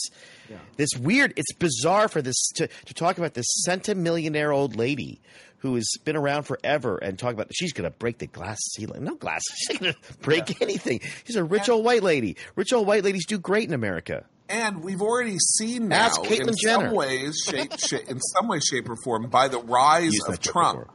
yeah. 0.50 0.58
this 0.76 0.90
weird. 0.98 1.32
It's 1.36 1.52
bizarre 1.52 2.08
for 2.08 2.20
this 2.20 2.48
to 2.56 2.66
to 2.66 2.94
talk 2.94 3.18
about 3.18 3.34
this 3.34 3.46
centimillionaire 3.68 4.54
old 4.54 4.76
lady 4.76 5.20
who 5.64 5.76
has 5.76 5.90
been 6.04 6.14
around 6.14 6.42
forever 6.42 6.98
and 6.98 7.18
talk 7.18 7.32
about 7.32 7.48
she's 7.54 7.72
going 7.72 7.90
to 7.90 7.98
break 7.98 8.18
the 8.18 8.26
glass 8.26 8.58
ceiling. 8.72 9.02
No 9.02 9.14
glass. 9.14 9.40
She's 9.56 9.78
going 9.78 9.94
to 9.94 9.98
break 10.18 10.60
anything. 10.60 11.00
She's 11.24 11.36
a 11.36 11.44
rich 11.44 11.70
old 11.70 11.86
white 11.86 12.02
lady. 12.02 12.36
Rich 12.54 12.74
old 12.74 12.86
white 12.86 13.02
ladies 13.02 13.24
do 13.24 13.38
great 13.38 13.66
in 13.66 13.72
America. 13.72 14.26
And 14.50 14.84
we've 14.84 15.00
already 15.00 15.38
seen 15.38 15.88
now, 15.88 16.10
in 16.22 16.50
Jenner. 16.62 16.88
some 16.88 16.90
ways, 16.90 17.42
shape, 17.48 17.78
shape, 17.78 18.08
in 18.08 18.20
some 18.20 18.46
way, 18.46 18.60
shape, 18.60 18.90
or 18.90 18.96
form, 19.02 19.30
by 19.30 19.48
the 19.48 19.58
rise 19.58 20.12
of 20.28 20.38
Trump, 20.38 20.90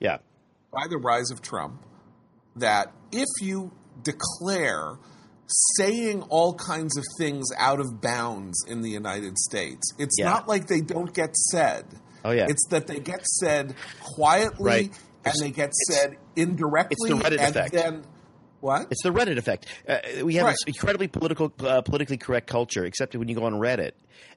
yeah. 0.00 0.18
By 0.72 0.86
the 0.88 0.98
rise 0.98 1.30
of 1.30 1.40
Trump, 1.40 1.82
that 2.56 2.92
if 3.12 3.28
you 3.40 3.72
declare 4.02 4.98
saying 5.76 6.22
all 6.28 6.54
kinds 6.54 6.96
of 6.98 7.04
things 7.18 7.46
out 7.58 7.80
of 7.80 8.00
bounds 8.00 8.64
in 8.68 8.82
the 8.82 8.90
United 8.90 9.38
States, 9.38 9.94
it's 9.98 10.16
yeah. 10.18 10.26
not 10.26 10.46
like 10.46 10.66
they 10.66 10.80
don't 10.80 11.12
get 11.14 11.34
said. 11.36 11.86
Oh 12.24 12.32
yeah. 12.32 12.46
It's 12.48 12.66
that 12.70 12.86
they 12.86 13.00
get 13.00 13.24
said 13.26 13.74
quietly 14.00 14.64
right. 14.64 14.98
and 15.24 15.34
they 15.40 15.50
get 15.50 15.72
said 15.74 16.16
indirectly. 16.36 17.10
It's 17.10 17.22
the 17.22 17.28
Reddit 17.28 17.38
and 17.38 17.56
effect. 17.56 17.72
Then, 17.72 18.04
what? 18.60 18.88
It's 18.90 19.02
the 19.02 19.12
Reddit 19.12 19.36
effect. 19.36 19.66
Uh, 19.88 19.98
we 20.24 20.34
have 20.34 20.46
right. 20.46 20.52
this 20.52 20.74
incredibly 20.74 21.08
political, 21.08 21.52
uh, 21.60 21.82
politically 21.82 22.16
correct 22.16 22.46
culture, 22.46 22.84
except 22.84 23.14
when 23.14 23.28
you 23.28 23.34
go 23.34 23.44
on 23.44 23.54
Reddit. 23.54 23.92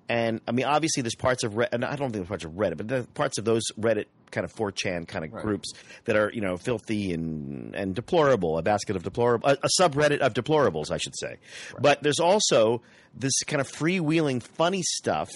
And 0.10 0.42
I 0.48 0.52
mean, 0.52 0.66
obviously, 0.66 1.02
there's 1.04 1.16
parts 1.16 1.44
of 1.44 1.54
Reddit, 1.54 1.70
and 1.72 1.86
I 1.86 1.96
don't 1.96 2.12
think 2.12 2.14
there's 2.14 2.28
parts 2.28 2.44
of 2.44 2.52
Reddit, 2.52 2.78
but 2.78 2.88
there's 2.88 3.06
parts 3.08 3.38
of 3.38 3.46
those 3.46 3.64
Reddit 3.80 4.06
kind 4.32 4.46
of 4.46 4.54
4chan 4.54 5.08
kind 5.08 5.26
of 5.26 5.34
right. 5.34 5.44
groups 5.44 5.72
that 6.06 6.16
are, 6.16 6.32
you 6.34 6.42
know, 6.42 6.58
filthy 6.58 7.14
and, 7.14 7.76
and 7.76 7.96
deplorable, 7.96 8.58
a 8.58 8.62
basket 8.62 8.96
of 8.96 9.04
deplorable, 9.04 9.50
a, 9.50 9.58
a 9.64 9.70
subreddit 9.80 10.20
of 10.20 10.34
deplorables, 10.34 10.92
I 10.92 10.98
should 10.98 11.18
say. 11.18 11.38
Right. 11.74 11.82
But 11.82 12.04
there's 12.04 12.20
also 12.20 12.82
this 13.14 13.34
kind 13.46 13.62
of 13.62 13.72
freewheeling, 13.72 14.42
funny 14.42 14.82
stuff 14.84 15.32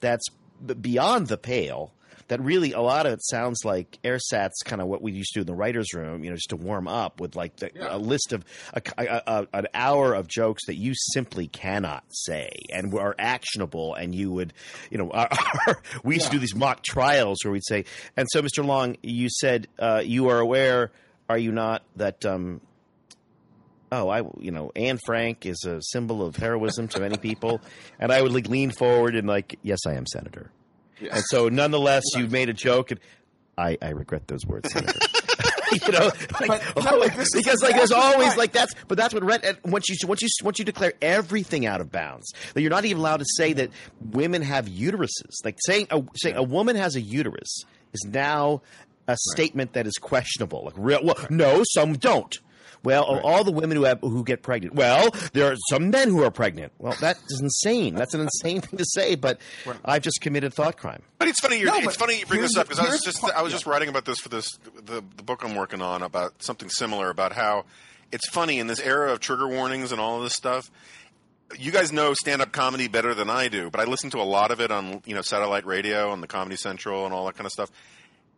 that's 0.00 0.26
b- 0.64 0.74
beyond 0.74 1.28
the 1.28 1.38
pale 1.38 1.92
that 2.28 2.40
really 2.40 2.72
a 2.72 2.80
lot 2.80 3.06
of 3.06 3.12
it 3.14 3.24
sounds 3.24 3.64
like 3.64 3.98
airsats 4.04 4.64
kind 4.64 4.80
of 4.80 4.88
what 4.88 5.02
we 5.02 5.12
used 5.12 5.32
to 5.32 5.38
do 5.38 5.40
in 5.42 5.46
the 5.46 5.54
writers 5.54 5.92
room 5.94 6.22
you 6.24 6.30
know 6.30 6.36
just 6.36 6.50
to 6.50 6.56
warm 6.56 6.86
up 6.86 7.20
with 7.20 7.34
like 7.36 7.56
the, 7.56 7.70
Yeah. 7.74 7.96
a 7.96 7.98
list 7.98 8.32
of 8.32 8.44
a, 8.74 8.82
a, 8.98 9.22
a, 9.26 9.46
an 9.54 9.66
hour 9.74 10.14
of 10.14 10.28
jokes 10.28 10.66
that 10.66 10.76
you 10.76 10.92
simply 10.94 11.48
cannot 11.48 12.04
say 12.10 12.50
and 12.72 12.92
are 12.94 13.14
actionable 13.18 13.94
and 13.94 14.14
you 14.14 14.30
would 14.30 14.52
you 14.90 14.98
know 14.98 15.10
our, 15.12 15.28
our- 15.66 15.82
we 16.04 16.14
used 16.14 16.26
to 16.26 16.32
do 16.32 16.38
these 16.38 16.54
mock 16.54 16.82
trials 16.84 17.38
where 17.44 17.52
we'd 17.52 17.66
say 17.66 17.84
and 18.16 18.26
so 18.30 18.42
mr 18.42 18.64
long 18.64 18.96
you 19.02 19.28
said 19.30 19.66
uh, 19.78 20.02
you 20.04 20.28
are 20.28 20.38
aware 20.38 20.92
are 21.28 21.38
you 21.38 21.52
not 21.52 21.82
that 21.96 22.24
um, 22.24 22.60
oh, 23.90 24.08
I, 24.10 24.22
you 24.38 24.50
know, 24.50 24.70
Anne 24.76 24.98
Frank 25.06 25.46
is 25.46 25.64
a 25.66 25.80
symbol 25.82 26.22
of 26.22 26.36
heroism 26.36 26.88
to 26.88 27.00
many 27.00 27.16
people, 27.16 27.60
and 27.98 28.12
I 28.12 28.20
would 28.20 28.32
like 28.32 28.46
lean 28.46 28.70
forward 28.70 29.14
and 29.16 29.26
like, 29.26 29.58
yes, 29.62 29.78
I 29.86 29.94
am 29.94 30.04
senator. 30.06 30.50
And 31.00 31.22
so, 31.28 31.48
nonetheless, 31.48 32.04
you 32.16 32.26
made 32.26 32.48
a 32.48 32.52
joke, 32.52 32.90
and 32.90 33.00
I, 33.56 33.76
I 33.82 33.90
regret 33.90 34.28
those 34.28 34.46
words, 34.46 34.72
you 35.72 35.92
know, 35.92 36.10
like, 36.40 36.48
But, 36.48 36.84
no, 36.84 36.92
oh, 36.92 36.98
like, 36.98 37.18
is 37.18 37.30
because 37.34 37.62
like 37.62 37.74
there's 37.74 37.92
always 37.92 38.28
right. 38.28 38.38
like 38.38 38.52
that's, 38.52 38.74
but 38.86 38.96
that's 38.96 39.12
what. 39.12 39.24
Once 39.64 39.88
you 39.88 39.96
once 40.06 40.22
you 40.22 40.28
once 40.42 40.58
you 40.58 40.64
declare 40.64 40.92
everything 41.02 41.66
out 41.66 41.80
of 41.80 41.90
bounds, 41.90 42.32
that 42.54 42.62
you're 42.62 42.70
not 42.70 42.84
even 42.84 42.98
allowed 42.98 43.18
to 43.18 43.26
say 43.36 43.52
that 43.54 43.70
women 44.00 44.42
have 44.42 44.66
uteruses. 44.66 45.44
Like 45.44 45.56
saying 45.66 45.88
a 45.90 46.02
saying 46.16 46.36
a 46.36 46.42
woman 46.42 46.76
has 46.76 46.96
a 46.96 47.00
uterus 47.00 47.64
is 47.92 48.06
now 48.06 48.62
a 49.06 49.16
statement 49.32 49.72
that 49.72 49.86
is 49.86 49.94
questionable. 49.94 50.64
Like 50.64 50.74
real, 50.76 51.00
well, 51.02 51.16
no, 51.30 51.62
some 51.74 51.94
don't. 51.94 52.36
Well, 52.84 53.04
all 53.04 53.44
the 53.44 53.50
women 53.52 53.76
who 53.76 53.84
have 53.84 54.00
who 54.00 54.22
get 54.24 54.42
pregnant. 54.42 54.74
Well, 54.74 55.10
there 55.32 55.52
are 55.52 55.56
some 55.70 55.90
men 55.90 56.10
who 56.10 56.22
are 56.22 56.30
pregnant. 56.30 56.72
Well, 56.78 56.94
that 57.00 57.18
is 57.28 57.40
insane. 57.40 57.94
That's 57.94 58.14
an 58.14 58.20
insane 58.20 58.60
thing 58.62 58.78
to 58.78 58.84
say. 58.86 59.14
But 59.14 59.40
I've 59.84 60.02
just 60.02 60.20
committed 60.20 60.54
thought 60.54 60.76
crime. 60.76 61.02
But 61.18 61.28
it's 61.28 61.40
funny. 61.40 61.58
You're, 61.58 61.66
No, 61.72 61.78
it's 61.88 61.96
funny 61.96 62.20
you 62.20 62.26
bring 62.26 62.40
this 62.40 62.56
up 62.56 62.68
because 62.68 62.84
I 62.84 62.88
was 62.90 63.02
just 63.02 63.20
part- 63.20 63.34
I 63.34 63.42
was 63.42 63.52
yeah. 63.52 63.56
just 63.56 63.66
writing 63.66 63.88
about 63.88 64.04
this 64.04 64.18
for 64.20 64.28
this 64.28 64.58
the 64.74 65.02
the 65.16 65.22
book 65.22 65.42
I'm 65.44 65.54
working 65.54 65.82
on 65.82 66.02
about 66.02 66.42
something 66.42 66.68
similar 66.68 67.10
about 67.10 67.32
how 67.32 67.64
it's 68.12 68.28
funny 68.28 68.58
in 68.58 68.66
this 68.68 68.80
era 68.80 69.12
of 69.12 69.20
trigger 69.20 69.48
warnings 69.48 69.92
and 69.92 70.00
all 70.00 70.18
of 70.18 70.22
this 70.22 70.34
stuff. 70.34 70.70
You 71.58 71.72
guys 71.72 71.92
know 71.92 72.12
stand 72.14 72.42
up 72.42 72.52
comedy 72.52 72.88
better 72.88 73.14
than 73.14 73.30
I 73.30 73.48
do, 73.48 73.70
but 73.70 73.80
I 73.80 73.84
listen 73.84 74.10
to 74.10 74.18
a 74.18 74.22
lot 74.24 74.50
of 74.50 74.60
it 74.60 74.70
on 74.70 75.02
you 75.06 75.14
know 75.14 75.22
satellite 75.22 75.66
radio 75.66 76.12
and 76.12 76.22
the 76.22 76.26
Comedy 76.26 76.56
Central 76.56 77.04
and 77.06 77.14
all 77.14 77.26
that 77.26 77.34
kind 77.36 77.46
of 77.46 77.52
stuff. 77.52 77.70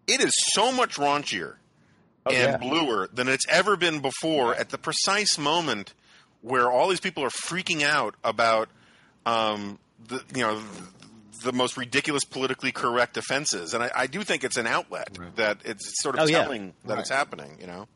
It 0.07 0.21
is 0.21 0.33
so 0.53 0.73
much 0.73 0.95
raunchier 0.97 1.57
and 2.27 2.35
yeah. 2.35 2.57
bluer 2.57 3.09
than 3.13 3.29
it's 3.29 3.47
ever 3.49 3.77
been 3.77 4.01
before 4.01 4.55
at 4.55 4.69
the 4.71 4.79
precise 4.79 5.39
moment 5.39 5.95
where 6.43 6.71
all 6.71 6.89
these 6.89 7.01
people 7.01 7.23
are 7.25 7.31
freaking 7.31 7.83
out 7.83 8.15
about 8.25 8.69
um, 9.27 9.79
the 10.09 10.23
you 10.35 10.43
know 10.43 10.61
the 11.43 11.53
most 11.53 11.77
ridiculous 11.77 12.25
politically 12.25 12.73
correct 12.73 13.17
offenses, 13.17 13.73
and 13.75 13.83
I, 13.83 13.91
I 13.95 14.07
do 14.07 14.23
think 14.23 14.45
it's 14.45 14.57
an 14.59 14.67
outlet 14.67 15.19
that 15.37 15.59
it's 15.65 16.03
sort 16.03 16.15
of 16.17 16.23
Oh, 16.23 16.27
yeah. 16.27 16.43
telling 16.43 16.75
that 16.85 16.99
it's 16.99 17.09
happening. 17.11 17.57
You 17.61 17.67
know, 17.67 17.89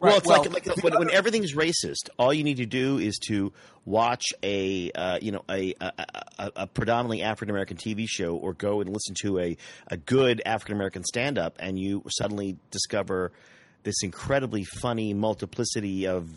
Well, 0.00 0.16
it's 0.18 0.26
well, 0.26 0.42
like, 0.42 0.52
like 0.52 0.64
the 0.64 0.80
when, 0.82 0.98
when 0.98 1.10
everything's 1.10 1.54
racist, 1.54 2.08
all 2.18 2.32
you 2.32 2.44
need 2.44 2.58
to 2.58 2.66
do 2.66 2.98
is 2.98 3.18
to 3.28 3.52
watch 3.84 4.24
a 4.42 4.90
uh, 4.92 5.18
you 5.20 5.32
know 5.32 5.44
a 5.48 5.74
a, 5.80 5.92
a, 6.38 6.52
a 6.56 6.66
predominantly 6.66 7.22
African 7.22 7.50
American 7.50 7.76
TV 7.76 8.06
show, 8.08 8.36
or 8.36 8.52
go 8.52 8.80
and 8.80 8.90
listen 8.90 9.14
to 9.22 9.38
a 9.38 9.56
a 9.88 9.96
good 9.96 10.40
African 10.46 10.74
American 10.76 11.04
stand 11.04 11.38
up, 11.38 11.56
and 11.58 11.78
you 11.78 12.02
suddenly 12.08 12.56
discover 12.70 13.32
this 13.84 13.96
incredibly 14.02 14.64
funny 14.64 15.14
multiplicity 15.14 16.06
of 16.06 16.28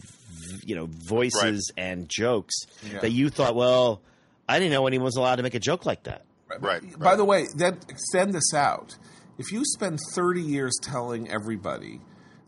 you 0.63 0.75
know 0.75 0.87
voices 0.87 1.71
and 1.77 2.07
jokes 2.09 2.55
Yeah. 2.83 2.99
that 2.99 3.11
you 3.11 3.29
thought, 3.29 3.55
well, 3.55 4.01
I 4.47 4.59
didn't 4.59 4.71
know 4.71 4.87
anyone 4.87 5.05
was 5.05 5.15
allowed 5.17 5.37
to 5.37 5.43
make 5.43 5.55
a 5.55 5.59
joke 5.59 5.85
like 5.85 6.03
that. 6.03 6.23
right? 6.59 6.81
By 6.99 7.15
the 7.15 7.25
way, 7.25 7.45
then 7.55 7.79
extend 7.89 8.33
this 8.33 8.53
out. 8.53 8.95
If 9.37 9.51
you 9.51 9.63
spend 9.65 9.99
30 10.13 10.41
years 10.41 10.73
telling 10.81 11.29
everybody 11.29 12.01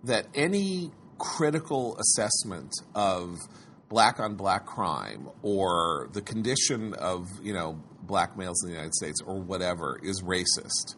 that 0.04 0.28
any 0.36 0.92
critical 1.24 1.98
assessment 1.98 2.74
of 2.94 3.40
black 3.88 4.20
on 4.20 4.36
black 4.36 4.66
crime 4.66 5.30
or 5.42 6.10
the 6.12 6.22
condition 6.22 6.94
of, 6.96 7.30
you 7.42 7.54
know, 7.54 7.82
black 8.02 8.38
males 8.38 8.62
in 8.62 8.68
the 8.68 8.74
United 8.74 8.94
States 8.94 9.22
or 9.26 9.40
whatever 9.40 9.98
is 10.04 10.22
racist, 10.22 10.96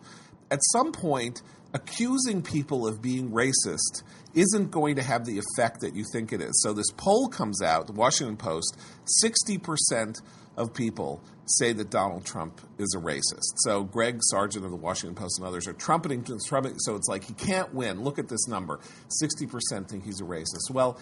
at 0.49 0.59
some 0.71 0.91
point 0.91 1.43
accusing 1.75 2.41
people 2.41 2.87
of 2.87 3.03
being 3.03 3.29
racist 3.29 4.01
isn't 4.33 4.71
going 4.71 4.95
to 4.95 5.03
have 5.03 5.25
the 5.25 5.37
effect 5.37 5.81
that 5.81 5.93
you 5.93 6.03
think 6.11 6.33
it 6.33 6.41
is. 6.41 6.59
So 6.63 6.73
this 6.73 6.89
poll 6.97 7.27
comes 7.27 7.61
out, 7.61 7.85
the 7.85 7.93
Washington 7.93 8.37
Post, 8.37 8.77
60% 9.23 10.21
of 10.57 10.73
people 10.73 11.21
say 11.45 11.73
that 11.73 11.89
Donald 11.89 12.25
Trump 12.25 12.59
is 12.77 12.95
a 12.97 13.01
racist. 13.01 13.53
So 13.57 13.83
Greg 13.83 14.19
Sargent 14.21 14.65
of 14.65 14.71
the 14.71 14.77
Washington 14.77 15.15
Post 15.15 15.39
and 15.39 15.47
others 15.47 15.67
are 15.67 15.73
trumpeting, 15.73 16.23
trumpeting 16.23 16.79
so 16.79 16.95
it's 16.95 17.07
like 17.07 17.23
he 17.23 17.33
can't 17.33 17.73
win. 17.73 18.03
Look 18.03 18.19
at 18.19 18.27
this 18.27 18.47
number. 18.47 18.79
60% 19.23 19.87
think 19.87 20.03
he's 20.03 20.21
a 20.21 20.25
racist. 20.25 20.71
Well, 20.71 20.99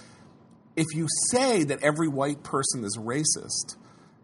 if 0.75 0.87
you 0.93 1.07
say 1.31 1.63
that 1.63 1.83
every 1.83 2.07
white 2.07 2.43
person 2.43 2.83
is 2.83 2.97
racist, 2.97 3.77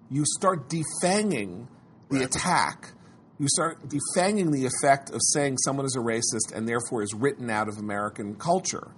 you 0.10 0.24
start 0.26 0.70
defanging 0.70 1.68
the 2.10 2.24
attack. 2.24 2.94
You 3.38 3.48
start 3.48 3.88
defanging 3.88 4.52
the 4.52 4.66
effect 4.66 5.12
of 5.12 5.22
saying 5.22 5.60
someone 5.60 5.86
is 5.86 5.96
a 5.96 6.00
racist 6.00 6.54
and 6.54 6.68
therefore 6.68 7.04
is 7.04 7.14
written 7.14 7.50
out 7.50 7.70
of 7.70 7.78
American 7.78 8.36
culture. 8.36 8.90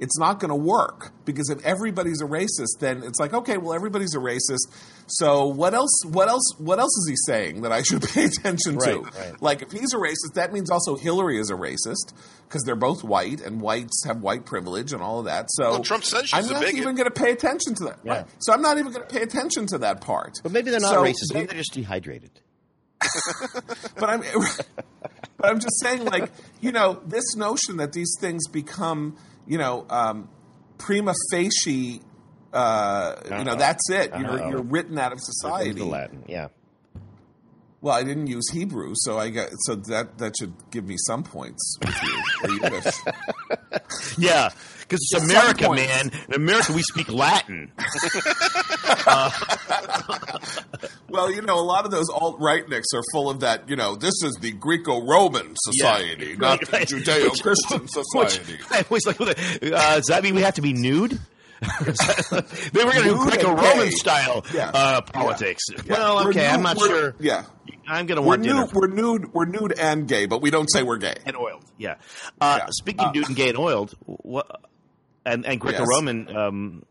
It's 0.00 0.18
not 0.18 0.40
going 0.40 0.48
to 0.48 0.56
work 0.56 1.12
because 1.26 1.50
if 1.50 1.62
everybody's 1.64 2.22
a 2.22 2.24
racist, 2.24 2.78
then 2.80 3.02
it's 3.02 3.20
like, 3.20 3.34
okay, 3.34 3.58
well, 3.58 3.74
everybody's 3.74 4.14
a 4.14 4.18
racist. 4.18 4.74
So 5.06 5.46
what 5.46 5.74
else? 5.74 5.90
What 6.06 6.28
else? 6.28 6.54
What 6.58 6.78
else 6.78 6.96
is 6.96 7.06
he 7.10 7.16
saying 7.30 7.60
that 7.62 7.70
I 7.70 7.82
should 7.82 8.02
pay 8.14 8.24
attention 8.24 8.78
to? 8.78 9.00
Right, 9.00 9.14
right. 9.14 9.42
Like, 9.42 9.60
if 9.60 9.70
he's 9.72 9.92
a 9.92 9.98
racist, 9.98 10.34
that 10.36 10.52
means 10.54 10.70
also 10.70 10.96
Hillary 10.96 11.38
is 11.38 11.50
a 11.50 11.54
racist 11.54 12.14
because 12.48 12.62
they're 12.64 12.76
both 12.76 13.04
white 13.04 13.42
and 13.42 13.60
whites 13.60 14.02
have 14.06 14.22
white 14.22 14.46
privilege 14.46 14.92
and 14.94 15.02
all 15.02 15.18
of 15.18 15.26
that. 15.26 15.46
So 15.50 15.70
Well, 15.70 15.82
Trump 15.82 16.04
says 16.04 16.30
she's 16.30 16.46
I'm 16.46 16.50
not 16.50 16.62
bigot. 16.62 16.80
even 16.80 16.94
going 16.96 17.08
to 17.08 17.14
pay 17.14 17.32
attention 17.32 17.74
to 17.74 17.84
that. 17.84 17.98
Yeah. 18.02 18.12
Right. 18.12 18.26
So 18.38 18.54
I'm 18.54 18.62
not 18.62 18.78
even 18.78 18.92
going 18.92 19.06
to 19.06 19.14
pay 19.14 19.22
attention 19.22 19.66
to 19.68 19.78
that 19.78 20.00
part. 20.00 20.38
But 20.42 20.52
maybe 20.52 20.70
they're 20.70 20.80
not 20.80 20.92
So 20.94 21.02
racist. 21.04 21.34
Maybe 21.34 21.46
they're 21.46 21.58
just 21.58 21.74
dehydrated. 21.74 22.30
but 23.96 24.08
I'm 24.08 24.20
but 25.36 25.50
I'm 25.50 25.60
just 25.60 25.78
saying, 25.82 26.04
like 26.04 26.30
you 26.60 26.72
know, 26.72 27.00
this 27.06 27.36
notion 27.36 27.76
that 27.78 27.92
these 27.92 28.14
things 28.20 28.46
become, 28.48 29.16
you 29.50 29.58
know, 29.58 29.84
um, 29.90 30.28
prima 30.78 31.12
facie. 31.30 32.00
Uh, 32.52 33.16
you 33.38 33.44
know, 33.44 33.56
that's 33.56 33.90
it. 33.90 34.12
You're, 34.18 34.48
you're 34.50 34.62
written 34.62 34.98
out 34.98 35.12
of 35.12 35.18
The 35.18 35.24
society. 35.24 35.82
Latin, 35.82 36.24
yeah. 36.26 36.48
Well, 37.82 37.94
I 37.94 38.02
didn't 38.02 38.26
use 38.26 38.48
Hebrew, 38.52 38.92
so 38.94 39.18
I 39.18 39.30
got 39.30 39.48
so 39.60 39.74
that 39.74 40.18
that 40.18 40.34
should 40.38 40.52
give 40.70 40.86
me 40.86 40.96
some 40.98 41.22
points 41.22 41.78
with 41.80 42.02
you. 42.02 42.60
Yiddish. 42.62 42.94
Yeah, 44.18 44.50
because 44.90 45.08
it's 45.12 45.24
America, 45.24 45.70
man. 45.72 46.10
In 46.28 46.34
America, 46.34 46.72
we 46.72 46.82
speak 46.82 47.08
Latin. 47.12 47.70
well, 51.08 51.30
you 51.30 51.42
know, 51.42 51.58
a 51.58 51.62
lot 51.64 51.84
of 51.84 51.90
those 51.90 52.08
alt 52.10 52.36
right 52.40 52.50
rightniks 52.66 52.92
are 52.94 53.02
full 53.12 53.30
of 53.30 53.40
that. 53.40 53.68
You 53.68 53.76
know, 53.76 53.94
this 53.96 54.22
is 54.24 54.36
the 54.40 54.52
Greco-Roman 54.52 55.54
society, 55.56 56.36
not 56.36 56.60
the 56.60 56.72
Right. 56.72 56.86
Judeo-Christian 56.88 57.80
Which, 58.14 58.30
society. 58.30 58.58
I 58.70 58.84
was 58.90 59.06
like, 59.06 59.20
uh, 59.20 59.34
does 59.96 60.06
that 60.06 60.22
mean 60.22 60.34
we 60.34 60.42
have 60.42 60.54
to 60.54 60.62
be 60.62 60.72
nude? 60.72 61.12
they 61.82 62.84
were 62.84 62.90
going 62.92 63.04
to 63.04 63.10
do 63.10 63.16
Greco-Roman 63.22 63.90
style 63.92 64.44
Yeah. 64.52 64.70
uh, 64.72 65.00
politics. 65.02 65.62
Well, 65.88 66.16
We're 66.24 66.30
okay, 66.30 66.40
nude- 66.40 66.50
I'm 66.50 66.62
not 66.62 66.78
sure. 66.78 67.14
Yeah, 67.20 67.44
I'm 67.86 68.06
going 68.06 68.16
to 68.16 68.22
we're 68.22 68.28
want 68.28 68.42
dinner. 68.42 68.64
nude. 68.66 68.72
We're 68.72 68.86
nude. 68.88 69.34
We're 69.34 69.44
nude 69.44 69.72
and 69.78 70.08
gay, 70.08 70.26
but 70.26 70.40
we 70.42 70.50
don't 70.50 70.68
say 70.72 70.82
we're 70.82 70.96
gay. 70.98 71.16
and 71.26 71.36
oiled. 71.36 71.64
Yeah. 71.78 71.96
Uh, 72.40 72.56
Yeah. 72.62 72.66
Speaking 72.70 73.04
of 73.06 73.14
nude 73.14 73.26
and 73.28 73.36
gay 73.36 73.50
and 73.50 73.58
oiled, 73.58 73.94
what, 74.06 74.60
and, 75.24 75.46
and 75.46 75.60
Greco-Roman. 75.60 76.34
Um, 76.36 76.82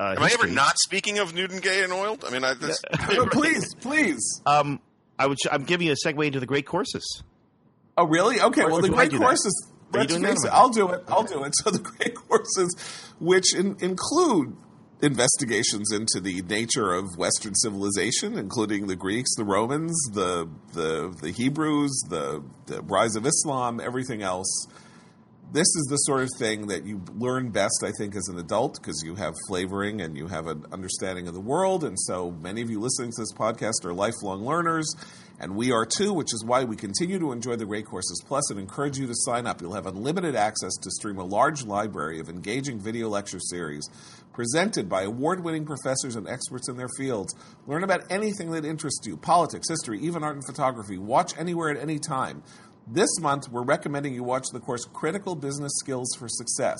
uh, 0.00 0.14
Am 0.16 0.22
I 0.22 0.30
ever 0.32 0.46
not 0.46 0.78
speaking 0.78 1.18
of 1.18 1.34
Newton 1.34 1.60
Gay 1.60 1.84
and 1.84 1.92
oiled? 1.92 2.24
I 2.26 2.30
mean, 2.30 2.44
I, 2.44 2.54
this, 2.54 2.82
No, 3.12 3.26
please, 3.30 3.74
please. 3.74 4.40
Um, 4.46 4.80
I 5.18 5.26
would. 5.26 5.38
I'm 5.50 5.64
giving 5.64 5.86
you 5.86 5.92
a 5.92 5.96
segue 6.06 6.26
into 6.26 6.40
the 6.40 6.46
great 6.46 6.66
courses. 6.66 7.22
Oh, 7.96 8.06
really? 8.06 8.40
Okay. 8.40 8.62
Or- 8.62 8.68
well, 8.68 8.78
or 8.78 8.82
the 8.82 8.88
great 8.88 9.12
courses. 9.14 9.68
Let's 9.92 10.16
face 10.16 10.44
it. 10.44 10.50
I'll 10.50 10.70
do 10.70 10.88
it. 10.88 11.04
I'll 11.08 11.22
do 11.22 11.44
it. 11.44 11.52
So 11.62 11.70
the 11.70 11.78
great 11.78 12.14
courses, 12.14 12.74
which 13.20 13.54
in, 13.54 13.76
include 13.80 14.56
investigations 15.02 15.92
into 15.92 16.20
the 16.20 16.40
nature 16.42 16.92
of 16.94 17.16
Western 17.18 17.54
civilization, 17.54 18.38
including 18.38 18.86
the 18.86 18.96
Greeks, 18.96 19.34
the 19.36 19.44
Romans, 19.44 19.94
the 20.12 20.48
the, 20.72 21.14
the 21.20 21.30
Hebrews, 21.30 21.92
the, 22.08 22.42
the 22.66 22.80
rise 22.82 23.16
of 23.16 23.26
Islam, 23.26 23.80
everything 23.80 24.22
else. 24.22 24.66
This 25.52 25.68
is 25.76 25.86
the 25.90 25.96
sort 25.96 26.22
of 26.22 26.30
thing 26.38 26.68
that 26.68 26.86
you 26.86 27.02
learn 27.14 27.50
best, 27.50 27.84
I 27.84 27.90
think, 27.98 28.16
as 28.16 28.26
an 28.28 28.38
adult 28.38 28.80
because 28.80 29.02
you 29.04 29.16
have 29.16 29.34
flavoring 29.48 30.00
and 30.00 30.16
you 30.16 30.26
have 30.28 30.46
an 30.46 30.64
understanding 30.72 31.28
of 31.28 31.34
the 31.34 31.40
world. 31.40 31.84
And 31.84 32.00
so 32.00 32.30
many 32.30 32.62
of 32.62 32.70
you 32.70 32.80
listening 32.80 33.10
to 33.10 33.20
this 33.20 33.34
podcast 33.34 33.84
are 33.84 33.92
lifelong 33.92 34.46
learners, 34.46 34.94
and 35.38 35.54
we 35.54 35.70
are 35.70 35.84
too, 35.84 36.14
which 36.14 36.32
is 36.32 36.42
why 36.42 36.64
we 36.64 36.74
continue 36.74 37.18
to 37.18 37.32
enjoy 37.32 37.56
the 37.56 37.66
Great 37.66 37.84
Courses 37.84 38.22
Plus 38.26 38.50
and 38.50 38.58
encourage 38.58 38.96
you 38.96 39.06
to 39.06 39.14
sign 39.14 39.46
up. 39.46 39.60
You'll 39.60 39.74
have 39.74 39.86
unlimited 39.86 40.34
access 40.34 40.72
to 40.80 40.90
stream 40.90 41.18
a 41.18 41.24
large 41.24 41.66
library 41.66 42.18
of 42.18 42.30
engaging 42.30 42.80
video 42.80 43.10
lecture 43.10 43.40
series 43.40 43.86
presented 44.32 44.88
by 44.88 45.02
award 45.02 45.44
winning 45.44 45.66
professors 45.66 46.16
and 46.16 46.26
experts 46.26 46.70
in 46.70 46.78
their 46.78 46.88
fields. 46.96 47.34
Learn 47.66 47.84
about 47.84 48.10
anything 48.10 48.52
that 48.52 48.64
interests 48.64 49.06
you 49.06 49.18
politics, 49.18 49.68
history, 49.68 50.00
even 50.00 50.24
art 50.24 50.36
and 50.36 50.46
photography. 50.46 50.96
Watch 50.96 51.36
anywhere 51.36 51.68
at 51.68 51.76
any 51.76 51.98
time. 51.98 52.42
This 52.86 53.20
month, 53.20 53.48
we're 53.48 53.62
recommending 53.62 54.12
you 54.12 54.24
watch 54.24 54.46
the 54.52 54.58
course 54.58 54.84
Critical 54.92 55.36
Business 55.36 55.72
Skills 55.76 56.16
for 56.18 56.28
Success. 56.28 56.78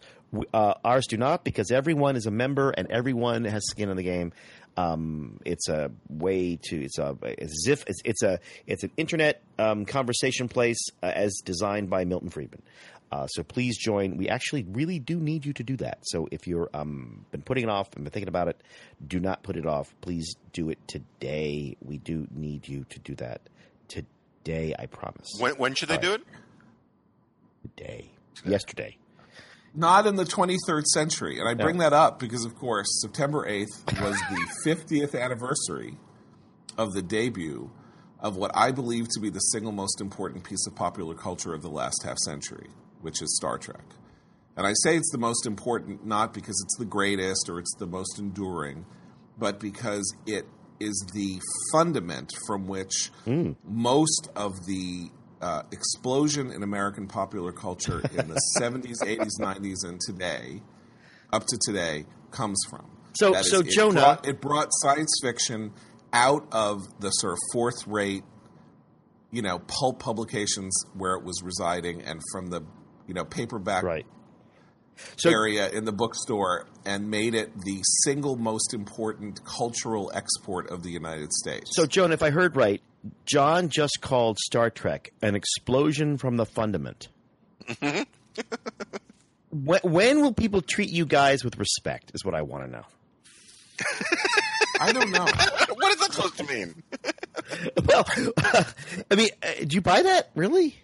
Uh, 0.53 0.75
ours 0.85 1.07
do 1.07 1.17
not 1.17 1.45
because 1.45 1.71
everyone 1.71 2.15
is 2.15 2.27
a 2.27 2.31
member 2.31 2.69
and 2.69 2.91
everyone 2.91 3.45
has 3.45 3.67
skin 3.67 3.89
in 3.89 3.97
the 3.97 4.03
game. 4.03 4.35
Um, 4.77 5.41
it's 5.47 5.67
a 5.71 5.91
way 6.11 6.59
to 6.65 6.85
it's 6.85 6.99
a 6.99 7.17
as 7.39 7.67
if 7.67 7.85
it's, 7.87 8.03
it's 8.05 8.23
a 8.23 8.39
it's 8.67 8.85
an 8.85 8.91
internet 8.99 9.43
um, 9.59 9.87
conversation 9.87 10.47
place 10.47 10.79
uh, 11.03 11.07
as 11.07 11.41
designed 11.43 11.89
by 11.89 12.05
Milton 12.05 12.29
Friedman. 12.29 12.63
Uh, 13.13 13.27
so 13.27 13.43
please 13.43 13.77
join. 13.77 14.17
We 14.17 14.29
actually 14.29 14.65
really 14.69 15.01
do 15.01 15.19
need 15.19 15.45
you 15.45 15.53
to 15.55 15.65
do 15.65 15.77
that. 15.79 15.99
So 16.03 16.29
if 16.31 16.47
you've 16.47 16.69
um, 16.73 17.27
been 17.33 17.43
putting 17.43 17.65
it 17.65 17.71
off 17.71 17.89
and 17.97 18.05
been 18.05 18.13
thinking 18.13 18.29
about 18.29 18.49
it, 18.49 18.63
do 19.07 19.19
not 19.19 19.43
put 19.43 19.57
it 19.57 19.67
off. 19.67 19.93
Please 20.01 20.37
do 20.53 20.71
it 20.71 20.79
today. 20.87 21.77
We 21.83 21.99
do 21.99 22.29
need 22.31 22.69
you 22.69 22.85
to 22.89 22.99
do 23.01 23.17
that 23.17 23.41
today. 23.89 24.75
I 24.79 24.87
promise. 24.87 25.29
When, 25.39 25.55
when 25.55 25.75
should 25.75 25.89
they 25.89 25.99
do 25.99 26.15
it? 26.15 26.23
Today. 27.77 28.11
today. 28.37 28.51
Yesterday. 28.51 28.97
Not 29.75 30.07
in 30.07 30.15
the 30.15 30.25
23rd 30.25 30.85
century. 30.87 31.41
And 31.41 31.49
I 31.49 31.55
bring 31.55 31.79
no. 31.79 31.85
that 31.85 31.93
up 31.93 32.21
because, 32.21 32.45
of 32.45 32.55
course, 32.55 32.87
September 33.03 33.45
8th 33.45 34.01
was 34.01 34.17
the 34.31 34.47
50th 34.67 35.21
anniversary 35.21 35.97
of 36.79 36.93
the 36.93 37.03
debut 37.03 37.71
of 38.21 38.37
what 38.37 38.53
I 38.55 38.71
believe 38.71 39.09
to 39.15 39.21
be 39.21 39.31
the 39.31 39.41
single 39.41 39.73
most 39.73 40.01
important 40.01 40.45
piece 40.45 40.67
of 40.67 40.77
popular 40.77 41.15
culture 41.15 41.55
of 41.55 41.63
the 41.63 41.71
last 41.71 42.03
half 42.05 42.19
century 42.19 42.69
which 43.01 43.23
is 43.23 43.37
Star 43.37 43.59
Trek. 43.59 43.85
And 44.57 44.67
I 44.67 44.73
say 44.83 44.97
it's 44.97 45.11
the 45.11 45.19
most 45.19 45.47
important 45.47 46.05
not 46.05 46.35
because 46.35 46.61
it's 46.65 46.77
the 46.79 46.85
greatest 46.85 47.49
or 47.49 47.59
it's 47.59 47.75
the 47.79 47.87
most 47.87 48.19
enduring, 48.19 48.85
but 49.39 49.59
because 49.59 50.15
it 50.27 50.47
is 50.81 51.07
the 51.15 51.41
fundament 51.73 52.33
from 52.47 52.67
which 52.67 53.11
mm. 53.27 53.55
most 53.65 54.29
of 54.35 54.67
the 54.67 55.11
uh, 55.41 55.63
explosion 55.73 56.51
in 56.51 56.63
American 56.63 57.07
popular 57.07 57.53
culture 57.53 58.01
in 58.01 58.29
the 58.29 58.41
70s, 58.59 58.97
80s, 59.03 59.41
90s, 59.41 59.85
and 59.85 60.01
today, 60.01 60.61
up 61.33 61.47
to 61.47 61.59
today, 61.65 62.05
comes 62.31 62.61
from. 62.69 62.91
So, 63.15 63.33
so 63.43 63.61
it 63.61 63.69
Jonah, 63.69 64.01
brought, 64.01 64.29
it 64.29 64.41
brought 64.41 64.69
science 64.71 65.19
fiction 65.23 65.73
out 66.13 66.47
of 66.53 66.83
the 67.01 67.11
sort 67.11 67.33
of 67.33 67.39
fourth 67.53 67.87
rate, 67.87 68.25
you 69.31 69.43
know, 69.43 69.59
pulp 69.61 70.01
publications 70.01 70.85
where 70.95 71.15
it 71.15 71.25
was 71.25 71.43
residing, 71.43 72.03
and 72.03 72.21
from 72.33 72.49
the 72.49 72.63
you 73.07 73.15
know 73.15 73.25
paperback 73.25 73.83
right. 73.83 74.07
so, 75.17 75.31
area 75.31 75.69
in 75.71 75.85
the 75.85 75.93
bookstore 75.93 76.67
and 76.85 77.11
made 77.11 77.35
it 77.35 77.53
the 77.63 77.81
single 78.05 78.37
most 78.37 78.75
important 78.75 79.41
cultural 79.45 80.11
export 80.15 80.71
of 80.71 80.83
the 80.83 80.91
United 80.91 81.33
States. 81.33 81.71
So, 81.75 81.87
Joan, 81.87 82.13
if 82.13 82.23
I 82.23 82.31
heard 82.31 82.57
right, 82.57 82.81
John 83.27 83.69
just 83.69 84.01
called 84.01 84.39
Star 84.39 84.71
Trek 84.71 85.13
an 85.23 85.35
explosion 85.35 86.17
from 86.17 86.37
the 86.37 86.47
fundament. 86.47 87.09
when, 89.51 89.81
when 89.83 90.23
will 90.23 90.33
people 90.33 90.63
treat 90.63 90.91
you 90.91 91.07
guys 91.07 91.45
with 91.45 91.59
respect? 91.59 92.13
Is 92.15 92.25
what 92.25 92.35
I 92.35 92.43
want 92.43 92.65
to 92.65 92.71
know. 92.71 92.85
I 94.81 94.93
don't 94.93 95.11
know. 95.11 95.25
what 95.75 95.93
is 95.93 96.01
that 96.01 96.13
supposed 96.13 96.39
to 96.39 96.45
mean? 96.45 96.83
well, 97.85 98.05
I 99.11 99.15
mean, 99.15 99.29
uh, 99.43 99.65
do 99.67 99.75
you 99.75 99.83
buy 99.83 100.03
that? 100.03 100.31
Really? 100.35 100.79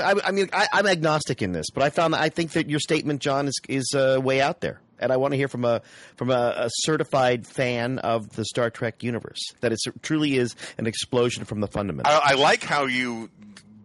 I, 0.00 0.28
I 0.28 0.30
mean, 0.30 0.48
I, 0.52 0.68
am 0.72 0.86
agnostic 0.86 1.42
in 1.42 1.52
this, 1.52 1.66
but 1.72 1.82
I 1.82 1.90
found 1.90 2.14
that 2.14 2.20
I 2.20 2.28
think 2.28 2.52
that 2.52 2.68
your 2.68 2.80
statement, 2.80 3.20
John, 3.20 3.48
is 3.48 3.60
is 3.68 3.92
uh, 3.94 4.20
way 4.22 4.40
out 4.40 4.60
there, 4.60 4.80
and 4.98 5.12
I 5.12 5.16
want 5.16 5.32
to 5.32 5.36
hear 5.36 5.48
from 5.48 5.64
a 5.64 5.82
from 6.16 6.30
a, 6.30 6.54
a, 6.56 6.68
certified 6.70 7.46
fan 7.46 7.98
of 7.98 8.30
the 8.30 8.44
Star 8.44 8.70
Trek 8.70 9.02
universe 9.02 9.40
that 9.60 9.72
it 9.72 9.78
truly 10.02 10.36
is 10.36 10.54
an 10.78 10.86
explosion 10.86 11.44
from 11.44 11.60
the 11.60 11.68
fundamentals. 11.68 12.14
I, 12.14 12.32
I 12.32 12.34
like 12.34 12.62
how 12.62 12.86
you 12.86 13.30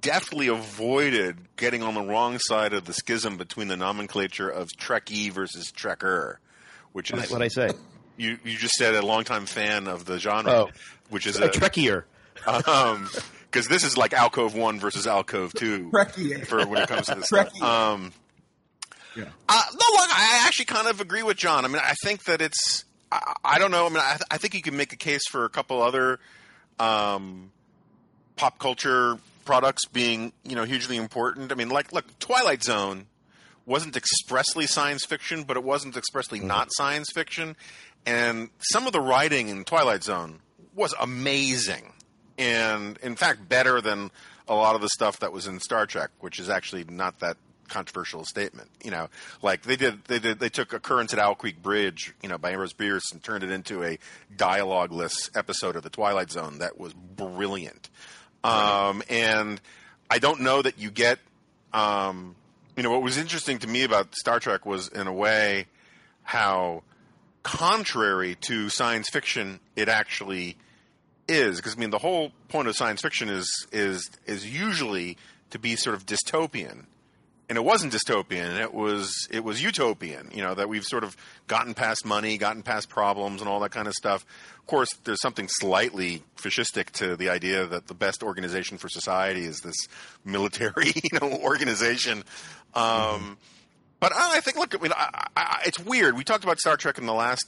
deftly 0.01 0.47
avoided 0.47 1.37
getting 1.55 1.83
on 1.83 1.93
the 1.93 2.01
wrong 2.01 2.39
side 2.39 2.73
of 2.73 2.85
the 2.85 2.93
schism 2.93 3.37
between 3.37 3.67
the 3.67 3.77
nomenclature 3.77 4.49
of 4.49 4.69
Trekkie 4.77 5.31
versus 5.31 5.71
Trekker, 5.71 6.37
which 6.93 7.11
is 7.11 7.29
what 7.31 7.41
I 7.41 7.47
say. 7.49 7.71
You 8.17 8.37
you 8.43 8.57
just 8.57 8.75
said 8.75 8.95
a 8.95 9.05
longtime 9.05 9.45
fan 9.45 9.87
of 9.87 10.05
the 10.05 10.19
genre, 10.19 10.51
oh, 10.51 10.69
which 11.09 11.27
is 11.27 11.39
a, 11.39 11.45
a 11.45 11.49
Trekkier. 11.49 12.03
Um, 12.45 13.09
because 13.51 13.67
this 13.67 13.83
is 13.83 13.97
like 13.97 14.13
alcove 14.13 14.55
one 14.55 14.79
versus 14.79 15.07
alcove 15.07 15.53
two 15.53 15.91
for 16.45 16.67
when 16.67 16.83
it 16.83 16.87
comes 16.89 17.07
to 17.07 17.15
this 17.15 17.27
stuff. 17.27 17.61
Um, 17.61 18.13
yeah. 19.15 19.25
Uh, 19.47 19.63
no, 19.71 19.85
look, 19.91 20.09
I 20.11 20.43
actually 20.45 20.65
kind 20.65 20.87
of 20.87 21.01
agree 21.01 21.23
with 21.23 21.37
John. 21.37 21.65
I 21.65 21.67
mean, 21.67 21.81
I 21.83 21.93
think 22.03 22.25
that 22.25 22.41
it's. 22.41 22.85
I, 23.11 23.33
I 23.43 23.59
don't 23.59 23.71
know. 23.71 23.85
I 23.85 23.89
mean, 23.89 23.97
I, 23.97 24.17
I, 24.29 24.37
think 24.37 24.53
you 24.53 24.61
can 24.61 24.77
make 24.77 24.93
a 24.93 24.95
case 24.95 25.27
for 25.29 25.45
a 25.45 25.49
couple 25.49 25.81
other 25.81 26.19
um, 26.79 27.51
pop 28.35 28.59
culture 28.59 29.17
products 29.45 29.85
being, 29.85 30.31
you 30.43 30.55
know, 30.55 30.63
hugely 30.63 30.95
important. 30.95 31.51
I 31.51 31.55
mean, 31.55 31.69
like, 31.69 31.91
look, 31.91 32.05
Twilight 32.19 32.63
Zone 32.63 33.07
wasn't 33.65 33.97
expressly 33.97 34.67
science 34.67 35.05
fiction, 35.05 35.43
but 35.43 35.57
it 35.57 35.63
wasn't 35.63 35.97
expressly 35.97 36.39
mm. 36.39 36.43
not 36.43 36.67
science 36.71 37.09
fiction. 37.11 37.55
And 38.05 38.49
some 38.59 38.85
of 38.85 38.93
the 38.93 39.01
writing 39.01 39.49
in 39.49 39.65
Twilight 39.65 40.03
Zone 40.03 40.39
was 40.75 40.93
amazing 40.99 41.93
and 42.39 42.97
in 43.03 43.15
fact 43.15 43.47
better 43.47 43.81
than 43.81 44.09
a 44.47 44.55
lot 44.55 44.73
of 44.73 44.81
the 44.81 44.89
stuff 44.89 45.19
that 45.19 45.31
was 45.31 45.45
in 45.45 45.59
Star 45.59 45.85
Trek, 45.85 46.09
which 46.21 46.39
is 46.39 46.49
actually 46.49 46.83
not 46.85 47.19
that 47.19 47.37
controversial 47.67 48.25
statement. 48.25 48.69
You 48.83 48.89
know, 48.89 49.09
like 49.43 49.61
they 49.61 49.75
did, 49.75 50.03
they 50.05 50.17
did, 50.17 50.39
they 50.39 50.49
took 50.49 50.73
Occurrence 50.73 51.13
at 51.13 51.19
Owl 51.19 51.35
Creek 51.35 51.61
Bridge, 51.61 52.15
you 52.23 52.29
know, 52.29 52.39
by 52.39 52.51
Ambrose 52.51 52.73
Bierce 52.73 53.11
and 53.11 53.21
turned 53.21 53.43
it 53.43 53.51
into 53.51 53.83
a 53.83 53.99
dialogueless 54.35 55.29
episode 55.37 55.75
of 55.75 55.83
The 55.83 55.91
Twilight 55.91 56.31
Zone 56.31 56.59
that 56.59 56.79
was 56.79 56.93
brilliant. 56.93 57.89
Um, 58.43 59.03
and 59.09 59.61
I 60.09 60.17
don't 60.17 60.41
know 60.41 60.61
that 60.61 60.79
you 60.79 60.89
get, 60.89 61.19
um, 61.73 62.35
you 62.75 62.83
know, 62.83 62.89
what 62.89 63.03
was 63.03 63.17
interesting 63.17 63.59
to 63.59 63.67
me 63.67 63.83
about 63.83 64.15
Star 64.15 64.39
Trek 64.39 64.65
was 64.65 64.87
in 64.87 65.05
a 65.05 65.13
way 65.13 65.67
how 66.23 66.83
contrary 67.43 68.35
to 68.35 68.69
science 68.69 69.09
fiction 69.09 69.59
it 69.75 69.89
actually 69.89 70.57
is 71.29 71.57
because 71.57 71.75
I 71.75 71.79
mean 71.79 71.91
the 71.91 71.99
whole 71.99 72.31
point 72.47 72.67
of 72.67 72.75
science 72.75 73.01
fiction 73.01 73.29
is 73.29 73.67
is 73.71 74.09
is 74.25 74.45
usually 74.51 75.17
to 75.51 75.59
be 75.59 75.75
sort 75.75 75.95
of 75.95 76.05
dystopian. 76.05 76.85
And 77.47 77.57
it 77.57 77.61
wasn't 77.61 77.93
dystopian 77.93 78.59
it 78.59 78.73
was 78.73 79.27
it 79.31 79.43
was 79.43 79.63
utopian 79.63 80.29
you 80.31 80.43
know 80.43 80.53
that 80.53 80.69
we've 80.69 80.83
sort 80.83 81.03
of 81.03 81.17
gotten 81.47 81.73
past 81.73 82.05
money 82.05 82.37
gotten 82.37 82.61
past 82.61 82.89
problems 82.89 83.41
and 83.41 83.49
all 83.49 83.59
that 83.61 83.71
kind 83.71 83.87
of 83.87 83.93
stuff. 83.93 84.23
Of 84.59 84.67
course 84.67 84.89
there's 85.03 85.21
something 85.21 85.47
slightly 85.47 86.23
fascistic 86.37 86.91
to 86.91 87.15
the 87.15 87.29
idea 87.29 87.65
that 87.65 87.87
the 87.87 87.95
best 87.95 88.21
organization 88.21 88.77
for 88.77 88.87
society 88.87 89.45
is 89.45 89.61
this 89.61 89.87
military 90.25 90.93
you 90.95 91.19
know 91.19 91.39
organization. 91.39 92.23
Um, 92.75 92.83
mm-hmm. 92.83 93.33
but 93.99 94.11
I, 94.15 94.41
think 94.41 94.57
look 94.57 94.75
I 94.75 94.81
mean 94.81 94.93
I, 94.95 95.27
I, 95.35 95.61
it's 95.65 95.79
weird. 95.79 96.15
We 96.15 96.23
talked 96.23 96.43
about 96.43 96.59
Star 96.59 96.77
Trek 96.77 96.99
in 96.99 97.07
the 97.07 97.13
last 97.13 97.47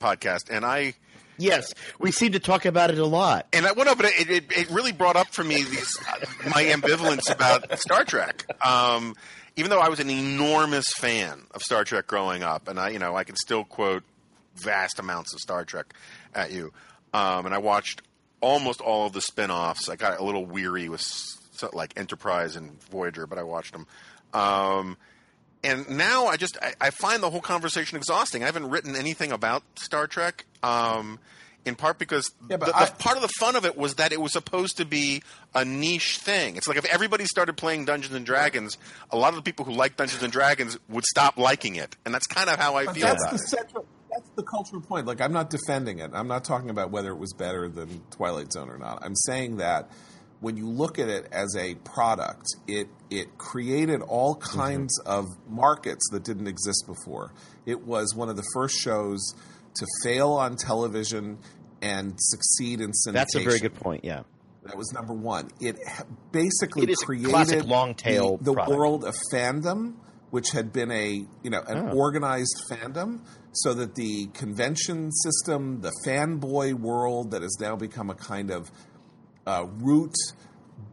podcast 0.00 0.50
and 0.50 0.64
I 0.64 0.94
Yes, 1.38 1.72
we 1.98 2.12
seem 2.12 2.32
to 2.32 2.40
talk 2.40 2.64
about 2.64 2.90
it 2.90 2.98
a 2.98 3.06
lot. 3.06 3.46
And 3.52 3.66
I 3.66 3.72
went 3.72 3.88
over 3.88 4.04
it, 4.04 4.30
it, 4.30 4.44
it 4.50 4.70
really 4.70 4.92
brought 4.92 5.16
up 5.16 5.28
for 5.28 5.42
me 5.42 5.56
these, 5.62 5.98
my 6.44 6.64
ambivalence 6.64 7.30
about 7.30 7.78
Star 7.78 8.04
Trek. 8.04 8.44
Um, 8.64 9.14
even 9.56 9.70
though 9.70 9.80
I 9.80 9.88
was 9.88 10.00
an 10.00 10.10
enormous 10.10 10.86
fan 10.98 11.42
of 11.54 11.62
Star 11.62 11.84
Trek 11.84 12.06
growing 12.06 12.42
up, 12.42 12.68
and 12.68 12.78
I, 12.78 12.90
you 12.90 12.98
know, 12.98 13.16
I 13.16 13.24
can 13.24 13.36
still 13.36 13.64
quote 13.64 14.02
vast 14.56 14.98
amounts 14.98 15.34
of 15.34 15.40
Star 15.40 15.64
Trek 15.64 15.94
at 16.34 16.52
you. 16.52 16.72
Um, 17.14 17.46
and 17.46 17.54
I 17.54 17.58
watched 17.58 18.02
almost 18.40 18.80
all 18.80 19.06
of 19.06 19.12
the 19.12 19.20
spin-offs. 19.20 19.88
I 19.88 19.96
got 19.96 20.18
a 20.18 20.24
little 20.24 20.44
weary 20.44 20.88
with 20.88 21.02
like 21.72 21.92
Enterprise 21.96 22.56
and 22.56 22.82
Voyager, 22.90 23.26
but 23.26 23.38
I 23.38 23.42
watched 23.42 23.72
them. 23.72 23.86
Um, 24.34 24.96
and 25.64 25.88
now 25.90 26.26
I 26.26 26.36
just 26.36 26.58
I, 26.60 26.74
I, 26.80 26.90
find 26.90 27.22
the 27.22 27.30
whole 27.30 27.40
conversation 27.40 27.96
exhausting. 27.96 28.42
I 28.42 28.46
haven't 28.46 28.70
written 28.70 28.96
anything 28.96 29.32
about 29.32 29.62
Star 29.78 30.06
Trek, 30.06 30.44
um, 30.62 31.18
in 31.64 31.76
part 31.76 31.98
because 31.98 32.30
yeah, 32.50 32.56
the, 32.56 32.76
I, 32.76 32.86
the, 32.86 32.92
part 32.92 33.16
of 33.16 33.22
the 33.22 33.30
fun 33.38 33.54
of 33.54 33.64
it 33.64 33.76
was 33.76 33.94
that 33.94 34.12
it 34.12 34.20
was 34.20 34.32
supposed 34.32 34.78
to 34.78 34.84
be 34.84 35.22
a 35.54 35.64
niche 35.64 36.18
thing. 36.18 36.56
It's 36.56 36.66
like 36.66 36.78
if 36.78 36.84
everybody 36.86 37.24
started 37.24 37.56
playing 37.56 37.84
Dungeons 37.84 38.14
and 38.14 38.26
Dragons, 38.26 38.76
a 39.10 39.16
lot 39.16 39.30
of 39.30 39.36
the 39.36 39.42
people 39.42 39.64
who 39.64 39.72
like 39.72 39.96
Dungeons 39.96 40.22
and 40.22 40.32
Dragons 40.32 40.78
would 40.88 41.04
stop 41.04 41.38
liking 41.38 41.76
it, 41.76 41.96
and 42.04 42.12
that's 42.12 42.26
kind 42.26 42.50
of 42.50 42.58
how 42.58 42.76
I 42.76 42.92
feel 42.92 43.06
about 43.06 43.34
it. 43.34 43.38
Central, 43.38 43.86
that's 44.10 44.28
the 44.30 44.42
cultural 44.42 44.82
point. 44.82 45.06
Like 45.06 45.20
I'm 45.20 45.32
not 45.32 45.50
defending 45.50 46.00
it. 46.00 46.10
I'm 46.12 46.28
not 46.28 46.44
talking 46.44 46.70
about 46.70 46.90
whether 46.90 47.10
it 47.10 47.18
was 47.18 47.32
better 47.32 47.68
than 47.68 48.02
Twilight 48.10 48.52
Zone 48.52 48.68
or 48.68 48.78
not. 48.78 48.98
I'm 49.02 49.16
saying 49.16 49.58
that 49.58 49.90
when 50.42 50.56
you 50.56 50.68
look 50.68 50.98
at 50.98 51.08
it 51.08 51.28
as 51.32 51.56
a 51.56 51.76
product, 51.76 52.46
it 52.66 52.88
it 53.10 53.38
created 53.38 54.02
all 54.02 54.34
mm-hmm. 54.34 54.58
kinds 54.58 55.00
mm-hmm. 55.00 55.10
of 55.10 55.26
markets 55.48 56.06
that 56.10 56.24
didn't 56.24 56.48
exist 56.48 56.84
before. 56.86 57.32
It 57.64 57.86
was 57.86 58.14
one 58.14 58.28
of 58.28 58.36
the 58.36 58.44
first 58.52 58.78
shows 58.78 59.34
to 59.74 59.86
fail 60.02 60.32
on 60.32 60.56
television 60.56 61.38
and 61.80 62.14
succeed 62.18 62.80
in 62.80 62.90
syndication. 62.90 63.12
That's 63.12 63.34
a 63.36 63.44
very 63.44 63.60
good 63.60 63.74
point. 63.74 64.04
Yeah. 64.04 64.24
That 64.64 64.76
was 64.76 64.92
number 64.92 65.14
one. 65.14 65.50
It 65.60 65.76
basically 66.30 66.90
it 66.90 66.96
created 66.98 67.64
long 67.64 67.94
tail 67.94 68.36
the, 68.36 68.52
the 68.52 68.76
world 68.76 69.04
of 69.04 69.14
fandom, 69.32 69.94
which 70.30 70.50
had 70.50 70.72
been 70.72 70.90
a 70.90 71.24
you 71.42 71.50
know 71.50 71.62
an 71.66 71.90
oh. 71.90 71.96
organized 71.96 72.64
fandom, 72.70 73.20
so 73.52 73.74
that 73.74 73.94
the 73.94 74.26
convention 74.34 75.12
system, 75.12 75.80
the 75.80 75.92
fanboy 76.06 76.74
world 76.74 77.32
that 77.32 77.42
has 77.42 77.56
now 77.60 77.76
become 77.76 78.10
a 78.10 78.14
kind 78.14 78.50
of 78.50 78.70
uh, 79.46 79.66
root 79.78 80.14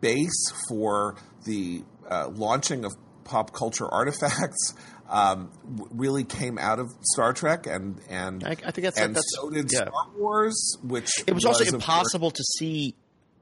base 0.01 0.53
for 0.69 1.15
the 1.45 1.83
uh, 2.09 2.29
launching 2.29 2.85
of 2.85 2.93
pop 3.23 3.53
culture 3.53 3.87
artifacts 3.91 4.73
um, 5.09 5.51
really 5.91 6.23
came 6.23 6.57
out 6.57 6.79
of 6.79 6.93
Star 7.01 7.33
Trek, 7.33 7.65
and 7.67 7.99
and 8.09 8.43
I, 8.43 8.51
I 8.51 8.71
think 8.71 8.83
that's 8.83 8.99
and 8.99 9.15
that's, 9.15 9.35
so 9.35 9.49
did 9.49 9.71
yeah. 9.71 9.79
Star 9.79 9.91
Wars, 10.17 10.77
which 10.83 11.09
it 11.25 11.33
was, 11.33 11.45
was 11.45 11.59
also 11.59 11.75
impossible 11.75 12.31
to 12.31 12.43
see. 12.43 12.95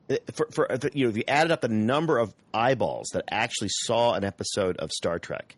Uh, 0.10 0.16
for, 0.34 0.47
for 0.53 0.78
you 0.93 1.05
know, 1.05 1.10
if 1.10 1.18
you 1.18 1.24
added 1.28 1.51
up 1.51 1.60
the 1.60 1.68
number 1.68 2.18
of 2.18 2.34
eyeballs 2.53 3.10
that 3.14 3.26
actually 3.30 3.68
saw 3.70 4.14
an 4.14 4.24
episode 4.24 4.78
of 4.78 4.89
Star 4.91 5.20
Trek, 5.20 5.58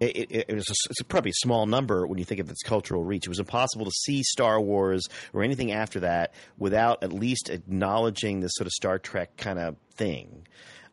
it, 0.00 0.16
it, 0.16 0.44
it 0.48 0.54
was 0.54 0.68
a, 0.68 0.74
it's 0.90 1.00
a 1.00 1.04
probably 1.04 1.30
a 1.30 1.34
small 1.34 1.66
number 1.66 2.06
when 2.06 2.18
you 2.18 2.24
think 2.24 2.40
of 2.40 2.50
its 2.50 2.62
cultural 2.62 3.04
reach. 3.04 3.26
It 3.26 3.28
was 3.28 3.40
impossible 3.40 3.84
to 3.84 3.90
see 3.90 4.22
Star 4.22 4.60
Wars 4.60 5.06
or 5.32 5.42
anything 5.42 5.72
after 5.72 6.00
that 6.00 6.34
without 6.56 7.02
at 7.02 7.12
least 7.12 7.50
acknowledging 7.50 8.40
this 8.40 8.52
sort 8.54 8.66
of 8.66 8.72
Star 8.72 8.98
Trek 8.98 9.36
kind 9.36 9.58
of 9.58 9.76
thing. 9.94 10.46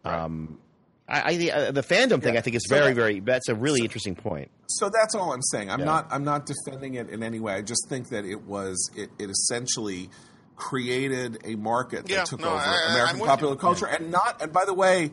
Right. 0.03 0.23
Um, 0.23 0.59
I, 1.07 1.21
I 1.21 1.37
the, 1.37 1.51
uh, 1.51 1.71
the, 1.71 1.83
fandom 1.83 2.21
thing 2.21 2.33
yeah. 2.33 2.39
I 2.39 2.41
think 2.41 2.55
is 2.55 2.65
very, 2.67 2.87
that, 2.87 2.95
very. 2.95 3.19
That's 3.19 3.47
a 3.47 3.55
really 3.55 3.79
so, 3.79 3.85
interesting 3.85 4.15
point. 4.15 4.49
So 4.67 4.89
that's 4.89 5.13
all 5.13 5.33
I'm 5.33 5.41
saying. 5.43 5.69
I'm 5.69 5.79
yeah. 5.79 5.85
not. 5.85 6.07
I'm 6.09 6.23
not 6.23 6.47
defending 6.47 6.95
it 6.95 7.09
in 7.09 7.21
any 7.21 7.39
way. 7.39 7.53
I 7.53 7.61
just 7.61 7.87
think 7.89 8.09
that 8.09 8.25
it 8.25 8.41
was. 8.43 8.89
It, 8.95 9.11
it 9.19 9.29
essentially 9.29 10.09
created 10.55 11.39
a 11.43 11.55
market 11.55 12.05
that 12.05 12.11
yeah, 12.11 12.23
took 12.23 12.39
no, 12.39 12.47
over 12.47 12.57
I, 12.57 12.87
American 12.91 13.19
popular 13.19 13.55
culture, 13.55 13.85
and 13.85 14.09
not. 14.09 14.41
And 14.41 14.51
by 14.51 14.65
the 14.65 14.73
way, 14.73 15.11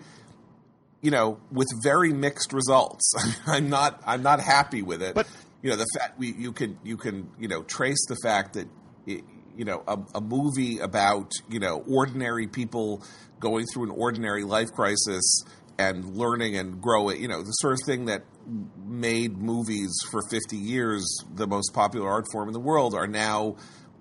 you 1.03 1.11
know, 1.11 1.39
with 1.51 1.69
very 1.83 2.13
mixed 2.13 2.53
results. 2.53 3.13
I'm 3.47 3.69
not 3.69 4.01
I'm 4.07 4.23
not 4.23 4.41
happy 4.41 4.83
with 4.83 5.03
it. 5.03 5.15
But 5.15 5.29
you 5.61 5.71
know, 5.71 5.77
the 5.77 5.87
fact 5.99 6.19
we 6.19 6.33
you 6.33 6.53
can 6.53 6.79
you 6.83 6.97
can 6.97 7.29
you 7.39 7.49
know 7.49 7.63
trace 7.65 8.07
the 8.09 8.17
fact 8.23 8.55
that 8.55 8.69
it, 9.07 9.25
you 9.57 9.65
know 9.65 9.83
a, 9.87 9.99
a, 10.15 10.21
movie 10.21 10.79
about 10.79 11.33
you 11.51 11.61
know 11.61 11.85
ordinary 11.89 12.47
people 12.47 13.03
going 13.41 13.67
through 13.67 13.85
an 13.85 13.91
ordinary 13.91 14.45
life 14.45 14.73
crisis 14.73 15.45
and 15.79 16.17
learning 16.17 16.57
and 16.57 16.81
growing. 16.81 17.21
You 17.21 17.29
know, 17.29 17.43
the 17.43 17.51
sort 17.51 17.75
of 17.75 17.81
thing 17.85 18.07
that 18.07 18.23
made 18.87 19.37
movies 19.39 19.91
for 20.11 20.23
50 20.31 20.57
years 20.57 21.05
the 21.35 21.47
most 21.47 21.73
popular 21.75 22.09
art 22.09 22.27
form 22.33 22.49
in 22.49 22.53
the 22.53 22.61
world 22.61 22.95
are 22.95 23.07
now 23.07 23.57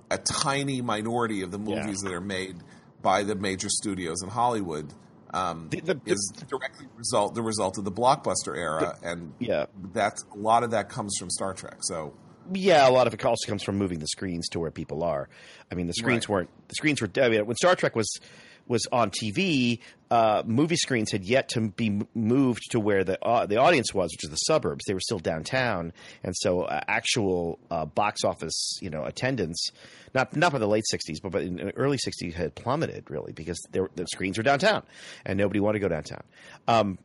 a 0.09 0.17
tiny 0.17 0.81
minority 0.81 1.41
of 1.41 1.51
the 1.51 1.59
movies 1.59 2.01
yeah. 2.03 2.09
that 2.09 2.15
are 2.15 2.21
made 2.21 2.57
by 3.01 3.23
the 3.23 3.35
major 3.35 3.69
studios 3.69 4.21
in 4.21 4.29
Hollywood 4.29 4.93
um, 5.33 5.67
the, 5.69 5.81
the, 5.81 6.01
is 6.05 6.33
directly 6.47 6.87
result 6.97 7.35
the 7.35 7.41
result 7.41 7.77
of 7.77 7.85
the 7.85 7.91
blockbuster 7.91 8.57
era, 8.57 8.97
the, 9.01 9.09
and 9.09 9.33
yeah, 9.39 9.65
that's 9.93 10.25
a 10.33 10.37
lot 10.37 10.63
of 10.63 10.71
that 10.71 10.89
comes 10.89 11.15
from 11.17 11.29
Star 11.29 11.53
Trek. 11.53 11.77
So 11.81 12.13
yeah, 12.53 12.87
a 12.87 12.91
lot 12.91 13.07
of 13.07 13.13
it 13.13 13.23
also 13.23 13.47
comes 13.47 13.63
from 13.63 13.77
moving 13.77 13.99
the 13.99 14.07
screens 14.07 14.49
to 14.49 14.59
where 14.59 14.71
people 14.71 15.03
are. 15.03 15.29
I 15.71 15.75
mean, 15.75 15.87
the 15.87 15.93
screens 15.93 16.27
right. 16.27 16.35
weren't 16.35 16.49
the 16.67 16.75
screens 16.75 17.01
were. 17.01 17.09
I 17.21 17.29
mean, 17.29 17.45
when 17.45 17.55
Star 17.55 17.75
Trek 17.75 17.95
was 17.95 18.19
was 18.67 18.87
on 18.91 19.09
TV, 19.11 19.79
uh, 20.11 20.43
movie 20.45 20.75
screens 20.75 21.09
had 21.11 21.23
yet 21.23 21.47
to 21.49 21.69
be 21.69 22.01
moved 22.13 22.69
to 22.71 22.79
where 22.79 23.03
the 23.03 23.23
uh, 23.25 23.45
the 23.45 23.55
audience 23.55 23.93
was, 23.93 24.11
which 24.11 24.25
is 24.25 24.29
the 24.29 24.35
suburbs. 24.35 24.83
They 24.85 24.93
were 24.93 24.99
still 24.99 25.19
downtown, 25.19 25.93
and 26.23 26.35
so 26.35 26.63
uh, 26.63 26.81
actual 26.87 27.57
uh, 27.71 27.85
box 27.85 28.25
office, 28.25 28.77
you 28.81 28.89
know, 28.89 29.05
attendance 29.05 29.71
not 30.13 30.35
not 30.35 30.51
by 30.51 30.59
the 30.59 30.67
late 30.67 30.83
'60s, 30.93 31.21
but, 31.23 31.31
but 31.31 31.43
in 31.43 31.55
the 31.55 31.75
early 31.77 31.97
'60s 31.97 32.33
had 32.33 32.53
plummeted 32.55 33.09
really 33.09 33.31
because 33.31 33.57
there, 33.71 33.89
the 33.95 34.05
screens 34.07 34.37
were 34.37 34.43
downtown, 34.43 34.83
and 35.25 35.37
nobody 35.37 35.61
wanted 35.61 35.79
to 35.79 35.87
go 35.87 35.87
downtown. 35.87 36.23
Um, 36.67 36.97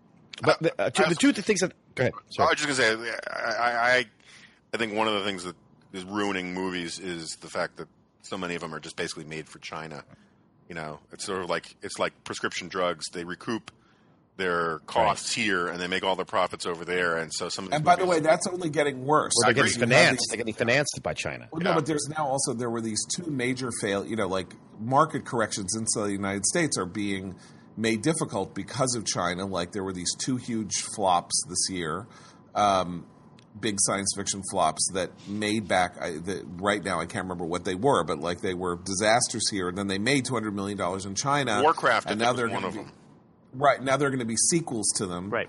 but 0.42 0.61
the, 0.61 0.72
uh, 0.80 0.90
the 1.09 1.14
two 1.14 1.32
things 1.32 1.61
that 1.61 1.72
go 1.94 2.02
ahead. 2.02 2.12
Sorry. 2.30 2.48
I 2.48 2.50
was 2.50 2.61
just 2.61 2.80
gonna 2.80 3.04
say, 3.04 3.12
I, 3.30 3.98
I 3.98 4.07
I 4.74 4.76
think 4.76 4.94
one 4.94 5.07
of 5.07 5.14
the 5.14 5.22
things 5.22 5.44
that 5.44 5.54
is 5.92 6.04
ruining 6.04 6.52
movies 6.52 6.98
is 6.98 7.36
the 7.36 7.48
fact 7.48 7.76
that 7.76 7.88
so 8.22 8.36
many 8.36 8.57
of 8.57 8.61
them 8.61 8.74
are 8.74 8.80
just 8.80 8.96
basically 8.96 9.24
made 9.24 9.48
for 9.48 9.61
China. 9.61 10.04
You 10.68 10.74
know, 10.74 10.98
it's 11.12 11.24
sort 11.24 11.42
of 11.42 11.50
like 11.50 11.76
it's 11.82 11.98
like 11.98 12.12
prescription 12.24 12.68
drugs. 12.68 13.06
They 13.12 13.24
recoup 13.24 13.70
their 14.36 14.80
costs 14.80 15.36
right. 15.36 15.44
here 15.44 15.68
and 15.68 15.80
they 15.80 15.86
make 15.86 16.04
all 16.04 16.16
their 16.16 16.24
profits 16.24 16.66
over 16.66 16.84
there. 16.84 17.16
And 17.16 17.32
so 17.32 17.48
some. 17.48 17.68
and 17.72 17.84
by 17.84 17.96
the 17.96 18.04
way, 18.04 18.20
that's 18.20 18.46
only 18.46 18.68
getting 18.68 19.04
worse. 19.04 19.32
Well, 19.36 19.52
they're 19.52 19.64
getting 19.64 19.80
financed. 19.80 20.20
These, 20.20 20.26
they're 20.28 20.38
getting 20.38 20.54
financed 20.54 21.00
by 21.02 21.14
China. 21.14 21.48
Well, 21.50 21.62
yeah. 21.62 21.70
No, 21.70 21.74
but 21.76 21.86
there's 21.86 22.08
now 22.08 22.26
also 22.26 22.52
there 22.52 22.70
were 22.70 22.80
these 22.80 23.04
two 23.14 23.30
major 23.30 23.70
fail. 23.80 24.06
You 24.06 24.16
know, 24.16 24.28
like 24.28 24.54
market 24.78 25.24
corrections 25.24 25.74
inside 25.76 26.06
the 26.06 26.12
United 26.12 26.44
States 26.46 26.76
are 26.78 26.86
being 26.86 27.34
made 27.76 28.02
difficult 28.02 28.54
because 28.54 28.94
of 28.94 29.04
China. 29.06 29.46
Like 29.46 29.72
there 29.72 29.84
were 29.84 29.92
these 29.92 30.14
two 30.18 30.36
huge 30.36 30.74
flops 30.94 31.42
this 31.48 31.68
year. 31.70 32.06
Um, 32.54 33.06
big 33.61 33.76
science 33.78 34.12
fiction 34.16 34.42
flops 34.50 34.90
that 34.94 35.11
made 35.28 35.68
back 35.68 35.96
I, 36.00 36.12
that 36.18 36.44
right 36.61 36.82
now 36.82 37.00
I 37.00 37.07
can't 37.07 37.24
remember 37.24 37.44
what 37.44 37.64
they 37.64 37.74
were, 37.74 38.04
but 38.04 38.18
like 38.18 38.40
they 38.40 38.54
were 38.54 38.76
disasters 38.76 39.48
here, 39.50 39.68
and 39.68 39.76
then 39.76 39.86
they 39.86 39.98
made 39.98 40.24
two 40.24 40.34
hundred 40.34 40.54
million 40.54 40.78
dollars 40.78 41.07
in 41.07 41.14
China. 41.14 41.62
Warcraft, 41.62 42.11
and 42.11 42.20
now 42.20 42.32
they're 42.32 42.48
one 42.48 42.64
of 42.64 42.72
be, 42.72 42.80
them. 42.80 42.92
Right 43.54 43.82
now 43.82 43.96
they're 43.96 44.11
going 44.11 44.20
to 44.20 44.24
be 44.24 44.36
sequels 44.36 44.92
to 44.96 45.07
them. 45.07 45.30
Right. 45.30 45.48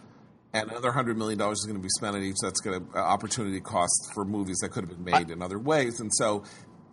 And 0.53 0.69
another 0.71 0.91
hundred 0.91 1.17
million 1.17 1.37
dollars 1.37 1.59
is 1.59 1.65
going 1.65 1.77
to 1.77 1.83
be 1.83 1.89
spent 1.89 2.15
on 2.15 2.23
each. 2.23 2.37
That's 2.41 2.61
going 2.61 2.85
to 2.85 2.97
uh, 2.97 3.01
opportunity 3.01 3.59
costs 3.59 4.09
for 4.13 4.25
movies 4.25 4.57
that 4.61 4.69
could 4.69 4.87
have 4.87 4.89
been 4.89 5.03
made 5.03 5.29
I, 5.29 5.33
in 5.33 5.41
other 5.41 5.59
ways, 5.59 5.99
and 5.99 6.09
so 6.13 6.43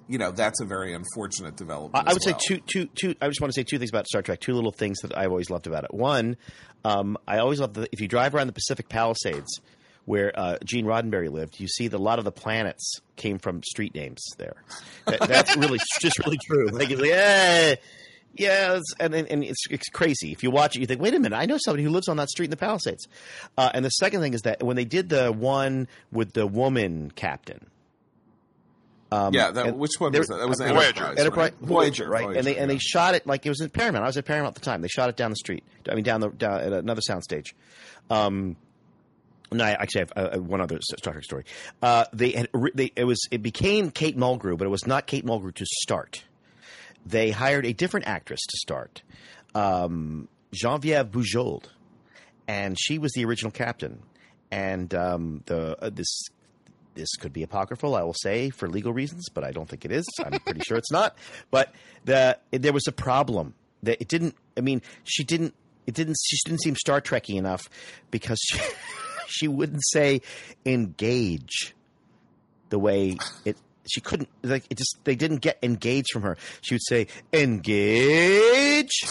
you 0.08 0.18
know 0.18 0.32
that's 0.32 0.60
a 0.60 0.64
very 0.64 0.92
unfortunate 0.92 1.56
development. 1.56 2.06
I, 2.06 2.10
I 2.10 2.12
would 2.12 2.22
as 2.22 2.26
well. 2.26 2.38
say 2.38 2.46
two, 2.56 2.60
two, 2.66 2.86
two. 2.94 3.14
I 3.22 3.28
just 3.28 3.40
want 3.40 3.52
to 3.52 3.58
say 3.58 3.64
two 3.64 3.78
things 3.78 3.90
about 3.90 4.06
Star 4.06 4.22
Trek. 4.22 4.40
Two 4.40 4.54
little 4.54 4.72
things 4.72 4.98
that 5.00 5.16
I've 5.16 5.30
always 5.30 5.50
loved 5.50 5.66
about 5.66 5.84
it. 5.84 5.94
One, 5.94 6.36
um, 6.84 7.16
I 7.26 7.38
always 7.38 7.60
love 7.60 7.74
the 7.74 7.88
if 7.92 8.00
you 8.00 8.08
drive 8.08 8.34
around 8.34 8.48
the 8.48 8.52
Pacific 8.52 8.88
Palisades, 8.88 9.60
where 10.04 10.32
uh, 10.38 10.58
Gene 10.64 10.84
Roddenberry 10.84 11.30
lived, 11.30 11.60
you 11.60 11.68
see 11.68 11.88
that 11.88 11.96
a 11.96 12.02
lot 12.02 12.18
of 12.18 12.24
the 12.24 12.32
planets 12.32 13.00
came 13.16 13.38
from 13.38 13.62
street 13.62 13.94
names 13.94 14.22
there. 14.38 14.62
That, 15.06 15.20
that's 15.20 15.56
really 15.56 15.78
just 16.00 16.18
really 16.24 16.38
true. 16.44 16.68
Like, 16.68 16.90
it's 16.90 17.00
like 17.00 17.10
yeah. 17.10 17.74
Yeah, 18.36 18.74
it's, 18.74 18.94
and 18.98 19.14
and 19.14 19.44
it's, 19.44 19.64
it's 19.70 19.88
crazy. 19.90 20.32
If 20.32 20.42
you 20.42 20.50
watch 20.50 20.74
it, 20.74 20.80
you 20.80 20.86
think, 20.86 21.00
"Wait 21.00 21.14
a 21.14 21.20
minute, 21.20 21.36
I 21.36 21.46
know 21.46 21.56
somebody 21.56 21.84
who 21.84 21.90
lives 21.90 22.08
on 22.08 22.16
that 22.16 22.28
street 22.28 22.46
in 22.46 22.50
the 22.50 22.56
Palisades." 22.56 23.06
Uh, 23.56 23.70
and 23.72 23.84
the 23.84 23.90
second 23.90 24.22
thing 24.22 24.34
is 24.34 24.42
that 24.42 24.60
when 24.60 24.74
they 24.74 24.84
did 24.84 25.08
the 25.08 25.30
one 25.30 25.86
with 26.10 26.32
the 26.32 26.44
woman 26.44 27.12
captain, 27.14 27.70
um, 29.14 29.32
yeah, 29.32 29.52
that, 29.52 29.76
which 29.76 29.92
one 29.98 30.12
was 30.12 30.26
that? 30.26 30.38
That 30.38 30.48
was 30.48 30.58
Voyager. 30.58 30.78
Enterprise. 30.78 31.18
Enterprise, 31.18 31.52
right? 31.52 31.68
Voyager, 31.68 32.08
right? 32.08 32.22
Voyager, 32.24 32.38
and 32.38 32.46
they 32.46 32.56
and 32.56 32.68
yeah. 32.68 32.74
they 32.74 32.78
shot 32.78 33.14
it 33.14 33.26
like 33.26 33.46
it 33.46 33.48
was 33.48 33.60
in 33.60 33.70
Paramount. 33.70 34.02
I 34.02 34.08
was 34.08 34.16
at 34.16 34.24
Paramount 34.24 34.56
at 34.56 34.60
the 34.60 34.64
time. 34.64 34.82
They 34.82 34.88
shot 34.88 35.08
it 35.08 35.16
down 35.16 35.30
the 35.30 35.36
street. 35.36 35.62
I 35.88 35.94
mean, 35.94 36.02
down 36.02 36.20
the 36.20 36.30
down 36.30 36.60
at 36.60 36.72
another 36.72 37.02
soundstage. 37.08 37.52
Um, 38.10 38.56
no, 39.54 39.64
I 39.64 39.72
actually 39.72 40.00
have 40.00 40.12
uh, 40.16 40.36
uh, 40.36 40.38
one 40.38 40.60
other 40.60 40.78
Star 40.80 41.12
Trek 41.12 41.24
story. 41.24 41.44
Uh, 41.82 42.04
they 42.12 42.32
had 42.32 42.48
they, 42.74 42.92
it 42.96 43.04
was 43.04 43.20
it 43.30 43.42
became 43.42 43.90
Kate 43.90 44.16
Mulgrew, 44.16 44.58
but 44.58 44.66
it 44.66 44.70
was 44.70 44.86
not 44.86 45.06
Kate 45.06 45.24
Mulgrew 45.24 45.54
to 45.54 45.66
start. 45.66 46.24
They 47.06 47.30
hired 47.30 47.66
a 47.66 47.72
different 47.72 48.06
actress 48.06 48.40
to 48.40 48.56
start, 48.56 49.02
um, 49.54 50.28
Genevieve 50.52 51.10
Bujold, 51.10 51.64
and 52.48 52.78
she 52.78 52.98
was 52.98 53.12
the 53.12 53.24
original 53.24 53.50
captain. 53.50 54.02
And 54.50 54.94
um, 54.94 55.42
the 55.46 55.76
uh, 55.82 55.90
this 55.90 56.28
this 56.94 57.16
could 57.16 57.32
be 57.32 57.42
apocryphal, 57.42 57.94
I 57.94 58.02
will 58.02 58.14
say, 58.14 58.50
for 58.50 58.68
legal 58.68 58.92
reasons, 58.92 59.28
but 59.32 59.44
I 59.44 59.50
don't 59.50 59.68
think 59.68 59.84
it 59.84 59.92
is. 59.92 60.06
I'm 60.24 60.38
pretty 60.40 60.60
sure 60.60 60.76
it's 60.76 60.92
not. 60.92 61.16
But 61.50 61.72
the 62.04 62.38
there 62.50 62.72
was 62.72 62.86
a 62.86 62.92
problem 62.92 63.54
that 63.82 64.00
it 64.00 64.08
didn't. 64.08 64.36
I 64.56 64.60
mean, 64.60 64.82
she 65.04 65.24
didn't. 65.24 65.54
It 65.86 65.94
didn't. 65.94 66.16
She 66.24 66.36
didn't 66.44 66.62
seem 66.62 66.76
Star 66.76 67.00
Trekky 67.00 67.34
enough 67.36 67.68
because 68.10 68.38
she, 68.40 68.58
she 69.28 69.48
wouldn't 69.48 69.82
say 69.86 70.22
engage 70.64 71.74
the 72.70 72.78
way 72.78 73.16
it. 73.44 73.56
She 73.86 74.00
couldn't 74.00 74.30
like 74.42 74.64
it. 74.70 74.78
Just 74.78 74.96
they 75.04 75.14
didn't 75.14 75.38
get 75.38 75.58
engaged 75.62 76.08
from 76.12 76.22
her. 76.22 76.38
She 76.62 76.74
would 76.74 76.84
say 76.84 77.06
engage. 77.32 79.02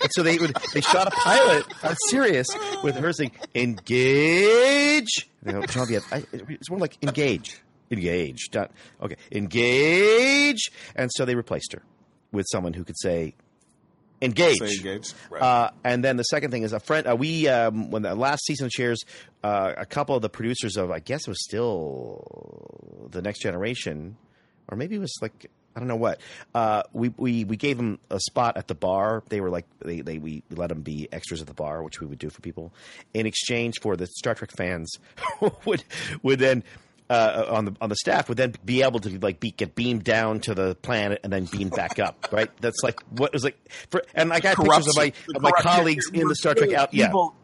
And 0.00 0.10
so 0.12 0.22
they 0.22 0.38
would 0.38 0.56
they 0.72 0.80
shot 0.80 1.08
a 1.08 1.10
pilot. 1.10 1.66
I'm 1.82 1.96
serious 2.08 2.46
with 2.82 2.96
her 2.96 3.12
saying 3.12 3.32
engage. 3.54 5.28
You 5.44 5.52
know, 5.52 5.62
I, 6.10 6.24
it's 6.32 6.70
more 6.70 6.78
like 6.78 6.96
engage, 7.02 7.60
engage. 7.90 8.48
Okay, 9.02 9.16
engage. 9.32 10.70
And 10.96 11.10
so 11.14 11.24
they 11.24 11.34
replaced 11.34 11.72
her 11.72 11.82
with 12.32 12.46
someone 12.50 12.72
who 12.72 12.84
could 12.84 12.98
say 12.98 13.34
engage. 14.24 14.58
Say 14.58 14.76
engaged. 14.76 15.14
Right. 15.30 15.42
Uh, 15.42 15.70
and 15.84 16.02
then 16.04 16.16
the 16.16 16.24
second 16.24 16.50
thing 16.50 16.62
is 16.62 16.72
a 16.72 16.80
friend. 16.80 17.06
Uh, 17.06 17.16
we 17.16 17.48
um, 17.48 17.90
when 17.90 18.02
the 18.02 18.14
last 18.14 18.44
season 18.44 18.66
of 18.66 18.72
Cheers, 18.72 19.04
uh, 19.42 19.74
a 19.76 19.86
couple 19.86 20.16
of 20.16 20.22
the 20.22 20.28
producers 20.28 20.76
of 20.76 20.90
I 20.90 20.98
guess 20.98 21.22
it 21.22 21.28
was 21.28 21.42
still 21.44 23.08
the 23.10 23.22
Next 23.22 23.40
Generation, 23.40 24.16
or 24.68 24.76
maybe 24.76 24.96
it 24.96 25.00
was 25.00 25.14
like 25.20 25.50
I 25.76 25.80
don't 25.80 25.88
know 25.88 25.96
what. 25.96 26.20
Uh, 26.54 26.82
we 26.92 27.10
we 27.16 27.44
we 27.44 27.56
gave 27.56 27.76
them 27.76 27.98
a 28.10 28.20
spot 28.20 28.56
at 28.56 28.68
the 28.68 28.74
bar. 28.74 29.22
They 29.28 29.40
were 29.40 29.50
like 29.50 29.66
they 29.80 30.00
they 30.00 30.18
we 30.18 30.42
let 30.50 30.68
them 30.68 30.82
be 30.82 31.08
extras 31.12 31.40
at 31.40 31.46
the 31.46 31.54
bar, 31.54 31.82
which 31.82 32.00
we 32.00 32.06
would 32.06 32.18
do 32.18 32.30
for 32.30 32.40
people 32.40 32.72
in 33.12 33.26
exchange 33.26 33.74
for 33.82 33.96
the 33.96 34.06
Star 34.06 34.34
Trek 34.34 34.52
fans 34.56 34.92
would 35.64 35.84
would 36.22 36.38
then. 36.38 36.62
Uh, 37.10 37.44
on 37.50 37.66
the 37.66 37.76
on 37.82 37.90
the 37.90 37.96
staff 37.96 38.30
would 38.30 38.38
then 38.38 38.54
be 38.64 38.82
able 38.82 38.98
to 38.98 39.18
like 39.18 39.38
be, 39.38 39.50
get 39.50 39.74
beamed 39.74 40.02
down 40.04 40.40
to 40.40 40.54
the 40.54 40.74
planet 40.76 41.20
and 41.22 41.30
then 41.30 41.44
beamed 41.44 41.72
back 41.72 41.98
up, 41.98 42.28
right? 42.32 42.50
That's 42.62 42.82
like 42.82 42.98
what 43.10 43.34
was 43.34 43.44
like 43.44 43.58
for 43.90 44.02
and 44.14 44.32
I 44.32 44.40
got 44.40 44.56
pictures 44.56 44.88
of 44.88 44.96
my 44.96 45.12
of 45.34 45.42
my 45.42 45.50
colleagues 45.50 46.08
in 46.10 46.26
the 46.28 46.34
Star 46.34 46.54
Trek 46.54 46.72
out. 46.72 46.94
Yeah, 46.94 47.08
evil 47.08 47.36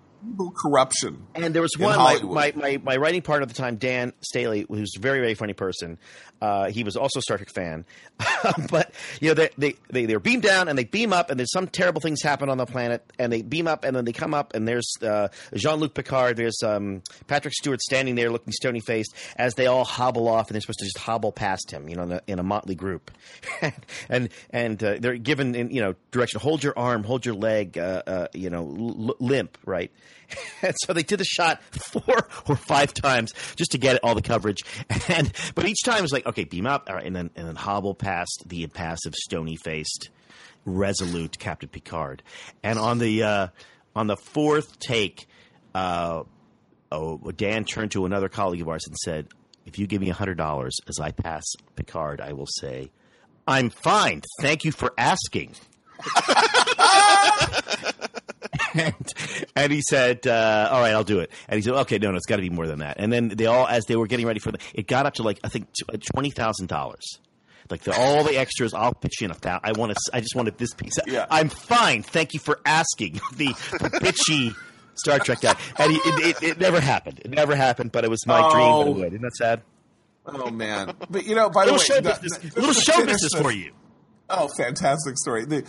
corruption. 0.56 1.26
and 1.34 1.54
there 1.54 1.62
was 1.62 1.72
one 1.78 1.96
my, 1.98 2.20
my, 2.22 2.52
my, 2.54 2.80
my 2.82 2.96
writing 2.96 3.22
partner 3.22 3.42
at 3.42 3.48
the 3.48 3.54
time, 3.54 3.76
Dan 3.76 4.12
Staley, 4.20 4.66
who's 4.68 4.94
a 4.96 5.00
very 5.00 5.20
very 5.20 5.34
funny 5.34 5.52
person. 5.52 5.98
Uh, 6.40 6.70
he 6.70 6.84
was 6.84 6.96
also 6.96 7.18
a 7.18 7.22
Star 7.22 7.36
Trek 7.36 7.50
fan, 7.50 7.84
but 8.70 8.92
you 9.20 9.28
know 9.28 9.34
they, 9.34 9.50
they 9.58 9.74
they 9.90 10.06
they're 10.06 10.20
beamed 10.20 10.42
down 10.42 10.68
and 10.68 10.78
they 10.78 10.84
beam 10.84 11.12
up, 11.12 11.30
and 11.30 11.38
there's 11.38 11.52
some 11.52 11.66
terrible 11.68 12.00
things 12.00 12.22
happen 12.22 12.48
on 12.48 12.56
the 12.56 12.64
planet, 12.66 13.04
and 13.18 13.30
they 13.32 13.42
beam 13.42 13.66
up, 13.68 13.84
and 13.84 13.94
then 13.94 14.04
they 14.06 14.12
come 14.12 14.32
up, 14.32 14.54
and 14.54 14.66
there's 14.66 14.90
uh, 15.02 15.28
Jean 15.54 15.78
Luc 15.80 15.92
Picard, 15.92 16.36
there's 16.36 16.62
um, 16.64 17.02
Patrick 17.26 17.52
Stewart 17.54 17.80
standing 17.82 18.14
there 18.14 18.30
looking 18.30 18.52
stony 18.52 18.80
faced 18.80 19.14
as 19.36 19.54
they 19.54 19.66
all 19.66 19.84
hobble 19.84 20.28
off, 20.28 20.48
and 20.48 20.54
they're 20.54 20.62
supposed 20.62 20.78
to 20.78 20.86
just 20.86 20.98
hobble 20.98 21.30
past 21.32 21.70
him, 21.70 21.88
you 21.88 21.96
know, 21.96 22.04
in 22.04 22.12
a, 22.12 22.22
in 22.26 22.38
a 22.38 22.42
motley 22.42 22.74
group, 22.74 23.10
and 24.08 24.30
and 24.48 24.82
uh, 24.82 24.96
they're 24.98 25.16
given 25.18 25.54
in 25.54 25.70
you 25.70 25.82
know 25.82 25.94
direction, 26.10 26.40
hold 26.40 26.64
your 26.64 26.78
arm, 26.78 27.04
hold 27.04 27.26
your 27.26 27.34
leg, 27.34 27.76
uh, 27.76 28.02
uh, 28.06 28.26
you 28.32 28.48
know, 28.48 28.60
l- 28.78 29.16
limp, 29.18 29.58
right. 29.66 29.90
And 30.62 30.74
so 30.84 30.92
they 30.92 31.02
did 31.02 31.18
the 31.18 31.24
shot 31.24 31.62
four 31.72 32.28
or 32.48 32.56
five 32.56 32.92
times 32.94 33.32
just 33.56 33.72
to 33.72 33.78
get 33.78 33.98
all 34.02 34.14
the 34.14 34.22
coverage. 34.22 34.62
And 35.08 35.32
but 35.54 35.66
each 35.66 35.82
time 35.84 36.02
was 36.02 36.12
like, 36.12 36.26
okay, 36.26 36.44
beam 36.44 36.66
up, 36.66 36.88
and 36.88 37.16
then 37.16 37.30
and 37.34 37.48
then 37.48 37.56
hobble 37.56 37.94
past 37.94 38.44
the 38.46 38.62
impassive, 38.62 39.14
stony 39.14 39.56
faced, 39.56 40.10
resolute 40.64 41.38
Captain 41.38 41.68
Picard. 41.68 42.22
And 42.62 42.78
on 42.78 42.98
the 42.98 43.22
uh, 43.22 43.46
on 43.96 44.06
the 44.06 44.16
fourth 44.16 44.78
take, 44.78 45.26
uh, 45.74 46.22
oh, 46.92 47.18
Dan 47.32 47.64
turned 47.64 47.92
to 47.92 48.04
another 48.04 48.28
colleague 48.28 48.60
of 48.60 48.68
ours 48.68 48.86
and 48.86 48.96
said, 48.96 49.28
"If 49.66 49.78
you 49.78 49.86
give 49.86 50.00
me 50.00 50.10
hundred 50.10 50.36
dollars 50.36 50.76
as 50.88 51.00
I 51.00 51.10
pass 51.10 51.44
Picard, 51.76 52.20
I 52.20 52.34
will 52.34 52.48
say." 52.60 52.90
I'm 53.48 53.70
fine. 53.70 54.22
Thank 54.40 54.64
you 54.64 54.70
for 54.70 54.92
asking. 54.96 55.54
and, 58.74 58.94
and 59.56 59.72
he 59.72 59.82
said, 59.88 60.26
uh, 60.26 60.68
"All 60.70 60.80
right, 60.80 60.92
I'll 60.92 61.04
do 61.04 61.20
it." 61.20 61.30
And 61.48 61.56
he 61.56 61.62
said, 61.62 61.74
"Okay, 61.74 61.98
no, 61.98 62.10
no, 62.10 62.16
it's 62.16 62.26
got 62.26 62.36
to 62.36 62.42
be 62.42 62.50
more 62.50 62.66
than 62.66 62.80
that." 62.80 62.96
And 62.98 63.12
then 63.12 63.28
they 63.28 63.46
all, 63.46 63.66
as 63.66 63.84
they 63.86 63.96
were 63.96 64.06
getting 64.06 64.26
ready 64.26 64.40
for 64.40 64.52
the, 64.52 64.58
it 64.74 64.86
got 64.86 65.06
up 65.06 65.14
to 65.14 65.22
like 65.22 65.40
I 65.44 65.48
think 65.48 65.68
twenty 66.12 66.30
thousand 66.30 66.68
dollars. 66.68 67.18
Like 67.68 67.82
the, 67.82 67.94
all 67.96 68.24
the 68.24 68.36
extras, 68.36 68.74
I'll 68.74 68.94
pitch 68.94 69.22
in 69.22 69.30
a 69.30 69.34
thousand. 69.34 69.60
I 69.62 69.78
want 69.78 69.92
to. 69.92 69.98
I 70.12 70.20
just 70.20 70.34
wanted 70.34 70.58
this 70.58 70.74
piece. 70.74 70.94
Yeah. 71.06 71.26
I'm 71.30 71.48
fine. 71.48 72.02
Thank 72.02 72.34
you 72.34 72.40
for 72.40 72.60
asking. 72.64 73.20
The, 73.36 73.46
the 73.46 74.00
bitchy 74.02 74.54
Star 74.94 75.18
Trek 75.20 75.40
guy, 75.40 75.54
and 75.78 75.92
he, 75.92 75.98
it, 75.98 76.42
it, 76.42 76.44
it 76.50 76.60
never 76.60 76.80
happened. 76.80 77.20
It 77.24 77.30
never 77.30 77.54
happened. 77.54 77.92
But 77.92 78.04
it 78.04 78.10
was 78.10 78.26
my 78.26 78.40
dream. 78.52 78.66
Oh. 78.66 78.84
But 78.84 78.90
anyway, 78.90 79.06
isn't 79.08 79.22
that 79.22 79.36
sad? 79.36 79.62
Oh 80.26 80.50
man! 80.50 80.94
But 81.08 81.24
you 81.26 81.36
know, 81.36 81.48
by 81.48 81.66
the 81.66 81.72
way, 81.72 81.78
show 81.78 82.00
the- 82.00 82.18
business. 82.20 82.56
Little 82.56 82.72
show 82.74 83.06
business 83.06 83.32
for 83.40 83.52
you. 83.52 83.72
Oh, 84.28 84.48
fantastic 84.56 85.16
story. 85.16 85.44
The 85.44 85.64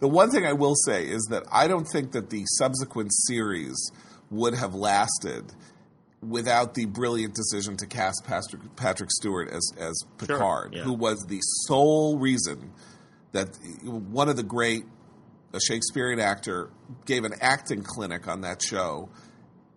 the 0.00 0.08
one 0.08 0.30
thing 0.30 0.46
I 0.46 0.52
will 0.52 0.74
say 0.74 1.04
is 1.04 1.26
that 1.30 1.44
I 1.52 1.68
don't 1.68 1.86
think 1.86 2.12
that 2.12 2.30
the 2.30 2.44
subsequent 2.46 3.12
series 3.12 3.76
would 4.30 4.54
have 4.54 4.74
lasted 4.74 5.52
without 6.22 6.74
the 6.74 6.86
brilliant 6.86 7.34
decision 7.34 7.76
to 7.78 7.86
cast 7.86 8.24
Patrick, 8.26 8.76
Patrick 8.76 9.10
Stewart 9.10 9.48
as 9.48 9.72
as 9.78 10.02
Picard, 10.18 10.74
yeah. 10.74 10.82
who 10.82 10.92
was 10.92 11.24
the 11.28 11.40
sole 11.66 12.18
reason 12.18 12.72
that 13.32 13.56
one 13.84 14.28
of 14.28 14.36
the 14.36 14.42
great 14.42 14.84
a 15.52 15.60
Shakespearean 15.60 16.20
actor 16.20 16.70
gave 17.06 17.24
an 17.24 17.34
acting 17.40 17.82
clinic 17.82 18.28
on 18.28 18.42
that 18.42 18.62
show. 18.62 19.08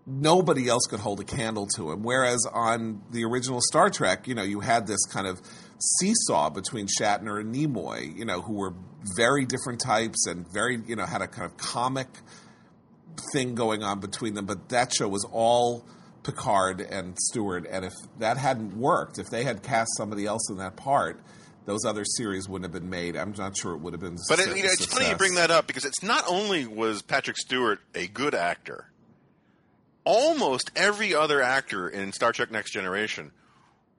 Nobody 0.06 0.68
else 0.68 0.84
could 0.88 1.00
hold 1.00 1.20
a 1.20 1.24
candle 1.24 1.68
to 1.76 1.92
him. 1.92 2.04
Whereas 2.04 2.46
on 2.52 3.02
the 3.12 3.24
original 3.26 3.60
Star 3.62 3.90
Trek, 3.90 4.28
you 4.28 4.36
know, 4.36 4.44
you 4.44 4.60
had 4.60 4.86
this 4.86 5.06
kind 5.06 5.26
of 5.26 5.42
seesaw 6.00 6.50
between 6.50 6.88
Shatner 6.88 7.40
and 7.40 7.54
Nimoy, 7.54 8.16
you 8.16 8.26
know, 8.26 8.42
who 8.42 8.54
were 8.54 8.74
very 9.16 9.46
different 9.46 9.82
types 9.82 10.28
and 10.28 10.46
very, 10.54 10.80
you 10.88 10.96
know, 10.96 11.06
had 11.06 11.22
a 11.22 11.28
kind 11.28 11.46
of 11.46 11.58
comic 11.58 12.08
thing 13.32 13.56
going 13.56 13.84
on 13.84 14.00
between 14.00 14.34
them. 14.34 14.46
But 14.46 14.70
that 14.70 14.94
show 14.94 15.08
was 15.08 15.26
all 15.32 15.86
Picard 16.24 16.82
and 16.82 17.18
Stewart. 17.20 17.68
And 17.70 17.86
if 17.86 17.94
that 18.20 18.38
hadn't 18.38 18.78
worked, 18.78 19.20
if 19.20 19.30
they 19.30 19.44
had 19.44 19.64
cast 19.64 19.90
somebody 19.98 20.26
else 20.26 20.50
in 20.50 20.58
that 20.58 20.76
part, 20.76 21.20
those 21.66 21.86
other 21.86 22.04
series 22.06 22.48
wouldn't 22.48 22.74
have 22.74 22.82
been 22.82 22.90
made. 22.90 23.16
I'm 23.16 23.34
not 23.38 23.58
sure 23.58 23.74
it 23.74 23.80
would 23.80 23.94
have 23.94 24.02
been. 24.02 24.18
But 24.30 24.40
it, 24.40 24.56
you 24.56 24.64
know, 24.64 24.70
it's 24.70 24.86
funny 24.86 25.10
you 25.10 25.16
bring 25.16 25.36
that 25.36 25.52
up 25.52 25.68
because 25.68 25.86
it's 25.86 26.04
not 26.04 26.24
only 26.28 26.66
was 26.66 27.02
Patrick 27.02 27.38
Stewart 27.38 27.80
a 27.96 28.08
good 28.08 28.36
actor, 28.36 28.90
almost 30.04 30.72
every 30.76 31.16
other 31.16 31.42
actor 31.42 31.88
in 31.88 32.12
Star 32.12 32.34
Trek 32.34 32.52
Next 32.52 32.72
Generation 32.72 33.32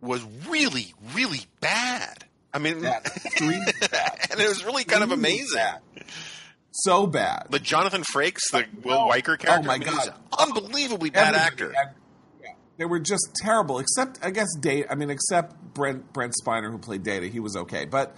was 0.04 0.24
really, 0.48 0.94
really 1.14 1.40
bad. 1.60 2.24
I 2.52 2.58
mean, 2.58 2.82
Bad. 2.82 3.04
Extremely 3.24 3.72
bad. 3.90 4.18
and 4.30 4.40
it 4.40 4.48
was 4.48 4.64
really 4.64 4.84
kind 4.84 5.02
of 5.02 5.10
amazing. 5.10 5.48
bad. 5.56 5.80
So 6.70 7.06
bad. 7.06 7.46
But 7.50 7.62
Jonathan 7.62 8.02
Frakes, 8.02 8.40
the 8.52 8.64
Will 8.84 8.94
Oh, 8.98 9.08
Riker 9.08 9.32
oh 9.32 9.36
character, 9.36 9.66
my 9.66 9.74
I 9.74 9.78
mean, 9.78 9.88
God. 9.88 10.14
unbelievably 10.38 11.10
bad 11.10 11.34
Everybody- 11.34 11.44
actor. 11.44 11.66
and- 11.76 11.90
yeah, 12.42 12.50
They 12.78 12.84
were 12.84 12.98
just 13.00 13.28
terrible, 13.36 13.78
except 13.78 14.18
I 14.22 14.30
guess 14.30 14.48
Data. 14.60 14.90
I 14.90 14.94
mean, 14.96 15.10
except 15.10 15.56
Brent 15.74 16.12
Brent 16.12 16.34
Spiner 16.44 16.70
who 16.70 16.78
played 16.78 17.02
Data, 17.02 17.26
he 17.26 17.40
was 17.40 17.56
okay. 17.56 17.84
But 17.86 18.16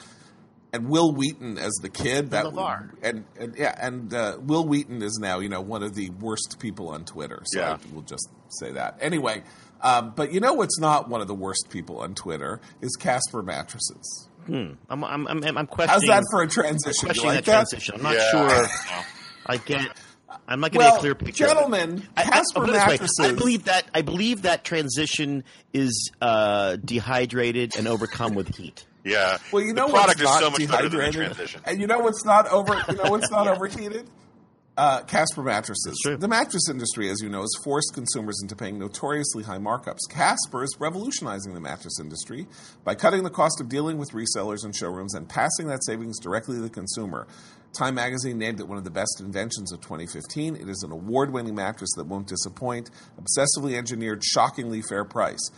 and 0.72 0.89
Wil 0.89 1.14
Wheaton 1.14 1.57
as 1.59 1.72
the 1.80 1.89
kid, 1.89 2.30
that 2.32 2.45
LeVar. 2.47 2.91
and, 3.03 3.24
and 3.39 3.55
yeah, 3.57 3.74
and 3.78 4.12
uh, 4.12 4.37
Wil 4.41 4.66
Wheaton 4.66 5.03
is 5.03 5.18
now 5.20 5.39
you 5.41 5.49
know 5.49 5.61
one 5.61 5.82
of 5.82 5.95
the 5.95 6.11
worst 6.11 6.57
people 6.59 6.89
on 6.91 7.05
Twitter. 7.05 7.43
So 7.47 7.61
Yeah. 7.61 7.78
I 7.80 7.95
will 7.95 8.03
just 8.03 8.28
say 8.49 8.72
that 8.72 8.99
anyway. 9.01 9.43
Um, 9.82 10.12
but 10.16 10.32
you 10.32 10.40
know 10.40 10.54
what's 10.54 10.78
not 10.80 11.08
one 11.08 11.20
of 11.20 11.28
the 11.28 11.34
worst 11.34 11.66
people 11.70 12.00
on 12.00 12.14
Twitter 12.14 12.60
is 12.80 12.96
Casper 12.96 13.42
mattresses. 13.42 14.28
I'm, 14.48 14.78
I'm, 14.88 15.02
I'm, 15.02 15.28
I'm 15.28 15.54
How's 15.56 15.66
questioning. 15.66 16.08
that 16.08 16.22
for 16.30 16.42
a 16.42 16.48
transition? 16.48 17.08
You 17.08 17.14
questioning 17.14 17.34
like 17.34 17.44
that 17.44 17.46
that? 17.46 17.68
transition. 17.70 17.94
I'm 17.96 18.02
not 18.02 18.14
Yeah. 18.14 18.30
sure. 18.30 18.66
I 19.46 19.56
get. 19.58 19.88
I'm 20.48 20.60
not 20.60 20.70
getting 20.70 20.86
Well, 20.86 20.96
a 20.96 21.00
clear 21.00 21.14
picture. 21.16 21.46
gentlemen, 21.48 22.06
I- 22.16 22.20
I- 22.22 22.24
Casper 22.24 22.60
I'll 22.60 22.64
put 22.66 22.70
it 22.70 22.72
this 22.74 22.82
way. 22.86 22.92
mattresses. 22.92 23.20
I 23.20 23.32
believe 23.32 23.64
that. 23.64 23.84
I 23.94 24.02
believe 24.02 24.42
that 24.42 24.62
transition 24.64 25.42
is 25.72 26.10
uh, 26.22 26.76
dehydrated 26.76 27.76
and 27.76 27.88
overcome 27.88 28.34
with 28.34 28.54
heat. 28.56 28.84
Yeah. 29.06 29.38
Well, 29.52 29.62
you 29.62 29.72
know 29.72 29.86
the 29.86 29.92
product 29.92 30.20
what's 30.20 30.20
is 30.20 30.24
not 30.24 30.40
so 30.42 30.50
much 30.50 30.68
better 30.68 30.88
than 30.88 30.90
the 30.90 30.96
dehydrated, 30.98 31.12
transition. 31.36 31.60
and 31.64 31.80
you 31.80 31.86
know 31.86 32.00
what's 32.00 32.24
not 32.24 32.48
over. 32.48 32.74
You 32.88 32.96
know 32.96 33.08
what's 33.12 33.30
not 33.30 33.46
overheated. 33.56 34.10
Uh, 34.76 35.00
Casper 35.04 35.42
mattresses. 35.42 35.98
The 36.04 36.28
mattress 36.28 36.68
industry, 36.68 37.08
as 37.08 37.22
you 37.22 37.30
know, 37.30 37.40
has 37.40 37.54
forced 37.64 37.94
consumers 37.94 38.40
into 38.42 38.54
paying 38.54 38.78
notoriously 38.78 39.42
high 39.42 39.56
markups. 39.56 40.00
Casper 40.10 40.62
is 40.62 40.76
revolutionizing 40.78 41.54
the 41.54 41.60
mattress 41.60 41.98
industry 41.98 42.46
by 42.84 42.94
cutting 42.94 43.22
the 43.22 43.30
cost 43.30 43.58
of 43.58 43.70
dealing 43.70 43.96
with 43.96 44.10
resellers 44.10 44.64
and 44.64 44.76
showrooms 44.76 45.14
and 45.14 45.30
passing 45.30 45.68
that 45.68 45.82
savings 45.82 46.20
directly 46.20 46.56
to 46.56 46.62
the 46.62 46.68
consumer. 46.68 47.26
Time 47.72 47.94
magazine 47.94 48.36
named 48.36 48.60
it 48.60 48.68
one 48.68 48.76
of 48.76 48.84
the 48.84 48.90
best 48.90 49.18
inventions 49.18 49.72
of 49.72 49.80
2015. 49.80 50.56
It 50.56 50.68
is 50.68 50.82
an 50.82 50.92
award 50.92 51.32
winning 51.32 51.54
mattress 51.54 51.90
that 51.96 52.06
won't 52.06 52.26
disappoint, 52.26 52.90
obsessively 53.18 53.78
engineered, 53.78 54.22
shockingly 54.22 54.82
fair 54.82 55.06
price. 55.06 55.50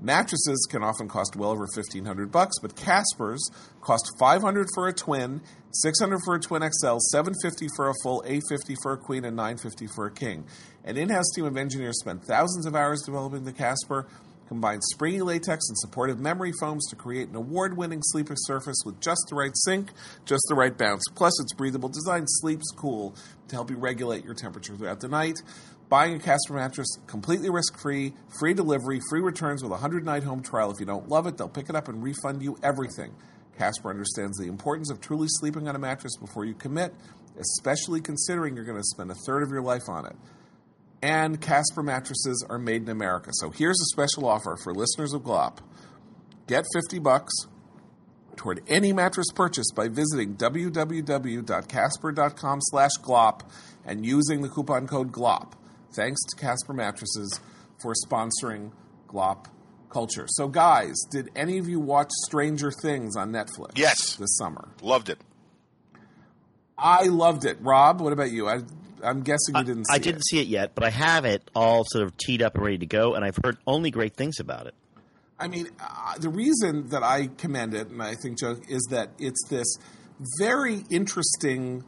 Mattresses 0.00 0.66
can 0.70 0.82
often 0.82 1.08
cost 1.08 1.34
well 1.36 1.50
over 1.50 1.66
fifteen 1.74 2.04
hundred 2.04 2.30
bucks, 2.30 2.58
but 2.60 2.76
Casper's 2.76 3.48
cost 3.80 4.10
five 4.18 4.42
hundred 4.42 4.68
for 4.74 4.86
a 4.86 4.92
twin, 4.92 5.40
six 5.72 5.98
hundred 5.98 6.20
for 6.24 6.34
a 6.34 6.40
twin 6.40 6.62
XL, 6.62 6.98
seven 7.10 7.32
fifty 7.42 7.68
for 7.74 7.88
a 7.88 7.94
full, 8.02 8.22
eight 8.26 8.42
fifty 8.48 8.76
for 8.82 8.92
a 8.92 8.98
queen, 8.98 9.24
and 9.24 9.36
nine 9.36 9.56
fifty 9.56 9.86
for 9.86 10.06
a 10.06 10.12
king. 10.12 10.44
An 10.84 10.98
in-house 10.98 11.30
team 11.34 11.46
of 11.46 11.56
engineers 11.56 11.98
spent 12.00 12.24
thousands 12.24 12.66
of 12.66 12.74
hours 12.74 13.02
developing 13.02 13.44
the 13.44 13.52
Casper, 13.52 14.06
combined 14.46 14.82
springy 14.84 15.22
latex 15.22 15.66
and 15.70 15.78
supportive 15.78 16.20
memory 16.20 16.52
foams 16.60 16.86
to 16.90 16.96
create 16.96 17.30
an 17.30 17.34
award-winning 17.34 18.02
sleeping 18.02 18.36
surface 18.40 18.82
with 18.84 19.00
just 19.00 19.22
the 19.30 19.34
right 19.34 19.52
sink, 19.54 19.90
just 20.26 20.44
the 20.50 20.54
right 20.54 20.76
bounce. 20.76 21.02
Plus, 21.14 21.40
its 21.40 21.54
breathable 21.54 21.88
design 21.88 22.24
sleeps 22.26 22.70
cool 22.76 23.14
to 23.48 23.56
help 23.56 23.70
you 23.70 23.76
regulate 23.78 24.22
your 24.22 24.34
temperature 24.34 24.76
throughout 24.76 25.00
the 25.00 25.08
night. 25.08 25.40
Buying 25.88 26.14
a 26.14 26.18
Casper 26.18 26.54
mattress 26.54 26.88
completely 27.06 27.50
risk 27.50 27.78
free, 27.80 28.14
free 28.38 28.54
delivery, 28.54 29.00
free 29.10 29.20
returns 29.20 29.62
with 29.62 29.70
a 29.70 29.74
100 29.74 30.04
night 30.04 30.24
home 30.24 30.42
trial. 30.42 30.70
If 30.70 30.80
you 30.80 30.86
don't 30.86 31.08
love 31.08 31.26
it, 31.26 31.36
they'll 31.36 31.48
pick 31.48 31.68
it 31.68 31.76
up 31.76 31.88
and 31.88 32.02
refund 32.02 32.42
you 32.42 32.56
everything. 32.62 33.14
Casper 33.58 33.90
understands 33.90 34.38
the 34.38 34.48
importance 34.48 34.90
of 34.90 35.00
truly 35.00 35.28
sleeping 35.28 35.68
on 35.68 35.76
a 35.76 35.78
mattress 35.78 36.16
before 36.16 36.44
you 36.44 36.54
commit, 36.54 36.92
especially 37.38 38.00
considering 38.00 38.56
you're 38.56 38.64
going 38.64 38.78
to 38.78 38.84
spend 38.84 39.10
a 39.10 39.14
third 39.26 39.42
of 39.42 39.50
your 39.50 39.62
life 39.62 39.88
on 39.88 40.06
it. 40.06 40.16
And 41.02 41.40
Casper 41.40 41.82
mattresses 41.82 42.44
are 42.48 42.58
made 42.58 42.82
in 42.82 42.88
America. 42.88 43.30
So 43.34 43.50
here's 43.50 43.80
a 43.80 43.86
special 43.92 44.26
offer 44.26 44.56
for 44.62 44.74
listeners 44.74 45.12
of 45.12 45.22
GLOP. 45.22 45.60
Get 46.46 46.64
50 46.72 46.98
bucks 46.98 47.32
toward 48.36 48.62
any 48.66 48.92
mattress 48.92 49.26
purchase 49.34 49.70
by 49.74 49.88
visiting 49.88 50.36
www.casper.com 50.36 52.58
slash 52.62 52.90
glop 53.02 53.40
and 53.84 54.04
using 54.04 54.42
the 54.42 54.48
coupon 54.48 54.88
code 54.88 55.12
glop. 55.12 55.52
Thanks 55.94 56.20
to 56.30 56.36
Casper 56.36 56.72
Mattresses 56.72 57.40
for 57.80 57.92
sponsoring 58.06 58.72
Glop 59.08 59.46
Culture. 59.90 60.26
So, 60.28 60.48
guys, 60.48 60.94
did 61.10 61.30
any 61.36 61.58
of 61.58 61.68
you 61.68 61.78
watch 61.80 62.10
Stranger 62.26 62.70
Things 62.70 63.16
on 63.16 63.30
Netflix? 63.30 63.72
Yes. 63.76 64.16
This 64.16 64.36
summer. 64.36 64.68
Loved 64.82 65.08
it. 65.08 65.18
I 66.76 67.04
loved 67.04 67.44
it. 67.44 67.58
Rob, 67.60 68.00
what 68.00 68.12
about 68.12 68.32
you? 68.32 68.48
I, 68.48 68.60
I'm 69.02 69.22
guessing 69.22 69.54
you 69.54 69.62
didn't 69.64 69.84
see 69.86 69.94
I 69.94 69.98
didn't 69.98 70.18
it. 70.18 70.26
see 70.28 70.40
it 70.40 70.48
yet, 70.48 70.74
but 70.74 70.82
I 70.84 70.90
have 70.90 71.24
it 71.24 71.48
all 71.54 71.84
sort 71.86 72.04
of 72.04 72.16
teed 72.16 72.42
up 72.42 72.56
and 72.56 72.64
ready 72.64 72.78
to 72.78 72.86
go, 72.86 73.14
and 73.14 73.24
I've 73.24 73.38
heard 73.44 73.58
only 73.66 73.90
great 73.92 74.16
things 74.16 74.40
about 74.40 74.66
it. 74.66 74.74
I 75.38 75.48
mean, 75.48 75.68
uh, 75.80 76.18
the 76.18 76.28
reason 76.28 76.88
that 76.88 77.02
I 77.02 77.28
commend 77.38 77.74
it, 77.74 77.88
and 77.88 78.02
I 78.02 78.14
think 78.14 78.38
Joe, 78.38 78.56
is 78.68 78.86
that 78.90 79.10
it's 79.18 79.46
this 79.48 79.66
very 80.38 80.84
interesting. 80.90 81.84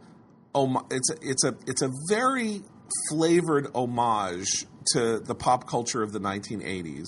Om- 0.54 0.86
it's 0.90 1.10
a, 1.10 1.16
it's 1.20 1.44
a 1.44 1.54
it's 1.66 1.82
a 1.82 1.90
very 2.08 2.62
flavored 3.08 3.68
homage 3.74 4.66
to 4.92 5.18
the 5.18 5.34
pop 5.34 5.68
culture 5.68 6.02
of 6.02 6.12
the 6.12 6.20
1980s 6.20 7.06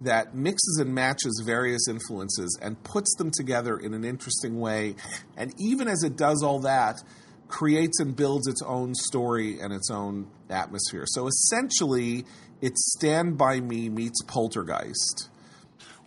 that 0.00 0.34
mixes 0.34 0.78
and 0.80 0.94
matches 0.94 1.42
various 1.46 1.86
influences 1.88 2.58
and 2.60 2.82
puts 2.82 3.14
them 3.16 3.30
together 3.30 3.78
in 3.78 3.94
an 3.94 4.04
interesting 4.04 4.58
way. 4.58 4.96
And 5.36 5.54
even 5.58 5.88
as 5.88 6.02
it 6.02 6.16
does 6.16 6.42
all 6.42 6.60
that, 6.60 6.96
creates 7.48 8.00
and 8.00 8.16
builds 8.16 8.46
its 8.48 8.62
own 8.62 8.94
story 8.94 9.60
and 9.60 9.72
its 9.72 9.90
own 9.90 10.26
atmosphere. 10.50 11.04
So 11.06 11.28
essentially, 11.28 12.24
it's 12.60 12.94
Stand 12.96 13.36
By 13.38 13.60
Me 13.60 13.88
meets 13.88 14.22
Poltergeist. 14.22 15.28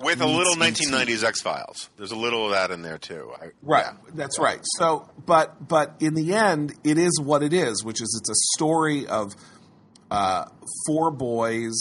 With 0.05 0.21
a 0.21 0.27
little 0.27 0.53
1990s 0.53 1.23
X 1.23 1.41
Files. 1.41 1.89
There's 1.97 2.11
a 2.11 2.15
little 2.15 2.45
of 2.45 2.51
that 2.51 2.69
in 2.69 2.83
there 2.83 2.99
too. 2.99 3.31
I, 3.41 3.47
Right. 3.63 3.85
yeah. 3.85 4.11
That's 4.13 4.37
right. 4.37 4.59
So, 4.77 5.09
but 5.25 5.67
but 5.67 5.95
in 5.99 6.13
the 6.13 6.35
end, 6.35 6.73
it 6.83 6.99
is 6.99 7.19
what 7.19 7.41
it 7.41 7.53
is, 7.53 7.83
which 7.83 8.03
is 8.03 8.21
it's 8.21 8.29
a 8.29 8.55
story 8.55 9.07
of 9.07 9.33
uh, 10.11 10.45
four 10.85 11.09
boys 11.09 11.73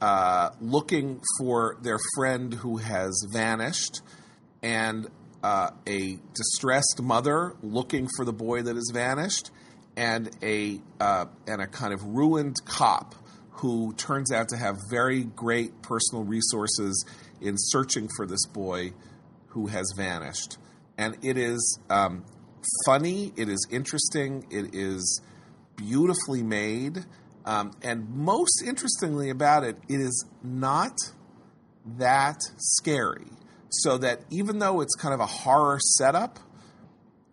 uh, 0.00 0.50
looking 0.60 1.20
for 1.38 1.76
their 1.82 2.00
friend 2.16 2.52
who 2.52 2.78
has 2.78 3.24
vanished, 3.32 4.00
and 4.60 5.06
uh, 5.44 5.70
a 5.86 6.18
distressed 6.34 7.00
mother 7.00 7.54
looking 7.62 8.08
for 8.16 8.24
the 8.24 8.32
boy 8.32 8.62
that 8.62 8.74
has 8.74 8.90
vanished, 8.92 9.52
and 9.96 10.30
a 10.42 10.80
uh, 10.98 11.26
and 11.46 11.62
a 11.62 11.68
kind 11.68 11.94
of 11.94 12.02
ruined 12.02 12.56
cop 12.64 13.14
who 13.50 13.92
turns 13.94 14.32
out 14.32 14.48
to 14.48 14.56
have 14.56 14.74
very 14.90 15.22
great 15.22 15.82
personal 15.82 16.24
resources 16.24 17.04
in 17.42 17.54
searching 17.58 18.08
for 18.16 18.26
this 18.26 18.46
boy 18.46 18.92
who 19.48 19.66
has 19.66 19.92
vanished. 19.96 20.56
And 20.96 21.16
it 21.22 21.36
is 21.36 21.78
um, 21.90 22.24
funny, 22.86 23.32
it 23.36 23.48
is 23.48 23.66
interesting, 23.70 24.46
it 24.50 24.74
is 24.74 25.20
beautifully 25.76 26.42
made. 26.42 27.04
Um, 27.44 27.72
and 27.82 28.08
most 28.10 28.62
interestingly 28.64 29.28
about 29.30 29.64
it, 29.64 29.76
it 29.88 30.00
is 30.00 30.24
not 30.42 30.96
that 31.98 32.40
scary. 32.56 33.26
So 33.70 33.98
that 33.98 34.20
even 34.30 34.58
though 34.58 34.80
it's 34.80 34.94
kind 34.94 35.14
of 35.14 35.20
a 35.20 35.26
horror 35.26 35.78
setup, 35.96 36.38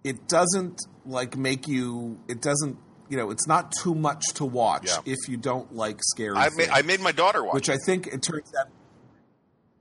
it 0.03 0.28
doesn't 0.28 0.82
like 1.05 1.38
make 1.38 1.68
you, 1.68 2.20
it 2.28 2.41
doesn't, 2.41 2.78
you 3.10 3.18
know, 3.18 3.30
it's 3.30 3.47
not 3.47 3.74
too 3.84 3.93
much 3.93 4.24
to 4.36 4.45
watch 4.45 4.88
Yeah. 4.88 5.14
if 5.14 5.18
you 5.28 5.38
don't 5.38 5.76
like 5.76 5.99
scary 6.01 6.38
I, 6.38 6.49
I 6.72 6.82
made 6.84 7.01
my 7.01 7.12
daughter 7.12 7.43
watch 7.43 7.53
which. 7.55 7.70
I 7.70 7.78
think 7.86 8.07
it 8.07 8.22
turns 8.22 8.51
out. 8.60 8.68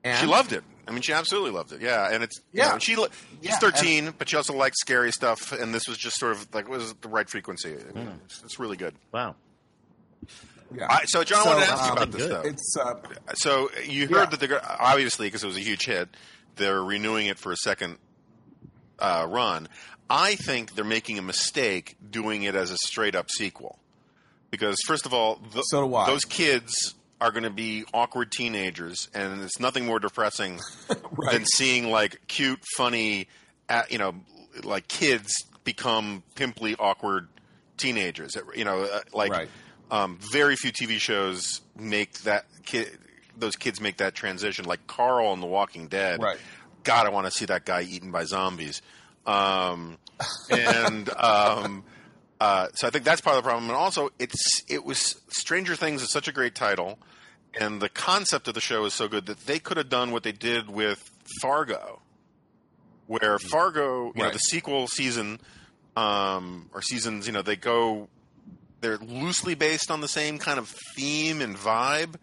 And 0.05 0.19
She 0.19 0.27
loved 0.27 0.53
it. 0.53 0.63
I 0.87 0.91
mean, 0.91 1.03
she 1.03 1.13
absolutely 1.13 1.51
loved 1.51 1.73
it. 1.73 1.83
Yeah, 1.83 2.09
and 2.11 2.23
it's 2.25 2.39
you 2.53 2.63
Yeah. 2.63 2.73
know, 2.73 2.79
she 2.79 2.97
li- 2.97 3.09
she's 3.43 3.51
Yeah, 3.51 3.59
13, 3.59 4.15
but 4.17 4.29
she 4.31 4.37
also 4.37 4.55
likes 4.55 4.81
scary 4.81 5.13
stuff, 5.13 5.53
and 5.53 5.75
this 5.75 5.87
was 5.87 5.99
just 5.99 6.17
sort 6.19 6.33
of 6.33 6.47
like 6.55 6.67
was 6.69 6.95
the 6.95 7.09
right 7.09 7.29
frequency. 7.29 7.73
Hmm. 7.75 8.09
It's, 8.25 8.43
it's 8.43 8.59
really 8.59 8.77
good. 8.79 8.95
Wow. 9.13 9.35
yeah. 10.75 10.87
I, 10.89 11.05
so, 11.05 11.25
John, 11.25 11.45
So, 11.45 11.51
I 11.51 11.55
wanted 11.55 11.67
to 11.67 11.73
ask 11.73 11.85
you 11.85 11.91
um, 11.91 11.97
about 11.99 12.11
this 12.13 12.23
good. 12.23 12.31
though. 12.31 12.49
It's 12.49 12.77
uh, 12.81 12.95
So 13.35 13.71
you 13.85 14.07
heard 14.09 14.15
Yeah. 14.17 14.25
that 14.27 14.41
they're 14.41 14.81
obviously 14.83 15.27
because 15.27 15.45
it 15.45 15.47
was 15.47 15.57
a 15.57 15.61
huge 15.61 15.85
hit, 15.85 16.09
they're 16.57 16.83
renewing 16.83 17.27
it 17.27 17.39
for 17.39 17.53
a 17.53 17.57
second 17.57 17.99
uh, 18.99 19.27
run. 19.29 19.69
I 20.11 20.37
think 20.37 20.75
they're 20.75 20.85
making 20.85 21.19
a 21.19 21.23
mistake 21.23 21.97
doing 22.11 22.45
it 22.45 22.55
as 22.55 22.71
a 22.71 22.77
straight 22.79 23.15
up 23.15 23.31
sequel 23.31 23.79
because 24.51 24.77
first 24.87 25.05
of 25.07 25.13
all, 25.13 25.37
th- 25.53 25.65
So 25.71 25.87
do 25.87 26.07
those 26.11 26.25
kids 26.25 26.95
are 27.21 27.31
going 27.31 27.43
to 27.45 27.51
be 27.51 27.85
awkward 27.93 28.31
teenagers, 28.31 29.09
and 29.15 29.43
it's 29.43 29.59
nothing 29.59 29.87
more 29.87 29.99
depressing 29.99 30.61
Right. 31.11 31.33
than 31.33 31.45
seeing 31.47 31.91
like 31.91 32.21
cute, 32.29 32.61
funny, 32.77 33.29
you 33.91 33.99
know, 33.99 34.15
like 34.63 34.89
kids 34.89 35.33
become 35.65 36.23
pimply, 36.35 36.77
awkward 36.79 37.29
teenagers. 37.77 38.37
You 38.55 38.65
know, 38.65 38.83
uh, 38.83 39.01
like 39.13 39.31
Right. 39.31 39.49
um, 39.91 40.19
very 40.33 40.55
few 40.57 40.71
TV 40.73 40.99
shows 40.99 41.61
make 41.79 42.13
that 42.21 42.47
kid, 42.65 42.97
those 43.37 43.57
kids 43.57 43.81
make 43.81 43.97
that 43.99 44.15
transition. 44.15 44.65
Like 44.65 44.87
Carl 44.87 45.33
in 45.33 45.41
The 45.41 45.47
Walking 45.47 45.89
Dead. 45.89 46.23
Right. 46.23 46.39
God, 46.85 47.07
I 47.07 47.11
want 47.11 47.27
to 47.27 47.31
see 47.33 47.45
that 47.47 47.65
guy 47.65 47.83
eaten 47.83 48.11
by 48.11 48.25
zombies. 48.25 48.81
Um, 49.27 49.99
and 50.51 51.09
um, 51.17 51.85
uh, 52.41 52.69
so 52.75 52.87
I 52.87 52.91
think 52.91 53.05
that's 53.05 53.21
part 53.21 53.37
of 53.37 53.43
the 53.43 53.49
problem. 53.49 53.71
And 53.71 53.77
also, 53.77 54.11
it's 54.19 54.63
it 54.69 54.85
was 54.85 55.21
Stranger 55.29 55.77
Things 55.77 56.03
is 56.03 56.11
such 56.11 56.29
a 56.29 56.33
great 56.33 56.55
title, 56.55 56.99
and 57.59 57.81
the 57.81 57.89
concept 57.89 58.49
of 58.49 58.55
the 58.55 58.61
show 58.61 58.85
is 58.85 58.95
so 58.95 59.09
good 59.09 59.27
that 59.27 59.41
they 59.47 59.59
could 59.59 59.77
have 59.77 59.89
done 59.89 60.13
what 60.13 60.23
they 60.23 60.33
did 60.33 60.69
with 60.69 61.11
Fargo, 61.41 62.01
where 63.07 63.39
Fargo, 63.39 64.13
you 64.15 64.23
know, 64.23 64.31
the 64.31 64.39
sequel 64.39 64.87
season 64.87 65.41
um, 65.97 66.71
or 66.73 66.83
seasons, 66.83 67.27
you 67.27 67.33
know, 67.33 67.43
they 67.43 67.57
go 67.57 68.09
they're 68.81 68.99
loosely 68.99 69.55
based 69.55 69.91
on 69.91 70.01
the 70.01 70.09
same 70.09 70.39
kind 70.39 70.59
of 70.59 70.73
theme 70.95 71.41
and 71.41 71.57
vibe, 71.57 72.15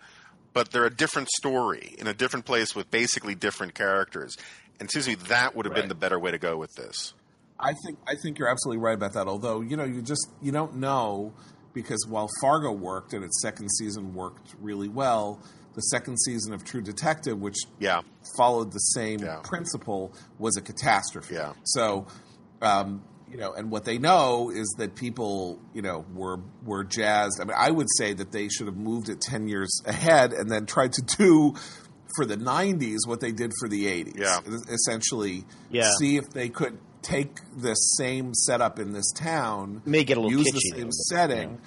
but 0.53 0.72
they're 0.72 0.86
a 0.86 0.93
different 0.93 1.30
story 1.30 1.95
in 1.97 2.07
a 2.07 2.13
different 2.13 2.45
place 2.45 2.76
with 2.76 2.89
basically 2.89 3.36
different 3.36 3.74
characters. 3.74 4.38
And 4.80 4.88
excuse 4.88 5.07
me, 5.07 5.16
that 5.28 5.55
would 5.55 5.66
have 5.66 5.76
been 5.76 5.89
the 5.89 5.95
better 5.95 6.20
way 6.20 6.32
to 6.32 6.38
go 6.38 6.57
with 6.57 6.74
this. 6.76 7.13
I 7.60 7.74
think 7.86 7.97
I 8.08 8.16
think 8.16 8.38
you're 8.39 8.49
absolutely 8.49 8.82
right 8.84 8.95
about 8.95 9.14
that. 9.14 9.28
Although 9.28 9.62
you 9.62 9.78
know, 9.78 9.86
you 9.86 10.01
just 10.01 10.28
you 10.41 10.51
don't 10.51 10.76
know 10.78 11.34
because 11.74 12.06
while 12.08 12.30
Fargo 12.41 12.72
worked 12.72 13.14
and 13.14 13.24
its 13.24 13.41
second 13.41 13.70
season 13.70 14.14
worked 14.14 14.56
really 14.62 14.88
well, 14.88 15.41
the 15.74 15.82
second 15.82 16.18
season 16.22 16.53
of 16.53 16.64
True 16.64 16.82
Detective, 16.82 17.39
which 17.39 17.58
Yeah. 17.80 18.01
followed 18.38 18.72
the 18.72 18.80
same 18.80 19.20
Yeah. 19.20 19.41
principle, 19.43 20.14
was 20.39 20.56
a 20.58 20.62
catastrophe. 20.62 21.36
Yeah. 21.36 21.51
So, 21.66 22.08
um, 22.62 23.03
you 23.30 23.38
know, 23.38 23.51
and 23.53 23.70
what 23.72 23.84
they 23.84 23.97
know 23.97 24.49
is 24.51 24.74
that 24.78 24.95
people, 24.95 25.60
you 25.74 25.82
know, 25.82 26.06
were 26.14 26.39
were 26.66 26.84
jazzed. 26.86 27.39
I 27.41 27.45
mean, 27.45 27.58
I 27.58 27.72
would 27.72 27.88
say 27.97 28.14
that 28.14 28.32
they 28.32 28.47
should 28.47 28.68
have 28.68 28.78
moved 28.78 29.10
it 29.10 29.20
ten 29.20 29.47
years 29.49 29.82
ahead 29.86 30.32
and 30.34 30.49
then 30.49 30.66
tried 30.66 30.93
to 30.93 31.01
do 31.01 31.56
for 32.16 32.26
the 32.26 32.38
'90s 32.38 32.99
what 33.06 33.20
they 33.20 33.34
did 33.34 33.51
for 33.60 33.68
the 33.68 33.88
'80s. 33.88 34.14
Yeah. 34.18 34.39
essentially, 34.70 35.45
Yeah. 35.70 35.89
see 35.99 36.16
if 36.18 36.30
they 36.30 36.47
could 36.47 36.78
take 37.06 37.38
this 37.56 37.78
same 37.97 38.34
setup 38.34 38.80
in 38.80 38.91
this 38.93 39.12
town, 39.14 39.82
May 39.86 40.03
get 40.03 40.18
a 40.18 40.22
little 40.22 40.38
use 40.39 40.51
the 40.51 40.60
same 40.60 40.86
though, 40.86 40.89
setting. 41.10 41.60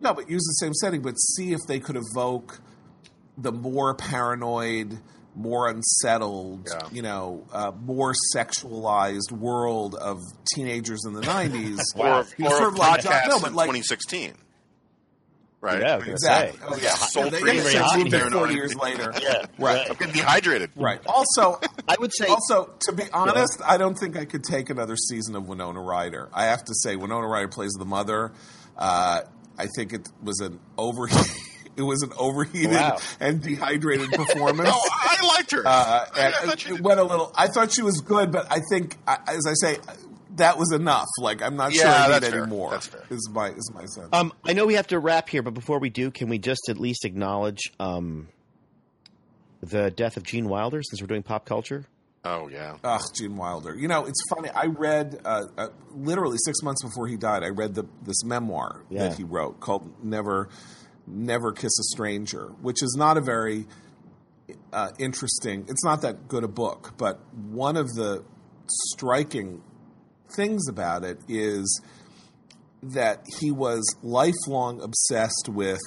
No, 0.00 0.14
but 0.14 0.30
use 0.30 0.42
the 0.44 0.64
same 0.64 0.72
setting, 0.74 1.02
but 1.02 1.14
see 1.18 1.52
if 1.52 1.60
they 1.66 1.80
could 1.80 1.96
evoke 1.96 2.60
the 3.36 3.50
more 3.52 3.94
paranoid, 3.94 4.98
more 5.34 5.68
unsettled, 5.68 6.68
Yeah. 6.70 6.88
you 6.92 7.02
know, 7.02 7.44
uh, 7.52 7.72
more 7.84 8.14
sexualized 8.34 9.30
world 9.32 9.94
of 9.96 10.20
teenagers 10.54 11.04
in 11.04 11.12
the 11.14 11.22
'90s. 11.22 11.78
Or, 11.96 12.24
He's 12.36 12.46
or 12.46 12.50
sort 12.50 12.68
of 12.72 12.78
like 12.78 13.02
John- 13.02 13.28
no, 13.28 13.40
but 13.40 13.48
in 13.50 13.54
like 13.54 13.66
2016. 13.66 14.34
Right? 15.60 15.80
Yeah, 15.80 15.88
I 15.88 15.92
I 15.92 15.96
was 15.96 16.06
mean, 16.06 16.06
gonna 16.06 16.12
exactly. 16.12 16.58
say. 16.60 16.66
Oh 16.68 16.78
yeah, 16.82 16.88
Soul 16.90 17.30
they, 17.30 17.40
Pretty 17.40 17.44
they 17.58 17.62
Very 17.62 17.72
said 17.72 17.82
hot 17.82 17.98
moved 17.98 18.14
it 18.14 18.20
here. 18.20 18.30
forty 18.30 18.54
years 18.54 18.74
later. 18.76 19.12
Yeah, 19.20 19.46
Right. 19.58 19.88
I'm 19.90 20.12
dehydrated. 20.12 20.70
Right. 20.76 21.00
Also, 21.06 21.60
I 21.88 21.96
would 21.98 22.12
say 22.14 22.26
also 22.26 22.72
to 22.86 22.92
be 22.92 23.02
honest, 23.12 23.60
I 23.66 23.76
don't 23.76 23.96
think 23.98 24.16
I 24.16 24.24
could 24.24 24.44
take 24.44 24.70
another 24.70 24.94
season 24.96 25.34
of 25.34 25.48
Winona 25.48 25.80
Ryder. 25.80 26.28
I 26.32 26.44
have 26.46 26.62
to 26.64 26.74
say, 26.82 26.94
Winona 26.94 27.26
Ryder 27.26 27.48
plays 27.48 27.72
the 27.72 27.84
mother. 27.84 28.30
Uh, 28.76 29.22
I 29.58 29.66
think 29.74 29.92
it 29.92 30.08
was 30.22 30.38
an 30.40 30.60
over. 30.76 31.08
It 31.76 31.82
was 31.82 32.02
an 32.02 32.10
overheated 32.18 32.72
Wow. 32.72 32.98
and 33.20 33.40
dehydrated 33.40 34.10
performance. 34.12 34.68
Oh, 34.72 34.90
I 34.92 35.24
liked 35.36 35.52
her. 35.52 35.62
uh, 35.64 36.06
and 36.18 36.34
I 36.34 36.38
thought 36.40 36.54
it, 36.54 36.60
she 36.60 36.74
it 36.74 36.80
went 36.80 36.98
a 36.98 37.04
little. 37.04 37.30
I 37.36 37.46
thought 37.46 37.72
she 37.72 37.82
was 37.82 38.00
good, 38.00 38.32
but 38.32 38.50
I 38.50 38.58
think, 38.68 38.96
as 39.06 39.46
I 39.46 39.52
say, 39.54 39.76
that 40.38 40.58
was 40.58 40.72
enough. 40.72 41.06
Like 41.20 41.42
I'm 41.42 41.54
not 41.56 41.72
sure 41.72 41.84
Yeah, 41.84 41.94
I 41.94 42.06
need 42.06 42.12
that's 42.14 42.24
any 42.26 42.32
fair. 42.38 42.46
more. 42.46 42.70
That's 42.72 42.86
fair. 42.88 43.04
Is 43.10 43.28
my 43.32 43.50
is 43.50 43.70
my 43.74 43.84
sense. 43.84 44.08
Um, 44.12 44.32
I 44.44 44.52
know 44.54 44.66
we 44.66 44.74
have 44.74 44.88
to 44.88 44.98
wrap 44.98 45.28
here, 45.28 45.42
but 45.42 45.54
before 45.54 45.78
we 45.78 45.90
do, 45.90 46.10
can 46.10 46.28
we 46.28 46.38
just 46.38 46.68
at 46.68 46.78
least 46.78 47.04
acknowledge 47.04 47.72
um, 47.78 48.28
the 49.62 49.90
death 49.90 50.16
of 50.16 50.22
Gene 50.22 50.48
Wilder 50.48 50.82
since 50.82 51.00
we're 51.00 51.06
doing 51.08 51.22
pop 51.22 51.44
culture? 51.44 51.84
oh, 52.24 52.48
yeah. 52.48 52.76
Ugh, 52.84 53.00
Gene 53.14 53.36
Wilder. 53.36 53.74
You 53.74 53.88
know, 53.88 54.04
it's 54.04 54.20
funny. 54.28 54.50
I 54.50 54.66
read 54.66 55.18
uh, 55.24 55.44
uh, 55.56 55.68
literally 55.94 56.36
six 56.44 56.62
months 56.62 56.82
before 56.82 57.06
he 57.06 57.16
died. 57.16 57.42
I 57.42 57.48
read 57.48 57.74
the 57.74 57.84
this 58.02 58.22
memoir 58.24 58.82
Yeah. 58.90 59.08
that 59.08 59.16
he 59.16 59.24
wrote 59.24 59.60
called 59.60 60.04
"Never, 60.04 60.48
Never 61.06 61.52
Kiss 61.52 61.72
a 61.78 61.84
Stranger," 61.84 62.48
which 62.60 62.82
is 62.82 62.94
not 62.98 63.16
a 63.16 63.20
very 63.22 63.66
uh, 64.72 64.90
interesting. 64.98 65.64
It's 65.68 65.84
not 65.84 66.02
that 66.02 66.28
good 66.28 66.44
a 66.44 66.48
book, 66.48 66.94
but 66.98 67.20
one 67.34 67.76
of 67.78 67.86
the 67.94 68.24
striking 68.92 69.62
things 70.34 70.68
about 70.68 71.04
it 71.04 71.18
is 71.28 71.80
that 72.82 73.24
he 73.40 73.50
was 73.50 73.82
lifelong 74.02 74.80
obsessed 74.80 75.48
with 75.48 75.80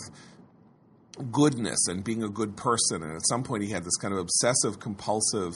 goodness 1.32 1.88
and 1.88 2.04
being 2.04 2.24
a 2.24 2.30
good 2.30 2.56
person. 2.58 3.04
And 3.04 3.16
at 3.16 3.28
some 3.28 3.44
point, 3.44 3.64
he 3.64 3.70
had 3.70 3.84
this 3.84 3.96
kind 3.98 4.14
of 4.14 4.20
obsessive 4.20 4.80
compulsive 4.80 5.54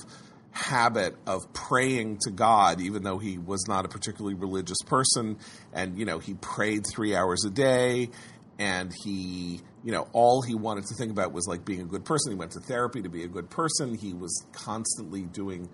habit 0.51 1.15
of 1.27 1.41
praying 1.53 2.19
to 2.21 2.31
God, 2.31 2.79
even 2.79 3.03
though 3.03 3.17
he 3.17 3.37
was 3.37 3.65
not 3.67 3.85
a 3.85 3.89
particularly 3.89 4.35
religious 4.35 4.81
person. 4.85 5.37
And, 5.73 5.97
you 5.97 6.05
know, 6.05 6.19
he 6.19 6.33
prayed 6.35 6.85
three 6.87 7.15
hours 7.15 7.43
a 7.45 7.49
day. 7.49 8.09
And 8.57 8.93
he, 9.03 9.59
you 9.83 9.91
know, 9.91 10.07
all 10.13 10.41
he 10.41 10.55
wanted 10.55 10.85
to 10.85 10.95
think 10.95 11.11
about 11.11 11.33
was 11.33 11.45
like 11.45 11.65
being 11.65 11.81
a 11.81 11.85
good 11.85 12.05
person. 12.05 12.31
He 12.31 12.37
went 12.37 12.51
to 12.51 12.61
therapy 12.61 13.01
to 13.01 13.09
be 13.09 13.23
a 13.23 13.27
good 13.27 13.49
person. 13.49 13.95
He 13.95 14.13
was 14.13 14.45
constantly 14.53 15.23
doing 15.23 15.69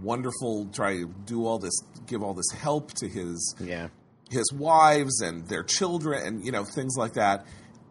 wonderful, 0.00 0.66
try 0.72 0.94
to 0.98 1.06
do 1.26 1.46
all 1.46 1.58
this, 1.58 1.74
give 2.06 2.22
all 2.22 2.34
this 2.34 2.50
help 2.56 2.92
to 2.94 3.08
his 3.08 3.54
Yeah. 3.60 3.88
his 4.30 4.50
wives 4.52 5.20
and 5.20 5.46
their 5.48 5.62
children 5.62 6.24
and 6.26 6.44
you 6.46 6.50
know 6.52 6.64
things 6.64 6.94
like 6.96 7.12
that 7.14 7.44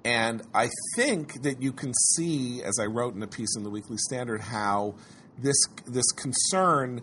and 0.04 0.41
i 0.56 0.68
think 0.95 1.43
that 1.43 1.62
you 1.62 1.72
can 1.72 1.93
see 2.16 2.64
as 2.64 2.80
i 2.82 2.86
wrote 2.86 3.14
in 3.14 3.22
a 3.22 3.28
piece 3.28 3.56
in 3.56 3.64
the 3.64 3.70
weekly 3.70 3.97
standard 3.97 4.41
how 4.41 4.95
this 5.38 5.56
this 5.86 6.12
concern 6.14 6.99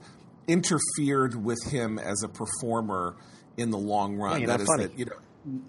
interfered 0.49 1.35
with 1.45 1.59
him 1.71 1.99
as 2.01 2.23
a 2.25 2.29
performer 2.29 3.15
in 3.57 3.71
the 3.71 3.79
long 3.79 4.17
run 4.17 4.41
you're 4.41 4.49
That 4.49 4.67
funny. 4.67 4.87
that 4.87 4.99
you 4.99 5.05
know 5.05 5.13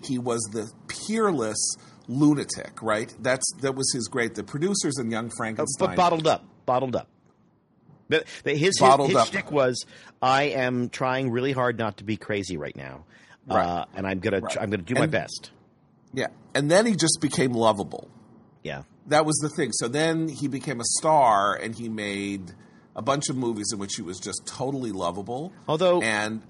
he 0.04 0.18
was 0.18 0.42
the 0.52 0.68
peerless 0.88 1.76
lunatic 2.08 2.82
right 2.82 3.14
that's 3.22 3.46
that 3.62 3.76
was 3.76 3.92
his 3.94 4.08
great 4.08 4.34
the 4.34 4.44
producers 4.44 4.96
and 4.98 5.12
young 5.12 5.30
frankenstein 5.38 5.90
but 5.90 5.96
bottled 5.96 6.26
up, 6.26 6.44
bottled 6.66 6.96
up. 6.96 7.08
His 8.44 8.78
Bottled 8.80 9.10
his, 9.10 9.20
his 9.20 9.28
shtick 9.28 9.52
was, 9.52 9.86
I 10.22 10.44
am 10.44 10.90
trying 10.90 11.30
really 11.32 11.52
hard 11.52 11.78
not 11.78 11.98
to 11.98 12.04
be 12.04 12.18
crazy 12.18 12.58
right 12.58 12.76
now, 12.76 13.06
uh, 13.50 13.86
and 13.96 14.08
I'm 14.08 14.20
gonna 14.20 14.40
Right. 14.40 14.58
I'm 14.60 14.70
gonna 14.70 14.84
do 14.84 14.96
my 14.96 15.06
best. 15.08 15.52
yeah 16.14 16.28
and 16.56 16.70
then 16.72 16.86
he 16.88 16.96
just 16.96 17.20
became 17.22 17.52
lovable 17.54 18.10
Yeah, 18.64 18.84
that 19.08 19.26
was 19.26 19.36
the 19.38 19.50
thing. 19.50 19.72
So 19.74 19.88
then 19.88 20.28
he 20.28 20.48
became 20.48 20.80
a 20.82 20.86
star, 20.98 21.56
and 21.56 21.74
he 21.76 21.88
made 21.90 22.52
a 22.96 23.02
bunch 23.02 23.30
of 23.30 23.38
movies 23.38 23.68
in 23.72 23.80
which 23.80 23.96
he 23.96 24.02
was 24.02 24.20
just 24.20 24.42
totally 24.46 24.92
lovable, 24.92 25.54
Although- 25.68 26.02
and 26.02 26.42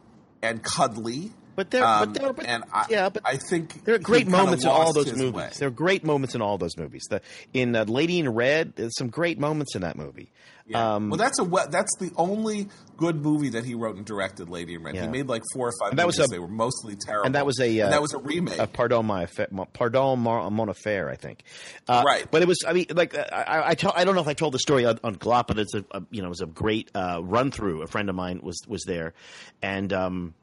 and 0.41 0.63
cuddly. 0.63 1.31
but 1.57 1.69
there, 1.71 1.83
Um, 1.85 2.13
but 2.13 2.21
there, 2.21 2.31
but, 2.33 2.45
and 2.45 2.63
I, 2.73 2.85
yeah, 2.89 3.09
but 3.09 3.21
I 3.25 3.35
think 3.35 3.83
There 3.83 3.93
are 3.95 3.99
great 3.99 4.27
moments 4.29 4.63
in 4.63 4.69
all 4.69 4.93
those 4.93 5.11
movies. 5.13 5.33
way. 5.33 5.49
There 5.59 5.67
are 5.67 5.71
great 5.71 6.05
moments 6.05 6.33
in 6.33 6.41
all 6.41 6.57
those 6.57 6.77
movies. 6.77 7.03
The 7.09 7.21
in 7.53 7.75
uh, 7.75 7.83
Lady 7.83 8.17
in 8.19 8.29
Red, 8.29 8.73
there's 8.77 8.95
some 8.97 9.09
great 9.09 9.37
moments 9.37 9.75
in 9.75 9.81
that 9.81 9.97
movie. 9.97 10.31
Yeah. 10.69 10.95
Um, 10.95 11.09
well, 11.09 11.17
that's 11.17 11.39
a 11.39 11.43
that's 11.69 11.91
the 11.99 12.11
only 12.15 12.69
good 12.95 13.21
movie 13.21 13.49
that 13.49 13.65
he 13.65 13.73
wrote 13.75 13.95
and 13.97 14.05
directed. 14.05 14.49
Lady 14.49 14.75
in 14.75 14.83
Red. 14.83 14.95
Yeah. 14.95 15.01
He 15.03 15.07
made 15.07 15.27
like 15.27 15.41
four 15.53 15.67
or 15.69 15.73
five. 15.81 15.89
And 15.91 15.99
that 15.99 16.05
was 16.07 16.17
movies. 16.17 16.31
a- 16.31 16.35
they 16.35 16.39
were 16.39 16.47
mostly 16.47 16.95
terrible. 16.95 17.25
and 17.25 17.35
that 17.35 17.45
was 17.45 17.59
a 17.59 17.81
uh, 17.81 17.89
that 17.89 18.01
was 18.01 18.13
a 18.13 18.19
remake. 18.19 18.59
A 18.59 18.67
Pardon 18.67 19.05
my 19.05 19.25
Pardon 19.73 20.19
mon, 20.19 20.69
affaire, 20.69 21.09
I 21.09 21.15
think. 21.15 21.43
Uh, 21.87 22.03
Right. 22.05 22.29
but 22.29 22.41
it 22.41 22.47
was. 22.47 22.59
I 22.67 22.73
mean, 22.73 22.85
like 22.91 23.17
I, 23.17 23.21
I, 23.21 23.69
I, 23.69 23.75
tell, 23.75 23.91
I 23.95 24.03
don't 24.03 24.15
know 24.15 24.21
if 24.21 24.27
I 24.27 24.33
told 24.33 24.53
the 24.53 24.59
story 24.59 24.85
on, 24.85 24.99
on 25.03 25.15
Glop, 25.15 25.47
but 25.47 25.57
it's 25.59 25.73
a, 25.73 25.83
a 25.91 26.03
you 26.11 26.21
know 26.21 26.27
it 26.27 26.29
was 26.29 26.41
a 26.41 26.45
great 26.45 26.91
uh, 26.95 27.19
run 27.23 27.51
through. 27.51 27.81
A 27.81 27.87
friend 27.87 28.07
of 28.09 28.15
mine 28.15 28.39
was 28.43 28.59
was 28.67 28.83
there, 28.85 29.13
and. 29.61 29.91
um 29.91 30.33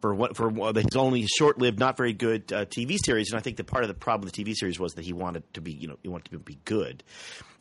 for 0.00 0.14
what 0.14 0.36
for 0.36 0.48
his 0.76 0.94
only 0.94 1.26
short-lived, 1.26 1.80
not 1.80 1.96
very 1.96 2.12
good 2.12 2.52
uh, 2.52 2.64
TV 2.66 2.96
series, 3.04 3.32
and 3.32 3.36
I 3.40 3.42
think 3.42 3.56
that 3.56 3.64
part 3.66 3.82
of 3.82 3.88
the 3.88 3.94
problem 3.94 4.26
with 4.26 4.32
the 4.32 4.44
TV 4.44 4.54
series 4.54 4.78
was 4.78 4.92
that 4.92 5.04
he 5.04 5.12
wanted 5.12 5.42
to 5.54 5.60
be, 5.60 5.72
you 5.72 5.88
know, 5.88 5.96
he 6.04 6.08
wanted 6.08 6.30
to 6.30 6.38
be 6.38 6.56
good. 6.64 7.02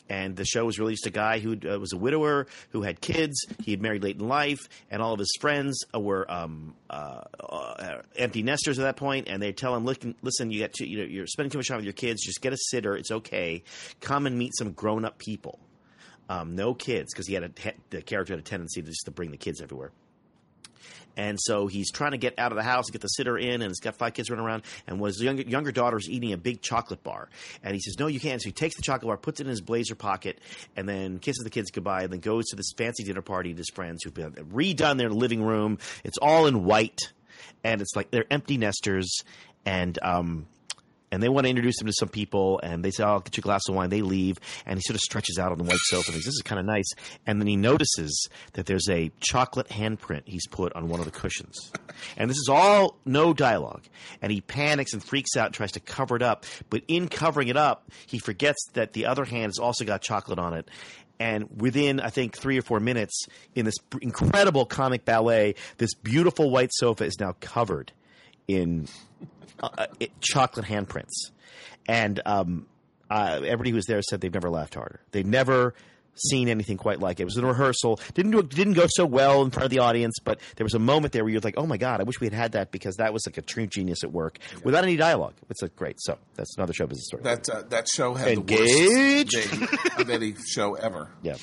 And 0.09 0.35
the 0.35 0.45
show 0.45 0.65
was 0.65 0.79
released 0.79 1.05
a 1.05 1.09
guy 1.09 1.39
who 1.39 1.57
uh, 1.69 1.77
was 1.79 1.91
a 1.93 1.97
widower 1.97 2.47
who 2.69 2.81
had 2.81 3.01
kids. 3.01 3.45
He 3.63 3.71
had 3.71 3.81
married 3.81 4.03
late 4.03 4.17
in 4.17 4.27
life, 4.27 4.59
and 4.89 5.01
all 5.01 5.13
of 5.13 5.19
his 5.19 5.35
friends 5.39 5.83
uh, 5.93 5.99
were 5.99 6.29
um, 6.31 6.75
uh, 6.89 7.21
uh, 7.39 8.01
empty 8.15 8.41
nesters 8.41 8.79
at 8.79 8.83
that 8.83 8.95
point. 8.95 9.27
And 9.27 9.41
they 9.41 9.51
tell 9.51 9.75
him, 9.75 9.85
"Listen, 9.85 10.15
listen, 10.21 10.51
you 10.51 10.61
got 10.61 10.73
to, 10.73 10.87
you 10.87 10.99
know, 10.99 11.03
you're 11.03 11.27
spending 11.27 11.51
too 11.51 11.57
much 11.57 11.67
time 11.67 11.77
with 11.77 11.85
your 11.85 11.93
kids. 11.93 12.23
Just 12.25 12.41
get 12.41 12.53
a 12.53 12.57
sitter. 12.57 12.95
It's 12.95 13.11
okay. 13.11 13.63
Come 13.99 14.25
and 14.27 14.37
meet 14.37 14.55
some 14.57 14.71
grown-up 14.71 15.17
people. 15.17 15.59
Um, 16.29 16.55
no 16.55 16.73
kids, 16.73 17.13
because 17.13 17.27
he 17.27 17.33
had 17.33 17.43
a 17.43 17.51
the 17.89 18.01
character 18.01 18.33
had 18.33 18.39
a 18.39 18.43
tendency 18.43 18.81
to 18.81 18.87
just 18.87 19.05
to 19.05 19.11
bring 19.11 19.31
the 19.31 19.37
kids 19.37 19.61
everywhere." 19.61 19.91
And 21.17 21.39
so 21.41 21.65
he's 21.65 21.91
trying 21.91 22.11
to 22.11 22.17
get 22.17 22.37
out 22.37 22.51
of 22.51 22.55
the 22.55 22.63
house 22.63 22.85
and 22.87 22.93
get 22.93 23.01
the 23.01 23.07
sitter 23.07 23.37
in, 23.37 23.61
and 23.61 23.63
he's 23.63 23.79
got 23.79 23.95
five 23.95 24.13
kids 24.13 24.29
running 24.29 24.45
around. 24.45 24.63
And 24.85 25.03
his 25.03 25.21
younger, 25.21 25.41
younger 25.41 25.71
daughter 25.71 25.97
is 25.97 26.07
eating 26.09 26.31
a 26.31 26.37
big 26.37 26.61
chocolate 26.61 27.03
bar. 27.03 27.27
And 27.63 27.73
he 27.73 27.81
says, 27.81 27.97
No, 27.99 28.05
you 28.07 28.19
can't. 28.19 28.41
So 28.41 28.47
he 28.49 28.53
takes 28.53 28.75
the 28.75 28.83
chocolate 28.83 29.07
bar, 29.07 29.17
puts 29.17 29.39
it 29.39 29.45
in 29.45 29.49
his 29.49 29.61
blazer 29.61 29.95
pocket, 29.95 30.39
and 30.75 30.87
then 30.87 31.17
kisses 31.17 31.43
the 31.43 31.49
kids 31.49 31.71
goodbye, 31.71 32.03
and 32.03 32.13
then 32.13 32.19
goes 32.19 32.45
to 32.49 32.55
this 32.55 32.71
fancy 32.77 33.03
dinner 33.03 33.23
party 33.23 33.49
with 33.49 33.57
his 33.57 33.69
friends 33.69 34.03
who've 34.03 34.13
been 34.13 34.31
redone 34.31 34.97
their 34.97 35.09
living 35.09 35.41
room. 35.41 35.79
It's 36.03 36.19
all 36.19 36.45
in 36.45 36.63
white, 36.63 37.11
and 37.63 37.81
it's 37.81 37.95
like 37.95 38.11
they're 38.11 38.31
empty 38.31 38.57
nesters. 38.57 39.23
And 39.65 39.97
um, 40.01 40.45
and 41.11 41.21
they 41.23 41.29
want 41.29 41.45
to 41.45 41.49
introduce 41.49 41.79
him 41.79 41.87
to 41.87 41.93
some 41.93 42.09
people, 42.09 42.59
and 42.63 42.83
they 42.83 42.91
say, 42.91 43.03
"Oh, 43.03 43.13
I'll 43.13 43.19
get 43.19 43.37
you 43.37 43.41
a 43.41 43.43
glass 43.43 43.67
of 43.67 43.75
wine." 43.75 43.89
They 43.89 44.01
leave, 44.01 44.37
and 44.65 44.77
he 44.77 44.81
sort 44.81 44.95
of 44.95 45.01
stretches 45.01 45.39
out 45.39 45.51
on 45.51 45.57
the 45.57 45.63
white 45.63 45.77
sofa 45.85 46.07
and 46.07 46.13
thinks, 46.13 46.25
"This 46.25 46.35
is 46.35 46.41
kind 46.43 46.59
of 46.59 46.65
nice." 46.65 46.87
And 47.25 47.39
then 47.39 47.47
he 47.47 47.55
notices 47.55 48.29
that 48.53 48.65
there's 48.65 48.87
a 48.89 49.11
chocolate 49.19 49.69
handprint 49.69 50.23
he's 50.25 50.47
put 50.47 50.73
on 50.73 50.89
one 50.89 50.99
of 50.99 51.05
the 51.05 51.11
cushions, 51.11 51.71
and 52.17 52.29
this 52.29 52.37
is 52.37 52.49
all 52.49 52.97
no 53.05 53.33
dialogue. 53.33 53.83
And 54.21 54.31
he 54.31 54.41
panics 54.41 54.93
and 54.93 55.03
freaks 55.03 55.35
out, 55.37 55.47
and 55.47 55.55
tries 55.55 55.71
to 55.73 55.79
cover 55.79 56.15
it 56.15 56.21
up, 56.21 56.45
but 56.69 56.83
in 56.87 57.07
covering 57.07 57.47
it 57.47 57.57
up, 57.57 57.89
he 58.05 58.19
forgets 58.19 58.59
that 58.73 58.93
the 58.93 59.05
other 59.05 59.25
hand 59.25 59.45
has 59.45 59.59
also 59.59 59.85
got 59.85 60.01
chocolate 60.01 60.39
on 60.39 60.53
it. 60.53 60.69
And 61.19 61.47
within, 61.59 61.99
I 61.99 62.09
think, 62.09 62.37
three 62.37 62.59
or 62.59 62.61
four 62.61 62.79
minutes, 62.79 63.25
in 63.55 63.65
this 63.65 63.73
incredible 64.01 64.65
comic 64.65 65.03
ballet, 65.03 65.55
this 65.77 65.95
beautiful 65.95 66.51
white 66.51 66.69
sofa 66.71 67.05
is 67.05 67.19
now 67.19 67.35
covered 67.39 67.91
in 68.47 68.87
uh, 69.61 69.87
it, 69.99 70.11
chocolate 70.21 70.65
handprints, 70.65 71.31
and 71.87 72.21
um, 72.25 72.65
uh, 73.09 73.39
everybody 73.43 73.71
who 73.71 73.75
was 73.75 73.85
there 73.85 74.01
said 74.01 74.21
they've 74.21 74.33
never 74.33 74.49
laughed 74.49 74.75
harder. 74.75 74.99
They've 75.11 75.25
never 75.25 75.73
seen 76.19 76.49
anything 76.49 76.77
quite 76.77 76.99
like 76.99 77.19
it. 77.19 77.23
It 77.23 77.25
was 77.25 77.37
a 77.37 77.45
rehearsal. 77.45 77.99
Didn't 78.15 78.31
do, 78.31 78.41
didn't 78.41 78.73
go 78.73 78.87
so 78.89 79.05
well 79.05 79.43
in 79.43 79.51
front 79.51 79.65
of 79.65 79.69
the 79.69 79.79
audience, 79.79 80.17
but 80.23 80.39
there 80.55 80.63
was 80.65 80.73
a 80.73 80.79
moment 80.79 81.13
there 81.13 81.23
where 81.23 81.31
you're 81.31 81.41
like, 81.41 81.53
"Oh 81.57 81.67
my 81.67 81.77
god, 81.77 81.99
I 81.99 82.03
wish 82.03 82.19
we 82.19 82.25
had 82.25 82.33
had 82.33 82.51
that 82.53 82.71
because 82.71 82.95
that 82.95 83.13
was 83.13 83.27
like 83.27 83.37
a 83.37 83.41
true 83.43 83.67
genius 83.67 84.03
at 84.03 84.11
work 84.11 84.39
without 84.63 84.83
any 84.83 84.95
dialogue. 84.95 85.35
It's 85.49 85.61
a 85.61 85.69
great. 85.69 85.97
So 85.99 86.17
that's 86.35 86.55
another 86.57 86.73
show 86.73 86.87
business 86.87 87.05
story. 87.07 87.23
That 87.23 87.47
uh, 87.49 87.61
that 87.69 87.87
show 87.87 88.13
had 88.15 88.29
Engaged. 88.29 89.31
the 89.51 89.67
worst 89.85 89.99
of 89.99 90.09
any 90.09 90.33
show 90.47 90.73
ever. 90.75 91.09
yeah, 91.21 91.35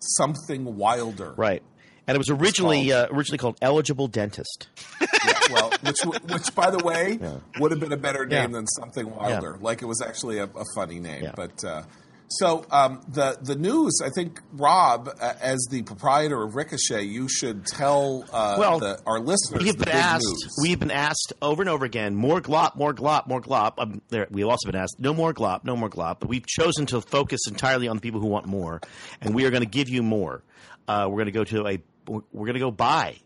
Something 0.00 0.76
wilder. 0.76 1.32
right. 1.36 1.62
And 2.06 2.14
it 2.16 2.18
was 2.18 2.30
originally 2.30 2.92
uh, 2.92 3.06
originally 3.10 3.38
called 3.38 3.56
Eligible 3.62 4.08
Dentist. 4.08 4.68
Yeah, 5.00 5.32
well, 5.52 5.70
which 5.82 5.98
which 6.04 6.54
by 6.54 6.70
the 6.70 6.82
way 6.84 7.18
would 7.60 7.70
have 7.70 7.78
been 7.80 7.92
a 7.92 7.96
better 7.96 8.26
name 8.26 8.50
Yeah. 8.50 8.56
than 8.58 8.66
something 8.66 9.08
wilder. 9.14 9.56
Like 9.60 9.82
it 9.82 9.86
was 9.86 10.02
actually 10.02 10.38
a, 10.38 10.44
a 10.44 10.64
funny 10.74 10.98
name. 10.98 11.22
Yeah. 11.24 11.32
But 11.36 11.64
uh, 11.64 11.82
so 12.28 12.64
um, 12.72 13.02
the 13.08 13.38
the 13.40 13.54
news. 13.54 14.00
I 14.04 14.08
think 14.16 14.40
Rob, 14.52 15.10
uh, 15.20 15.34
as 15.40 15.64
the 15.70 15.82
proprietor 15.82 16.42
of 16.42 16.56
Ricochet, 16.56 17.02
you 17.04 17.28
should 17.28 17.66
tell 17.66 18.24
uh, 18.32 18.56
Well, 18.58 18.80
the, 18.80 18.98
our 19.06 19.20
listeners 19.20 19.62
We've 19.62 19.78
been 19.78 19.88
asked. 19.90 20.24
news. 20.26 20.48
We've 20.60 20.80
been 20.80 20.90
asked 20.90 21.34
over 21.40 21.62
and 21.62 21.68
over 21.68 21.84
again. 21.84 22.16
More 22.16 22.40
glop, 22.40 22.74
more 22.74 22.92
glop, 22.94 23.28
more 23.28 23.40
glop. 23.40 23.74
Um, 23.78 24.02
there, 24.08 24.26
we've 24.30 24.48
also 24.48 24.68
been 24.68 24.80
asked 24.80 24.96
no 24.98 25.14
more 25.14 25.32
glop, 25.32 25.62
no 25.64 25.76
more 25.76 25.88
glop. 25.90 26.16
But 26.18 26.28
we've 26.30 26.46
chosen 26.46 26.86
to 26.86 27.00
focus 27.00 27.42
entirely 27.46 27.86
on 27.86 27.96
the 27.96 28.02
people 28.02 28.20
who 28.20 28.26
want 28.28 28.46
more, 28.46 28.80
and 29.20 29.34
we 29.36 29.44
are 29.44 29.50
going 29.50 29.62
to 29.62 29.68
give 29.68 29.88
you 29.88 30.02
more. 30.02 30.42
Uh, 30.88 31.06
we're 31.08 31.16
going 31.18 31.26
to 31.26 31.30
go 31.32 31.44
to 31.44 31.68
a. 31.68 31.80
We're 32.06 32.20
going 32.32 32.54
to 32.54 32.60
go 32.60 32.70
buy 32.70 33.16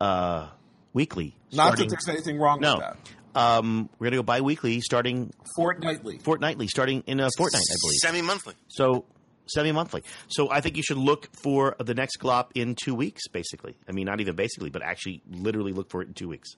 uh, 0.00 0.48
weekly. 0.92 1.36
Not 1.52 1.66
starting- 1.74 1.88
that 1.88 1.98
there's 2.04 2.16
anything 2.16 2.38
wrong 2.38 2.60
no. 2.60 2.76
with 2.76 2.84
that. 2.84 2.96
Um, 3.40 3.90
we're 3.98 4.06
going 4.06 4.12
to 4.12 4.18
go 4.18 4.22
bi 4.22 4.40
weekly, 4.40 4.80
starting 4.80 5.30
Fortnightly. 5.56 6.18
fortnightly, 6.18 6.68
starting 6.68 7.02
in 7.06 7.20
a 7.20 7.28
fortnight, 7.36 7.62
I 7.70 7.76
believe. 7.82 7.98
Semi 7.98 8.22
monthly. 8.22 8.54
So 8.68 9.04
semi 9.46 9.72
monthly. 9.72 10.02
So 10.28 10.50
I 10.50 10.62
think 10.62 10.78
you 10.78 10.82
should 10.82 10.96
look 10.96 11.28
for 11.36 11.76
the 11.78 11.92
next 11.92 12.18
glop 12.18 12.46
in 12.54 12.74
two 12.74 12.94
weeks, 12.94 13.28
basically. 13.28 13.76
I 13.86 13.92
mean, 13.92 14.06
not 14.06 14.20
even 14.22 14.36
basically, 14.36 14.70
but 14.70 14.80
actually, 14.82 15.22
literally 15.30 15.72
look 15.74 15.90
for 15.90 16.00
it 16.00 16.08
in 16.08 16.14
two 16.14 16.28
weeks. 16.28 16.56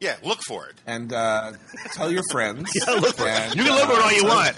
Yeah, 0.00 0.16
look 0.24 0.40
for 0.48 0.66
it. 0.66 0.76
and 0.86 1.12
uh, 1.12 1.52
tell 1.92 2.10
your 2.10 2.22
friends. 2.30 2.70
yeah, 2.74 2.94
look 2.94 3.14
for 3.16 3.28
it. 3.28 3.54
You 3.54 3.62
can 3.64 3.74
look 3.74 3.86
for 3.86 3.92
it 3.92 4.02
all 4.02 4.12
you 4.12 4.24
uh, 4.26 4.52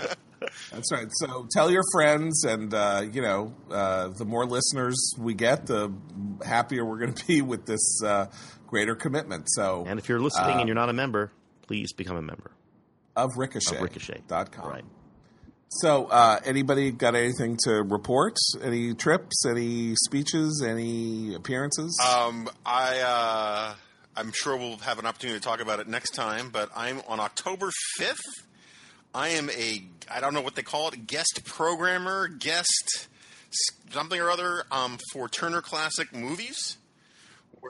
want. 0.00 0.16
That's 0.72 0.92
right. 0.92 1.08
So 1.12 1.46
tell 1.52 1.70
your 1.70 1.82
friends, 1.92 2.44
and 2.44 2.72
uh, 2.72 3.04
you 3.12 3.22
know, 3.22 3.54
uh, 3.70 4.08
the 4.08 4.24
more 4.24 4.46
listeners 4.46 4.96
we 5.18 5.34
get, 5.34 5.66
the 5.66 5.92
happier 6.44 6.84
we're 6.84 6.98
going 6.98 7.14
to 7.14 7.26
be 7.26 7.42
with 7.42 7.66
this 7.66 8.02
uh, 8.04 8.26
greater 8.66 8.94
commitment. 8.94 9.44
So 9.48 9.84
And 9.86 9.98
if 9.98 10.08
you're 10.08 10.20
listening 10.20 10.58
and 10.58 10.68
you're 10.68 10.74
not 10.74 10.88
a 10.88 10.92
member, 10.94 11.32
please 11.66 11.92
become 11.92 12.16
a 12.16 12.22
member 12.22 12.50
of 13.16 13.36
Ricochet. 13.36 13.76
of 13.76 13.82
Ricochet. 13.82 14.22
Dot 14.28 14.52
com. 14.52 14.68
Right. 14.68 14.84
So, 15.68 16.06
uh, 16.06 16.38
anybody 16.44 16.92
got 16.92 17.16
anything 17.16 17.58
to 17.64 17.82
report? 17.82 18.36
Any 18.62 18.94
trips? 18.94 19.44
Any 19.44 19.94
speeches? 19.96 20.64
Any 20.66 21.34
appearances? 21.34 21.98
Um, 22.06 22.48
I 22.64 23.00
uh, 23.00 23.74
I'm 24.16 24.32
sure 24.32 24.56
we'll 24.56 24.78
have 24.78 24.98
an 25.00 25.06
opportunity 25.06 25.38
to 25.40 25.44
talk 25.44 25.60
about 25.60 25.80
it 25.80 25.88
next 25.88 26.10
time. 26.14 26.50
But 26.50 26.70
I'm 26.74 27.00
on 27.08 27.18
October 27.20 27.70
5th. 28.00 28.14
I 29.16 29.28
am 29.30 29.48
a 29.48 29.82
I 30.10 30.20
don't 30.20 30.34
know 30.34 30.42
what 30.42 30.54
they 30.54 30.62
call 30.62 30.88
it 30.88 31.06
guest 31.06 31.40
programmer 31.46 32.28
guest 32.28 33.08
something 33.90 34.20
or 34.20 34.30
other 34.30 34.64
um, 34.70 34.98
for 35.10 35.26
Turner 35.26 35.62
Classic 35.62 36.14
Movies. 36.14 36.76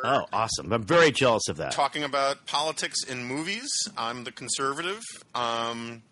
Oh, 0.04 0.26
awesome. 0.32 0.72
I'm 0.72 0.82
very 0.82 1.12
jealous 1.12 1.48
of 1.48 1.56
that. 1.58 1.72
talking 1.72 2.02
about 2.02 2.44
politics 2.46 3.04
in 3.04 3.24
movies. 3.24 3.70
I'm 3.96 4.24
the 4.24 4.32
conservative, 4.32 5.00
um, 5.34 6.02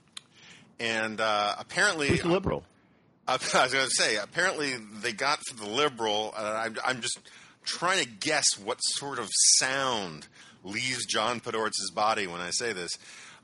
and 0.81 1.21
uh, 1.21 1.57
apparently 1.59 2.09
Who's 2.09 2.23
the 2.23 2.29
liberal? 2.29 2.65
I 3.29 3.35
was 3.35 3.53
going 3.53 3.85
to 3.85 3.91
say, 3.91 4.17
apparently 4.17 4.75
they 5.03 5.13
got 5.13 5.41
for 5.49 5.57
the 5.57 5.69
liberal. 5.69 6.33
Uh, 6.37 6.63
I'm, 6.65 6.77
I'm 6.85 7.01
just 7.01 7.19
trying 7.65 8.03
to 8.03 8.09
guess 8.09 8.45
what 8.59 8.79
sort 8.79 9.19
of 9.19 9.29
sound 9.59 10.29
leaves 10.63 11.05
John 11.05 11.41
Podhoretz's 11.41 11.91
body 11.95 12.27
when 12.27 12.41
I 12.41 12.51
say 12.51 12.73
this. 12.73 12.93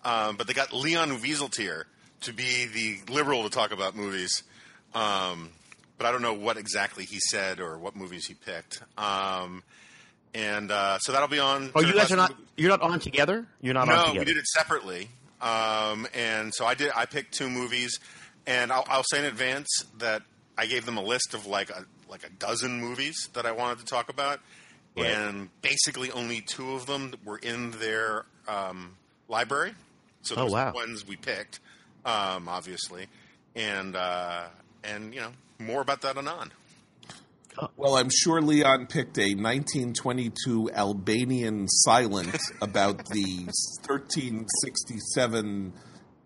Um, 0.05 0.37
but 0.37 0.47
they 0.47 0.53
got 0.55 0.73
Leon 0.73 1.11
Wieseltier 1.19 1.85
to 2.23 2.33
be 2.33 2.67
the 2.67 3.13
liberal 3.13 3.43
to 3.45 3.51
talk 3.51 3.73
about 3.73 3.95
movies. 3.97 4.43
Um, 4.95 5.51
but 5.99 6.07
I 6.07 6.13
don't 6.13 6.23
know 6.23 6.33
what 6.35 6.57
exactly 6.57 7.05
he 7.05 7.19
said 7.21 7.61
or 7.61 7.79
what 7.79 7.95
movies 7.97 8.27
he 8.27 8.35
picked. 8.35 8.83
Um, 8.99 9.63
and 10.35 10.71
uh, 10.71 10.99
so 11.01 11.13
that'll 11.13 11.29
be 11.29 11.39
on. 11.39 11.71
Oh, 11.75 11.81
you 11.83 11.93
guys 11.93 12.11
are 12.13 12.17
not. 12.17 12.35
You're 12.57 12.71
not 12.71 12.81
on 12.83 13.01
together. 13.01 13.47
You're 13.61 13.75
not 13.75 13.89
on 13.89 13.95
No, 13.95 14.01
together. 14.07 14.19
we 14.21 14.25
did 14.25 14.37
it 14.37 14.47
separately. 14.47 15.09
Um, 15.43 16.07
and 16.15 16.55
so 16.55 16.65
I 16.67 16.75
did. 16.75 16.93
I 16.95 17.07
picked 17.07 17.35
two 17.35 17.49
movies, 17.51 17.99
and 18.47 18.71
I'll, 18.73 18.85
I'll 18.89 19.05
say 19.11 19.19
in 19.19 19.25
advance 19.25 19.69
that 19.99 20.23
I 20.57 20.67
gave 20.67 20.87
them 20.87 20.97
a 20.99 21.03
list 21.03 21.35
of 21.35 21.47
like 21.47 21.71
a 21.71 21.85
like 22.09 22.25
a 22.25 22.31
dozen 22.31 22.81
movies 22.81 23.29
that 23.35 23.45
I 23.47 23.53
wanted 23.53 23.79
to 23.81 23.85
talk 23.87 24.09
about, 24.09 24.41
Right. 24.97 25.07
and 25.07 25.49
basically 25.63 26.11
only 26.13 26.41
two 26.41 26.73
of 26.73 26.87
them 26.87 27.15
were 27.25 27.39
in 27.39 27.71
their 27.73 28.25
um, 28.49 28.97
library. 29.29 29.75
So 30.23 30.35
Oh, 30.37 30.45
those 30.45 30.55
are 30.55 30.71
the 30.73 30.75
ones 30.77 31.07
we 31.07 31.16
picked, 31.16 31.61
um, 32.05 32.49
obviously, 32.49 33.07
and 33.55 33.97
uh, 33.97 34.45
and 34.85 35.14
you 35.14 35.21
know 35.21 35.31
more 35.59 35.81
about 35.81 36.03
that 36.03 36.16
anon. 36.16 36.53
Well, 37.77 37.97
I'm 37.97 38.09
sure 38.11 38.41
Leon 38.41 38.87
picked 38.87 39.18
a 39.18 39.35
1922 39.35 40.71
Albanian 40.73 41.68
silent 41.68 42.39
about 42.62 42.99
the 43.09 43.49
1367 43.87 45.73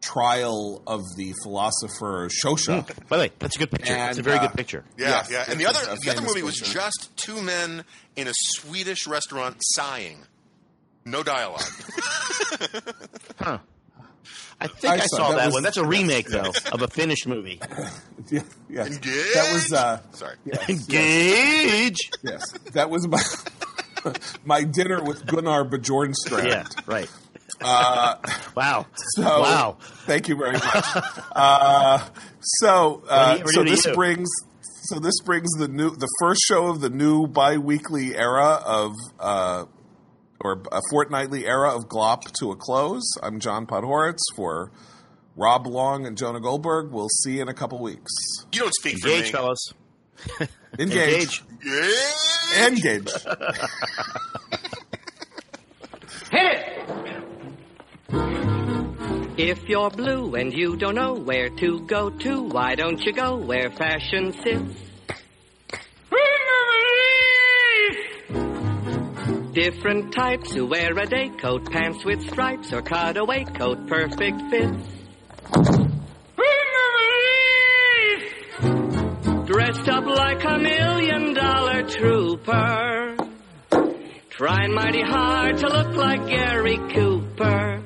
trial 0.01 0.83
of 0.87 1.01
the 1.17 1.33
philosopher 1.43 2.29
Shosha. 2.29 2.87
By 3.09 3.17
the 3.17 3.23
way, 3.25 3.31
that's 3.39 3.57
a 3.57 3.59
good 3.59 3.71
picture. 3.71 3.95
That's 3.95 4.19
a 4.19 4.23
very 4.23 4.37
uh, 4.39 4.43
good 4.49 4.55
picture. 4.55 4.85
Yeah, 4.99 5.09
Yes, 5.09 5.31
yeah. 5.31 5.45
And 5.49 5.59
the 5.59 5.67
other 5.67 5.81
the 5.81 5.91
other 5.93 6.01
famous 6.01 6.21
movie 6.29 6.43
was 6.43 6.57
just 6.57 7.11
two 7.17 7.41
men 7.43 7.85
in 8.17 8.29
a 8.29 8.33
Swedish 8.35 9.07
restaurant 9.07 9.57
sighing. 9.61 10.19
No 11.07 11.23
dialogue. 11.23 11.63
I 14.65 14.69
think 14.69 14.93
I, 14.93 14.97
I 14.97 14.99
saw, 15.01 15.17
saw- 15.17 15.31
that 15.31 15.37
that, 15.37 15.45
was- 15.47 15.55
one. 15.55 15.63
That's 15.63 15.77
a 15.77 15.85
remake, 15.87 16.29
though, 16.29 16.53
of 16.73 16.83
a 16.83 16.89
Finnish 16.89 17.27
movie. 17.27 17.61
Yeah, 18.31 18.41
yes. 18.71 18.87
Engage. 18.87 19.35
That 19.35 19.53
was 19.53 19.73
uh, 19.75 20.01
Sorry. 20.13 20.37
yes, 20.47 20.71
Engage. 20.71 22.11
yes. 22.23 22.53
That 22.73 22.89
was 22.89 23.07
my 23.07 23.21
my 24.47 24.65
dinner 24.65 25.03
with 25.05 25.27
Gunnar 25.27 25.65
Bjornstrand. 25.67 26.49
Yeah, 26.49 26.65
right. 26.87 27.11
Uh, 27.61 28.17
wow. 28.57 28.87
So, 29.17 29.23
wow. 29.23 29.77
Thank 30.07 30.29
you 30.29 30.37
very 30.37 30.53
much. 30.53 30.85
uh, 31.33 32.09
so, 32.41 33.03
uh, 33.09 33.37
you- 33.41 33.47
so 33.53 33.61
what 33.61 33.65
do 33.67 33.71
you 33.71 33.77
this 33.77 33.95
brings 33.95 34.31
so 34.85 34.99
this 35.01 35.21
brings 35.23 35.51
the 35.59 35.69
new 35.69 35.91
the 35.95 36.09
first 36.21 36.41
show 36.49 36.69
of 36.69 36.81
the 36.81 36.91
new 36.91 37.27
biweekly 37.27 38.17
era 38.17 38.59
of 38.65 38.93
uh, 39.21 39.65
or 40.45 40.63
a 40.71 40.81
fortnightly 40.91 41.47
era 41.47 41.75
of 41.75 41.89
Glop 41.89 42.31
to 42.41 42.53
a 42.53 42.57
close. 42.57 43.03
I'm 43.23 43.41
John 43.41 43.67
Podhoretz 43.67 44.21
for 44.37 44.71
Rob 45.35 45.67
Long 45.67 46.07
and 46.07 46.17
Jonah 46.17 46.41
Goldberg. 46.41 46.93
We'll 46.93 47.09
see 47.23 47.37
you 47.37 47.43
in 47.43 47.49
a 47.49 47.55
couple 47.55 47.81
weeks. 47.83 48.13
You 48.53 48.61
don't 48.61 48.75
speak 48.75 48.99
for 49.01 49.09
Engage, 49.09 49.25
me. 49.25 49.31
fellas. 49.33 49.73
Engage. 50.79 51.43
Engage. 51.65 53.09
Engage. 53.09 53.11
If 59.37 59.69
you're 59.69 59.91
blue 59.91 60.37
and 60.37 60.53
you 60.53 60.77
don't 60.77 60.95
know 60.95 61.15
where 61.15 61.49
to 61.49 61.81
go 61.87 62.09
to, 62.09 62.43
why 62.43 62.77
don't 62.77 63.01
you 63.03 63.13
go 63.13 63.37
where 63.37 63.69
fashion 63.71 64.33
sits? 64.33 64.84
Different 69.55 70.13
types 70.13 70.53
who 70.53 70.67
wear 70.67 70.99
a 70.99 71.07
day 71.07 71.29
coat, 71.29 71.71
pants 71.71 72.05
with 72.05 72.21
stripes, 72.29 72.73
or 72.73 72.83
cutaway 72.83 73.45
coat, 73.45 73.87
perfect 73.87 74.41
fits. 74.51 74.89
Dressed 79.47 79.89
up 79.89 80.07
like 80.07 80.45
a 80.45 80.59
million 80.59 81.35
dollar 81.35 81.85
trooper. 81.85 83.17
Trying 84.31 84.75
mighty 84.75 85.03
hard 85.03 85.59
to 85.59 85.69
look 85.69 85.95
like 85.95 86.27
Gary 86.27 86.79
Cooper. 86.93 87.85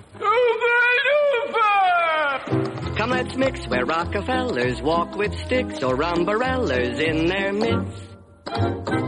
Come, 2.96 3.10
let's 3.10 3.36
mix 3.36 3.68
where 3.68 3.84
Rockefellers 3.84 4.80
walk 4.80 5.16
with 5.16 5.38
sticks 5.44 5.82
or 5.82 6.02
umbrellas 6.02 6.98
in 6.98 7.26
their 7.26 7.52
midst. 7.52 9.07